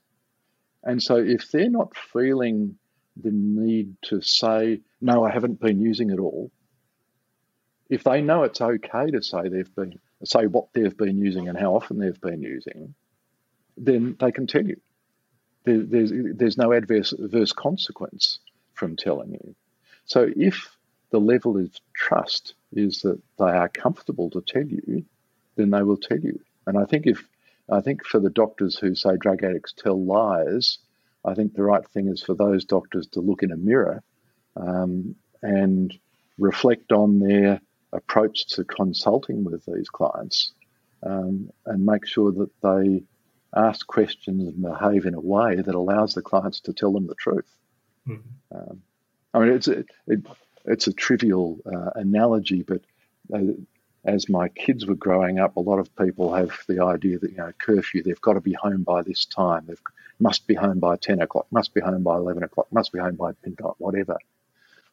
and 0.83 1.03
so 1.03 1.17
if 1.17 1.51
they're 1.51 1.69
not 1.69 1.95
feeling 2.15 2.77
the 3.15 3.31
need 3.31 3.97
to 4.01 4.23
say 4.23 4.81
no, 5.03 5.23
I 5.23 5.31
haven't 5.31 5.61
been 5.61 5.81
using 5.81 6.09
it 6.09 6.19
all 6.19 6.51
if 7.91 8.05
they 8.05 8.23
know 8.23 8.45
it's 8.45 8.61
okay 8.61 9.11
to 9.11 9.23
say 9.23 9.49
they've 9.49 9.75
been 9.75 9.99
say 10.25 10.47
what 10.47 10.73
they've 10.73 10.97
been 10.97 11.19
using 11.19 11.49
and 11.49 11.59
how 11.59 11.75
often 11.75 11.99
they've 11.99 12.21
been 12.21 12.41
using, 12.41 12.95
then 13.77 14.17
they 14.21 14.31
continue. 14.31 14.81
There, 15.65 15.83
there's 15.83 16.13
there's 16.15 16.57
no 16.57 16.73
adverse 16.73 17.13
adverse 17.13 17.53
consequence 17.53 18.39
from 18.75 18.97
telling 18.97 19.33
you. 19.33 19.55
So 20.07 20.31
if 20.35 20.71
the 21.11 21.21
level 21.21 21.59
of 21.59 21.71
trust 21.93 22.55
is 22.73 23.03
that 23.03 23.21
they 23.39 23.45
are 23.51 23.69
comfortable 23.69 24.31
to 24.31 24.41
tell 24.41 24.67
you, 24.67 25.05
then 25.57 25.71
they 25.71 25.83
will 25.83 25.97
tell 25.97 26.21
you. 26.21 26.41
And 26.67 26.79
I 26.79 26.85
think 26.85 27.07
if 27.07 27.27
I 27.69 27.81
think 27.81 28.07
for 28.07 28.21
the 28.21 28.31
doctors 28.31 28.77
who 28.77 28.95
say 28.95 29.17
drug 29.17 29.43
addicts 29.43 29.73
tell 29.73 30.03
lies, 30.03 30.79
I 31.25 31.35
think 31.35 31.55
the 31.55 31.65
right 31.65 31.87
thing 31.89 32.07
is 32.07 32.23
for 32.23 32.35
those 32.35 32.65
doctors 32.65 33.09
to 33.09 33.21
look 33.21 33.43
in 33.43 33.51
a 33.51 33.57
mirror 33.57 34.03
um, 34.57 35.17
and 35.43 35.93
reflect 36.39 36.93
on 36.93 37.19
their 37.19 37.61
approach 37.93 38.47
to 38.47 38.65
consulting 38.65 39.45
with 39.45 39.65
these 39.67 39.89
clients 39.89 40.53
um, 41.03 41.51
and 41.67 41.85
make 41.85 42.07
sure 42.07 42.33
that 42.33 42.51
they 42.63 43.03
ask 43.55 43.87
questions 43.87 44.49
and 44.49 44.63
behave 44.63 45.07
in 45.07 45.15
a 45.15 45.21
way 45.21 45.57
that 45.57 45.75
allows 45.75 46.15
the 46.15 46.23
clients 46.23 46.61
to 46.61 46.73
tell 46.73 46.93
them 46.93 47.07
the 47.07 47.15
truth. 47.17 47.51
Mm-hmm. 48.07 48.57
Um, 48.57 48.83
I 49.35 49.39
mean, 49.41 49.53
it's 49.53 49.69
a, 49.69 49.85
it, 50.07 50.27
it's 50.65 50.87
a 50.87 50.93
trivial 50.93 51.59
uh, 51.67 51.91
analogy, 51.95 52.63
but 52.63 52.83
uh, 53.33 53.53
as 54.05 54.29
my 54.29 54.49
kids 54.49 54.87
were 54.87 54.95
growing 54.95 55.39
up, 55.39 55.57
a 55.57 55.61
lot 55.61 55.79
of 55.79 55.95
people 55.97 56.33
have 56.35 56.53
the 56.69 56.83
idea 56.83 57.19
that 57.19 57.31
you 57.31 57.37
know 57.37 57.53
curfew, 57.59 58.03
they've 58.03 58.21
got 58.21 58.35
to 58.35 58.41
be 58.41 58.53
home 58.53 58.83
by 58.83 59.03
this 59.03 59.27
time, 59.27 59.67
they 59.67 59.75
must 60.19 60.47
be 60.47 60.55
home 60.55 60.79
by 60.79 60.97
ten 60.97 61.21
o'clock, 61.21 61.47
must 61.51 61.75
be 61.75 61.81
home 61.81 62.03
by 62.03 62.17
eleven 62.17 62.43
o'clock, 62.43 62.67
must 62.73 62.93
be 62.93 62.99
home 62.99 63.17
by 63.17 63.33
midnight, 63.45 63.75
whatever. 63.79 64.17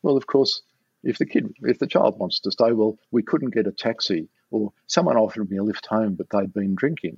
Well, 0.01 0.17
of 0.17 0.27
course, 0.27 0.61
if 1.07 1.17
the 1.17 1.25
kid, 1.25 1.53
if 1.61 1.79
the 1.79 1.87
child 1.87 2.19
wants 2.19 2.41
to 2.41 2.51
stay, 2.51 2.73
well, 2.73 2.99
we 3.11 3.23
couldn't 3.23 3.53
get 3.53 3.65
a 3.65 3.71
taxi, 3.71 4.27
or 4.51 4.73
someone 4.87 5.15
offered 5.15 5.49
me 5.49 5.57
a 5.57 5.63
lift 5.63 5.85
home, 5.85 6.15
but 6.15 6.27
they'd 6.29 6.53
been 6.53 6.75
drinking. 6.75 7.17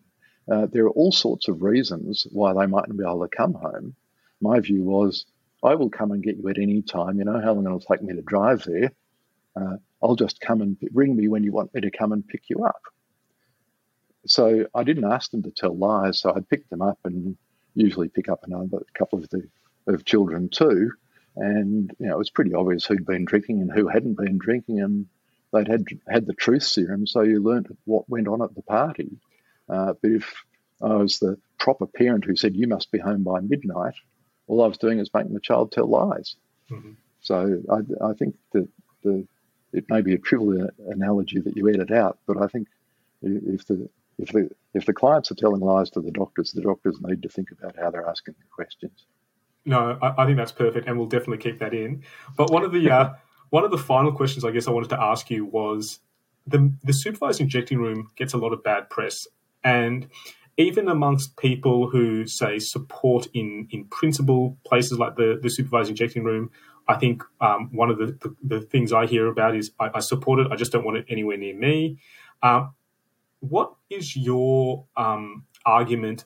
Uh, 0.49 0.67
there 0.71 0.85
are 0.85 0.91
all 0.91 1.11
sorts 1.11 1.47
of 1.47 1.63
reasons 1.63 2.27
why 2.31 2.53
they 2.53 2.67
mightn't 2.67 2.97
be 2.97 3.03
able 3.03 3.27
to 3.27 3.35
come 3.35 3.55
home. 3.55 3.95
My 4.41 4.59
view 4.59 4.83
was, 4.83 5.25
I 5.63 5.73
will 5.73 5.89
come 5.89 6.11
and 6.11 6.23
get 6.23 6.37
you 6.37 6.47
at 6.49 6.59
any 6.59 6.83
time. 6.83 7.17
You 7.17 7.25
know 7.25 7.41
how 7.41 7.53
long 7.53 7.65
it'll 7.65 7.79
take 7.79 8.03
me 8.03 8.13
to 8.13 8.21
drive 8.21 8.63
there. 8.63 8.91
Uh, 9.55 9.77
I'll 10.03 10.15
just 10.15 10.39
come 10.39 10.61
and 10.61 10.77
ring 10.93 11.15
me 11.15 11.27
when 11.27 11.43
you 11.43 11.51
want 11.51 11.73
me 11.73 11.81
to 11.81 11.91
come 11.91 12.11
and 12.11 12.27
pick 12.27 12.43
you 12.47 12.63
up. 12.65 12.81
So 14.27 14.67
I 14.75 14.83
didn't 14.83 15.11
ask 15.11 15.31
them 15.31 15.41
to 15.43 15.51
tell 15.51 15.75
lies. 15.75 16.19
So 16.19 16.31
I'd 16.33 16.47
pick 16.47 16.69
them 16.69 16.83
up 16.83 16.99
and 17.05 17.35
usually 17.73 18.09
pick 18.09 18.29
up 18.29 18.41
another 18.43 18.85
couple 18.93 19.17
of 19.17 19.29
the 19.29 19.49
of 19.87 20.05
children 20.05 20.49
too. 20.49 20.91
And 21.35 21.91
you 21.99 22.07
know, 22.07 22.15
it 22.15 22.17
was 22.17 22.29
pretty 22.29 22.53
obvious 22.53 22.85
who'd 22.85 23.05
been 23.05 23.25
drinking 23.25 23.61
and 23.61 23.71
who 23.71 23.87
hadn't 23.87 24.17
been 24.17 24.37
drinking, 24.37 24.81
and 24.81 25.05
they'd 25.53 25.67
had 25.67 25.85
had 26.07 26.25
the 26.25 26.33
truth 26.33 26.63
serum, 26.63 27.07
so 27.07 27.21
you 27.21 27.41
learnt 27.41 27.67
what 27.85 28.09
went 28.09 28.27
on 28.27 28.41
at 28.41 28.55
the 28.55 28.61
party. 28.61 29.17
Uh, 29.67 29.93
but 30.01 30.11
if 30.11 30.43
I 30.81 30.95
was 30.95 31.19
the 31.19 31.37
proper 31.59 31.85
parent 31.85 32.25
who 32.25 32.35
said 32.35 32.55
you 32.55 32.67
must 32.67 32.91
be 32.91 32.99
home 32.99 33.23
by 33.23 33.39
midnight, 33.39 33.95
all 34.47 34.63
I 34.63 34.67
was 34.67 34.77
doing 34.77 34.99
is 34.99 35.13
making 35.13 35.33
the 35.33 35.39
child 35.39 35.71
tell 35.71 35.87
lies. 35.87 36.35
Mm-hmm. 36.71 36.93
So 37.21 37.61
I, 37.69 38.05
I, 38.05 38.13
think 38.13 38.35
that 38.53 38.67
the 39.03 39.27
it 39.73 39.85
may 39.89 40.01
be 40.01 40.13
a 40.13 40.17
trivial 40.17 40.69
analogy 40.87 41.39
that 41.39 41.55
you 41.55 41.69
edit 41.69 41.91
out, 41.91 42.17
but 42.25 42.41
I 42.41 42.47
think 42.47 42.67
if 43.21 43.65
the 43.67 43.89
if 44.17 44.31
the 44.31 44.49
if 44.73 44.85
the 44.85 44.93
clients 44.93 45.31
are 45.31 45.35
telling 45.35 45.61
lies 45.61 45.89
to 45.91 46.01
the 46.01 46.11
doctors, 46.11 46.51
the 46.51 46.61
doctors 46.61 46.97
need 47.01 47.21
to 47.23 47.29
think 47.29 47.51
about 47.51 47.75
how 47.77 47.89
they're 47.89 48.07
asking 48.07 48.35
the 48.39 48.47
questions. 48.49 49.05
No, 49.65 49.97
I, 50.01 50.23
I 50.23 50.25
think 50.25 50.37
that's 50.37 50.51
perfect, 50.51 50.87
and 50.87 50.97
we'll 50.97 51.07
definitely 51.07 51.37
keep 51.37 51.59
that 51.59 51.73
in. 51.73 52.03
But 52.37 52.51
one 52.51 52.63
of 52.63 52.71
the 52.71 52.89
uh, 52.89 53.13
one 53.49 53.63
of 53.63 53.71
the 53.71 53.77
final 53.77 54.11
questions 54.11 54.45
I 54.45 54.51
guess 54.51 54.67
I 54.67 54.71
wanted 54.71 54.89
to 54.89 55.01
ask 55.01 55.29
you 55.29 55.45
was 55.45 55.99
the 56.47 56.73
the 56.83 56.93
supervised 56.93 57.41
injecting 57.41 57.79
room 57.79 58.09
gets 58.15 58.33
a 58.33 58.37
lot 58.37 58.53
of 58.53 58.63
bad 58.63 58.89
press, 58.89 59.27
and 59.63 60.07
even 60.57 60.89
amongst 60.89 61.37
people 61.37 61.89
who 61.89 62.27
say 62.27 62.59
support 62.59 63.27
in 63.33 63.67
in 63.71 63.85
principle 63.85 64.57
places 64.65 64.99
like 64.99 65.15
the 65.15 65.39
the 65.41 65.49
supervised 65.49 65.89
injecting 65.89 66.23
room, 66.23 66.51
I 66.87 66.95
think 66.95 67.23
um, 67.39 67.69
one 67.71 67.91
of 67.91 67.99
the, 67.99 68.07
the, 68.07 68.35
the 68.57 68.61
things 68.61 68.91
I 68.91 69.05
hear 69.05 69.27
about 69.27 69.55
is 69.55 69.71
I, 69.79 69.91
I, 69.95 69.99
support 69.99 70.39
it. 70.39 70.47
I 70.51 70.55
just 70.55 70.71
don't 70.71 70.83
want 70.83 70.97
it 70.97 71.05
anywhere 71.07 71.37
near 71.37 71.55
me. 71.55 71.99
Um, 72.41 72.73
what 73.41 73.73
is 73.91 74.15
your 74.15 74.85
um, 74.97 75.45
argument, 75.65 76.25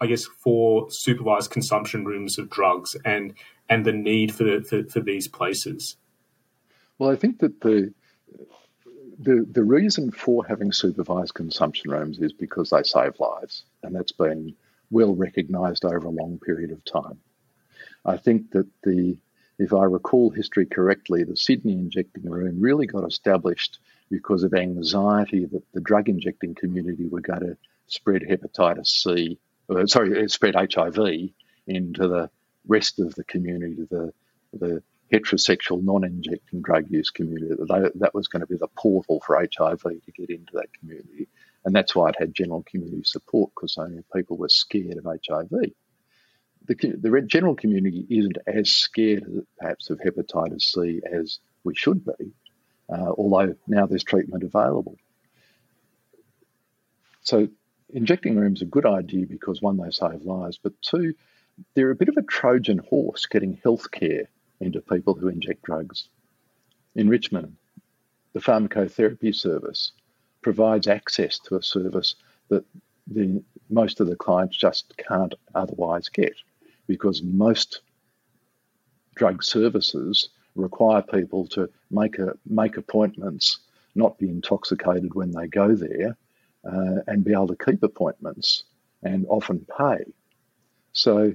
I 0.00 0.06
guess, 0.06 0.24
for 0.24 0.88
supervised 0.90 1.50
consumption 1.50 2.04
rooms 2.04 2.38
of 2.38 2.50
drugs 2.50 2.96
and 3.04 3.34
and 3.68 3.84
the 3.84 3.92
need 3.92 4.34
for, 4.34 4.62
for, 4.62 4.84
for 4.84 5.00
these 5.00 5.28
places? 5.28 5.96
Well, 6.98 7.10
I 7.10 7.16
think 7.16 7.40
that 7.40 7.60
the 7.60 7.92
the 9.18 9.46
the 9.50 9.64
reason 9.64 10.10
for 10.10 10.44
having 10.46 10.72
supervised 10.72 11.34
consumption 11.34 11.90
rooms 11.90 12.18
is 12.18 12.32
because 12.32 12.70
they 12.70 12.82
save 12.82 13.18
lives, 13.18 13.64
and 13.82 13.94
that's 13.94 14.12
been 14.12 14.54
well 14.90 15.14
recognised 15.14 15.84
over 15.84 16.06
a 16.06 16.10
long 16.10 16.38
period 16.38 16.70
of 16.70 16.84
time. 16.84 17.18
I 18.04 18.16
think 18.16 18.52
that 18.52 18.66
the 18.84 19.16
if 19.58 19.74
I 19.74 19.84
recall 19.84 20.30
history 20.30 20.66
correctly, 20.66 21.24
the 21.24 21.36
Sydney 21.36 21.72
injecting 21.72 22.30
room 22.30 22.60
really 22.60 22.86
got 22.86 23.04
established 23.04 23.80
because 24.08 24.44
of 24.44 24.54
anxiety 24.54 25.44
that 25.46 25.64
the 25.72 25.80
drug 25.80 26.08
injecting 26.08 26.54
community 26.54 27.08
were 27.08 27.20
going 27.20 27.40
to 27.40 27.56
spread 27.88 28.22
hepatitis 28.22 28.86
C, 28.86 29.38
or, 29.68 29.86
sorry, 29.86 30.24
uh, 30.24 30.28
spread 30.28 30.54
HIV 30.54 31.30
into 31.66 32.08
the 32.08 32.30
rest 32.66 32.98
of 32.98 33.14
the 33.14 33.24
community, 33.24 33.86
the, 33.90 34.12
the 34.52 34.82
heterosexual 35.12 35.82
non-injecting 35.82 36.62
drug 36.62 36.90
use 36.90 37.10
community. 37.10 37.54
That 37.56 38.14
was 38.14 38.28
going 38.28 38.40
to 38.40 38.46
be 38.46 38.56
the 38.56 38.68
portal 38.68 39.22
for 39.24 39.36
HIV 39.36 39.82
to 39.82 40.12
get 40.16 40.30
into 40.30 40.52
that 40.54 40.72
community. 40.78 41.28
And 41.64 41.74
that's 41.74 41.94
why 41.94 42.10
it 42.10 42.16
had 42.18 42.34
general 42.34 42.62
community 42.62 43.02
support 43.04 43.50
because 43.54 43.74
so 43.74 43.82
many 43.86 44.02
people 44.14 44.36
were 44.36 44.48
scared 44.48 44.98
of 44.98 45.04
HIV. 45.04 45.50
The, 46.66 46.74
the 46.74 47.22
general 47.26 47.54
community 47.54 48.06
isn't 48.10 48.38
as 48.46 48.70
scared, 48.70 49.24
perhaps, 49.58 49.90
of 49.90 50.00
hepatitis 50.00 50.62
C 50.62 51.00
as 51.10 51.38
we 51.64 51.74
should 51.74 52.04
be 52.04 52.32
uh, 52.88 53.12
although 53.16 53.54
now 53.66 53.86
there's 53.86 54.04
treatment 54.04 54.42
available. 54.42 54.96
So 57.22 57.48
injecting 57.90 58.36
rooms 58.36 58.62
are 58.62 58.66
a 58.66 58.68
good 58.68 58.86
idea 58.86 59.26
because 59.26 59.62
one, 59.62 59.76
they 59.76 59.90
save 59.90 60.22
lives, 60.22 60.58
but 60.62 60.80
two, 60.82 61.14
they're 61.74 61.90
a 61.90 61.96
bit 61.96 62.08
of 62.08 62.16
a 62.16 62.22
Trojan 62.22 62.78
horse 62.78 63.26
getting 63.26 63.56
healthcare 63.56 64.26
into 64.60 64.80
people 64.80 65.14
who 65.14 65.28
inject 65.28 65.62
drugs. 65.62 66.08
In 66.94 67.08
Richmond, 67.08 67.56
the 68.32 68.40
pharmacotherapy 68.40 69.34
service 69.34 69.92
provides 70.42 70.86
access 70.86 71.38
to 71.40 71.56
a 71.56 71.62
service 71.62 72.14
that 72.48 72.64
the, 73.06 73.42
most 73.70 74.00
of 74.00 74.06
the 74.06 74.16
clients 74.16 74.56
just 74.56 74.96
can't 74.96 75.34
otherwise 75.54 76.08
get 76.08 76.34
because 76.86 77.22
most 77.22 77.82
drug 79.14 79.42
services 79.42 80.30
require 80.54 81.02
people 81.02 81.46
to 81.46 81.68
make 81.90 82.18
a 82.18 82.34
make 82.46 82.76
appointments, 82.76 83.58
not 83.94 84.18
be 84.18 84.28
intoxicated 84.28 85.14
when 85.14 85.30
they 85.32 85.46
go 85.46 85.74
there, 85.74 86.16
uh, 86.68 87.02
and 87.06 87.24
be 87.24 87.32
able 87.32 87.48
to 87.48 87.56
keep 87.56 87.82
appointments 87.82 88.64
and 89.02 89.26
often 89.28 89.66
pay. 89.78 90.04
So 90.92 91.32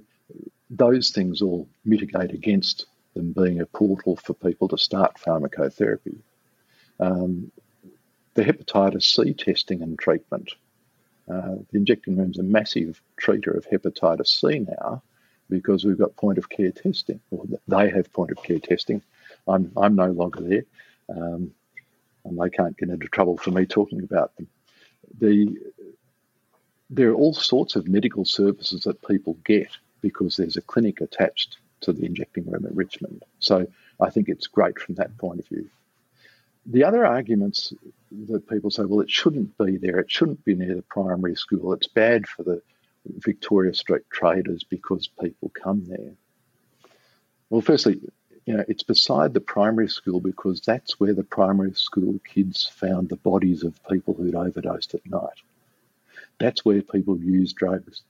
those 0.69 1.11
things 1.11 1.41
all 1.41 1.67
mitigate 1.85 2.31
against 2.31 2.85
them 3.15 3.31
being 3.31 3.61
a 3.61 3.65
portal 3.65 4.15
for 4.15 4.33
people 4.33 4.67
to 4.69 4.77
start 4.77 5.17
pharmacotherapy. 5.17 6.17
Um, 6.99 7.51
the 8.33 8.43
hepatitis 8.43 9.03
C 9.03 9.33
testing 9.33 9.81
and 9.81 9.97
treatment. 9.97 10.51
Uh, 11.29 11.55
the 11.71 11.77
injecting 11.77 12.17
room's 12.17 12.39
a 12.39 12.43
massive 12.43 13.01
treater 13.21 13.55
of 13.55 13.65
hepatitis 13.65 14.27
C 14.27 14.59
now 14.59 15.01
because 15.49 15.85
we've 15.85 15.97
got 15.97 16.15
point 16.15 16.37
of 16.37 16.49
care 16.49 16.71
testing, 16.71 17.19
or 17.31 17.45
they 17.67 17.89
have 17.89 18.11
point 18.13 18.31
of 18.31 18.41
care 18.43 18.59
testing, 18.59 19.01
I'm 19.47 19.71
I'm 19.77 19.95
no 19.95 20.07
longer 20.07 20.41
there, 20.41 20.63
um, 21.09 21.51
and 22.25 22.39
they 22.39 22.49
can't 22.49 22.77
get 22.77 22.89
into 22.89 23.07
trouble 23.07 23.37
for 23.37 23.51
me 23.51 23.65
talking 23.65 24.01
about 24.03 24.35
them. 24.35 24.47
The 25.19 25.57
there 26.89 27.09
are 27.09 27.15
all 27.15 27.33
sorts 27.33 27.75
of 27.75 27.87
medical 27.87 28.23
services 28.23 28.83
that 28.83 29.07
people 29.07 29.37
get 29.45 29.69
because 30.01 30.37
there's 30.37 30.57
a 30.57 30.61
clinic 30.61 31.01
attached 31.01 31.57
to 31.81 31.91
the 31.91 32.05
injecting 32.05 32.45
room 32.45 32.65
at 32.65 32.75
Richmond. 32.75 33.23
So 33.39 33.65
I 33.99 34.09
think 34.09 34.29
it's 34.29 34.47
great 34.47 34.77
from 34.77 34.95
that 34.95 35.17
point 35.17 35.39
of 35.39 35.47
view. 35.47 35.69
The 36.65 36.83
other 36.83 37.05
arguments 37.05 37.73
that 38.29 38.47
people 38.47 38.69
say, 38.69 38.83
well, 38.83 39.01
it 39.01 39.09
shouldn't 39.09 39.57
be 39.57 39.77
there, 39.77 39.99
it 39.99 40.11
shouldn't 40.11 40.45
be 40.45 40.55
near 40.55 40.75
the 40.75 40.83
primary 40.83 41.35
school, 41.35 41.73
it's 41.73 41.87
bad 41.87 42.27
for 42.27 42.43
the 42.43 42.61
Victoria 43.05 43.73
Street 43.73 44.03
traders 44.11 44.63
because 44.63 45.09
people 45.19 45.49
come 45.49 45.83
there. 45.85 46.13
Well, 47.49 47.61
firstly, 47.61 47.99
you 48.45 48.57
know, 48.57 48.65
it's 48.67 48.83
beside 48.83 49.33
the 49.33 49.41
primary 49.41 49.87
school 49.87 50.19
because 50.19 50.61
that's 50.61 50.99
where 50.99 51.13
the 51.13 51.23
primary 51.23 51.73
school 51.73 52.19
kids 52.25 52.67
found 52.67 53.09
the 53.09 53.15
bodies 53.15 53.63
of 53.63 53.79
people 53.89 54.13
who'd 54.13 54.35
overdosed 54.35 54.93
at 54.93 55.05
night. 55.05 55.41
That's 56.39 56.65
where 56.65 56.81
people 56.81 57.17
use 57.17 57.53
drugs. 57.53 58.01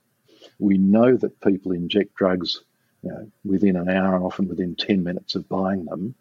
We 0.60 0.78
know 0.78 1.16
that 1.16 1.40
people 1.42 1.72
inject 1.72 2.16
drugs 2.16 2.62
you 3.04 3.12
know, 3.12 3.32
within 3.46 3.76
an 3.76 3.90
hour 3.90 4.16
and 4.16 4.26
often 4.26 4.48
within 4.48 4.76
10 4.76 5.04
minutes 5.04 5.36
of 5.36 5.48
buying 5.50 5.86
them. 5.86 6.16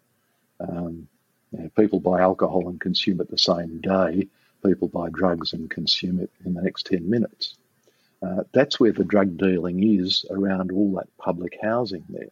Um, 0.59 1.07
you 1.51 1.59
know, 1.59 1.69
people 1.75 1.99
buy 1.99 2.21
alcohol 2.21 2.67
and 2.69 2.79
consume 2.79 3.21
it 3.21 3.31
the 3.31 3.37
same 3.37 3.79
day. 3.81 4.27
People 4.65 4.87
buy 4.89 5.09
drugs 5.09 5.53
and 5.53 5.69
consume 5.69 6.19
it 6.19 6.31
in 6.45 6.53
the 6.53 6.61
next 6.61 6.85
10 6.87 7.09
minutes. 7.09 7.55
Uh, 8.21 8.43
that's 8.53 8.79
where 8.79 8.93
the 8.93 9.03
drug 9.03 9.37
dealing 9.37 9.83
is 9.99 10.25
around 10.29 10.71
all 10.71 10.93
that 10.95 11.09
public 11.17 11.57
housing 11.61 12.05
there. 12.09 12.29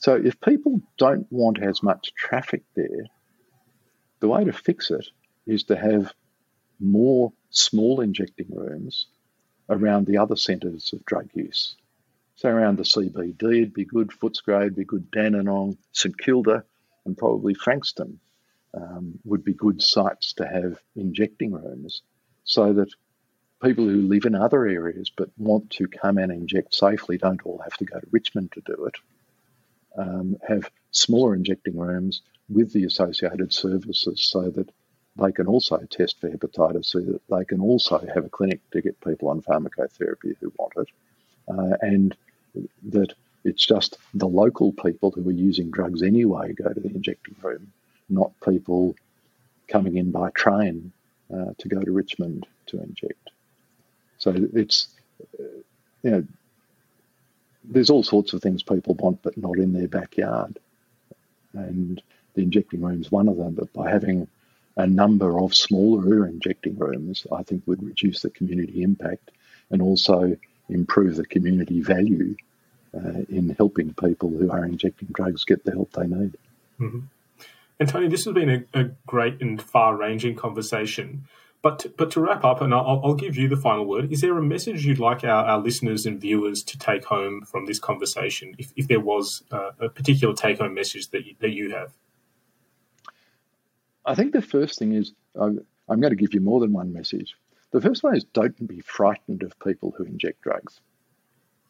So 0.00 0.14
if 0.14 0.40
people 0.40 0.80
don't 0.96 1.30
want 1.30 1.62
as 1.62 1.82
much 1.82 2.14
traffic 2.14 2.62
there, 2.74 3.04
the 4.20 4.28
way 4.28 4.44
to 4.44 4.52
fix 4.52 4.90
it 4.90 5.06
is 5.46 5.64
to 5.64 5.76
have 5.76 6.14
more 6.80 7.34
small 7.50 8.00
injecting 8.00 8.48
rooms 8.50 9.06
around 9.68 10.06
the 10.06 10.16
other 10.16 10.36
centres 10.36 10.94
of 10.94 11.04
drug 11.04 11.28
use. 11.34 11.76
So 12.36 12.48
around 12.48 12.78
the 12.78 12.84
CBD, 12.84 13.42
it'd 13.42 13.74
be 13.74 13.84
good, 13.84 14.08
Footscray 14.08 14.64
would 14.64 14.76
be 14.76 14.86
good, 14.86 15.10
Dandenong, 15.10 15.76
St 15.92 16.16
Kilda, 16.16 16.64
and 17.04 17.16
probably 17.16 17.52
Frankston 17.52 18.20
um, 18.72 19.18
would 19.24 19.44
be 19.44 19.52
good 19.52 19.82
sites 19.82 20.32
to 20.34 20.46
have 20.46 20.80
injecting 20.96 21.52
rooms 21.52 22.00
so 22.44 22.72
that 22.72 22.88
people 23.62 23.84
who 23.84 24.00
live 24.00 24.24
in 24.24 24.34
other 24.34 24.66
areas 24.66 25.10
but 25.14 25.28
want 25.36 25.68
to 25.72 25.88
come 25.88 26.16
and 26.16 26.32
inject 26.32 26.74
safely 26.74 27.18
don't 27.18 27.44
all 27.44 27.60
have 27.62 27.76
to 27.76 27.84
go 27.84 28.00
to 28.00 28.06
Richmond 28.10 28.52
to 28.52 28.62
do 28.62 28.86
it 28.86 28.94
um, 29.96 30.36
have 30.46 30.70
smaller 30.90 31.34
injecting 31.34 31.76
rooms 31.78 32.22
with 32.48 32.72
the 32.72 32.84
associated 32.84 33.52
services 33.52 34.26
so 34.26 34.50
that 34.50 34.68
they 35.16 35.32
can 35.32 35.46
also 35.46 35.78
test 35.90 36.20
for 36.20 36.30
hepatitis 36.30 36.86
so 36.86 37.00
that 37.00 37.20
they 37.28 37.44
can 37.44 37.60
also 37.60 37.98
have 38.14 38.24
a 38.24 38.28
clinic 38.28 38.60
to 38.70 38.80
get 38.80 39.00
people 39.00 39.28
on 39.28 39.42
pharmacotherapy 39.42 40.36
who 40.40 40.52
want 40.58 40.72
it, 40.76 40.88
uh, 41.48 41.76
and 41.80 42.16
that 42.88 43.12
it's 43.44 43.64
just 43.66 43.98
the 44.14 44.28
local 44.28 44.72
people 44.72 45.10
who 45.10 45.28
are 45.28 45.32
using 45.32 45.70
drugs 45.70 46.02
anyway 46.02 46.52
go 46.52 46.72
to 46.72 46.80
the 46.80 46.90
injecting 46.90 47.34
room, 47.42 47.72
not 48.08 48.32
people 48.44 48.94
coming 49.68 49.96
in 49.96 50.10
by 50.10 50.30
train 50.30 50.92
uh, 51.34 51.52
to 51.58 51.68
go 51.68 51.80
to 51.80 51.92
Richmond 51.92 52.46
to 52.66 52.82
inject. 52.82 53.30
So 54.18 54.34
it's, 54.52 54.88
uh, 55.38 55.44
you 56.02 56.10
know, 56.10 56.24
there's 57.64 57.90
all 57.90 58.02
sorts 58.02 58.32
of 58.32 58.42
things 58.42 58.62
people 58.62 58.94
want, 58.94 59.22
but 59.22 59.36
not 59.36 59.58
in 59.58 59.72
their 59.72 59.88
backyard. 59.88 60.58
And 61.52 62.00
the 62.34 62.42
injecting 62.42 62.80
room 62.80 63.00
is 63.00 63.10
one 63.10 63.28
of 63.28 63.36
them. 63.36 63.54
But 63.54 63.72
by 63.72 63.90
having 63.90 64.28
a 64.76 64.86
number 64.86 65.38
of 65.38 65.54
smaller 65.54 66.26
injecting 66.26 66.78
rooms, 66.78 67.26
I 67.32 67.42
think 67.42 67.62
would 67.66 67.82
reduce 67.82 68.22
the 68.22 68.30
community 68.30 68.82
impact 68.82 69.30
and 69.70 69.82
also 69.82 70.36
improve 70.68 71.16
the 71.16 71.26
community 71.26 71.80
value 71.80 72.36
uh, 72.94 73.22
in 73.28 73.54
helping 73.56 73.92
people 73.94 74.30
who 74.30 74.50
are 74.50 74.64
injecting 74.64 75.08
drugs 75.12 75.44
get 75.44 75.64
the 75.64 75.72
help 75.72 75.92
they 75.92 76.06
need. 76.06 76.36
Mm-hmm. 76.78 77.00
And 77.78 77.88
Tony, 77.88 78.08
this 78.08 78.24
has 78.24 78.34
been 78.34 78.66
a, 78.74 78.80
a 78.80 78.84
great 79.06 79.40
and 79.40 79.60
far-ranging 79.60 80.36
conversation. 80.36 81.24
But 81.62 81.80
to, 81.80 81.88
but 81.90 82.10
to 82.12 82.20
wrap 82.20 82.42
up, 82.42 82.62
and 82.62 82.72
I'll, 82.72 83.02
I'll, 83.04 83.14
give 83.14 83.36
you 83.36 83.46
the 83.46 83.56
final 83.56 83.84
word. 83.84 84.10
Is 84.10 84.22
there 84.22 84.36
a 84.36 84.42
message 84.42 84.86
you'd 84.86 84.98
like 84.98 85.24
our, 85.24 85.44
our 85.44 85.58
listeners 85.58 86.06
and 86.06 86.18
viewers 86.18 86.62
to 86.64 86.78
take 86.78 87.04
home 87.04 87.42
from 87.42 87.66
this 87.66 87.78
conversation, 87.78 88.54
if, 88.56 88.72
if 88.76 88.88
there 88.88 89.00
was 89.00 89.42
uh, 89.50 89.72
a 89.78 89.90
particular 89.90 90.34
take 90.34 90.58
home 90.58 90.72
message 90.72 91.08
that 91.08 91.26
you, 91.26 91.34
that 91.40 91.50
you 91.50 91.74
have? 91.74 91.92
I 94.06 94.14
think 94.14 94.32
the 94.32 94.40
first 94.40 94.78
thing 94.78 94.94
is 94.94 95.12
I'm, 95.38 95.60
I'm 95.86 96.00
going 96.00 96.12
to 96.12 96.16
give 96.16 96.32
you 96.32 96.40
more 96.40 96.60
than 96.60 96.72
one 96.72 96.94
message. 96.94 97.36
The 97.72 97.80
first 97.80 98.02
one 98.02 98.16
is 98.16 98.24
don't 98.24 98.66
be 98.66 98.80
frightened 98.80 99.42
of 99.42 99.58
people 99.60 99.94
who 99.96 100.04
inject 100.04 100.40
drugs. 100.40 100.80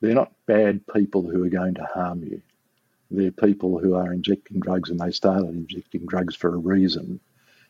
They're 0.00 0.14
not 0.14 0.32
bad 0.46 0.86
people 0.86 1.28
who 1.28 1.44
are 1.44 1.50
going 1.50 1.74
to 1.74 1.84
harm 1.84 2.22
you. 2.22 2.40
They're 3.10 3.32
people 3.32 3.78
who 3.78 3.94
are 3.94 4.12
injecting 4.12 4.60
drugs 4.60 4.88
and 4.88 5.00
they 5.00 5.10
started 5.10 5.48
injecting 5.48 6.06
drugs 6.06 6.36
for 6.36 6.54
a 6.54 6.58
reason, 6.58 7.20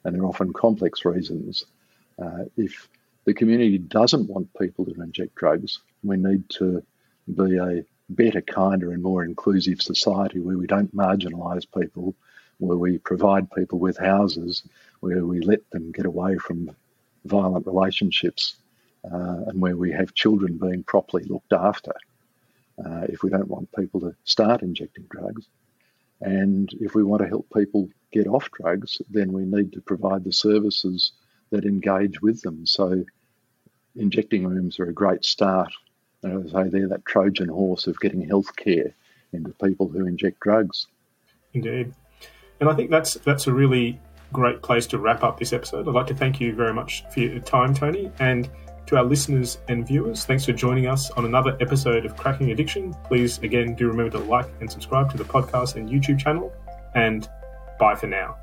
and 0.05 0.15
they're 0.15 0.27
often 0.27 0.53
complex 0.53 1.05
reasons. 1.05 1.65
Uh, 2.21 2.45
if 2.57 2.89
the 3.25 3.35
community 3.35 3.79
doesn't 3.79 4.29
want 4.29 4.49
people 4.59 4.85
to 4.85 5.03
inject 5.03 5.35
drugs, 5.35 5.81
we 6.03 6.17
need 6.17 6.49
to 6.51 6.83
be 7.35 7.57
a 7.57 7.85
better, 8.09 8.41
kinder, 8.41 8.93
and 8.93 9.03
more 9.03 9.25
inclusive 9.25 9.81
society 9.81 10.41
where 10.41 10.59
we 10.59 10.67
don't 10.67 10.95
marginalise 10.95 11.67
people, 11.79 12.15
where 12.59 12.77
we 12.77 12.99
provide 12.99 13.51
people 13.53 13.79
with 13.79 13.97
houses, 13.99 14.63
where 15.01 15.25
we 15.25 15.41
let 15.41 15.69
them 15.71 15.93
get 15.93 16.07
away 16.07 16.37
from 16.37 16.75
violent 17.25 17.67
relationships, 17.67 18.57
uh, 19.05 19.45
and 19.47 19.61
where 19.61 19.77
we 19.77 19.93
have 19.93 20.15
children 20.15 20.59
being 20.59 20.83
properly 20.83 21.25
looked 21.25 21.53
after 21.53 21.93
uh, 22.85 23.07
if 23.09 23.23
we 23.23 23.31
don't 23.31 23.49
want 23.49 23.71
people 23.73 24.01
to 24.01 24.15
start 24.25 24.63
injecting 24.63 25.05
drugs. 25.09 25.47
And 26.21 26.71
if 26.81 26.95
we 26.95 27.03
want 27.03 27.23
to 27.23 27.29
help 27.29 27.47
people 27.55 27.89
get 28.13 28.27
off 28.27 28.51
drugs, 28.51 29.01
then 29.09 29.33
we 29.33 29.45
need 29.45 29.73
to 29.73 29.81
provide 29.81 30.25
the 30.25 30.33
services 30.33 31.13
that 31.51 31.65
engage 31.65 32.21
with 32.23 32.43
them. 32.43 32.67
So, 32.67 33.05
injecting 33.97 34.47
rooms 34.47 34.79
are 34.79 34.89
a 34.89 34.93
great 34.93 35.25
start. 35.25 35.73
And 36.23 36.47
as 36.47 36.55
I 36.55 36.65
say, 36.65 36.71
they're 36.71 36.89
that 36.89 37.05
Trojan 37.05 37.49
horse 37.49 37.87
of 37.87 37.99
getting 38.01 38.27
health 38.27 38.55
care 38.57 38.95
into 39.33 39.55
people 39.63 39.89
who 39.89 40.07
inject 40.07 40.41
drugs. 40.41 40.87
Indeed. 41.55 41.93
And 42.61 42.69
I 42.69 42.75
think 42.75 42.91
that's 42.91 43.15
that's 43.15 43.47
a 43.47 43.53
really 43.53 43.99
great 44.33 44.63
place 44.63 44.87
to 44.89 44.99
wrap 44.99 45.25
up 45.25 45.39
this 45.39 45.53
episode. 45.53 45.89
I'd 45.89 45.95
like 45.95 46.07
to 46.09 46.15
thank 46.15 46.41
you 46.41 46.55
very 46.55 46.75
much 46.75 47.05
for 47.13 47.21
your 47.21 47.41
time, 47.41 47.75
Tony. 47.75 48.13
And 48.19 48.49
to 48.87 48.97
our 48.97 49.05
listeners 49.05 49.59
and 49.69 49.87
viewers, 49.87 50.25
thanks 50.25 50.45
for 50.45 50.53
joining 50.53 50.87
us 50.87 51.11
on 51.13 51.25
another 51.25 51.57
episode 51.61 52.05
of 52.05 52.17
Cracking 52.17 52.51
Addiction. 52.51 52.95
Please, 53.05 53.39
again, 53.39 53.75
do 53.75 53.89
remember 53.89 54.19
to 54.19 54.25
like 54.25 54.49
and 54.61 54.71
subscribe 54.71 55.11
to 55.13 55.17
the 55.17 55.25
podcast 55.25 55.77
and 55.77 55.89
YouTube 55.89 56.19
channel. 56.19 56.53
And 56.95 57.29
bye 57.79 57.95
for 57.95 58.09
now. 58.09 58.37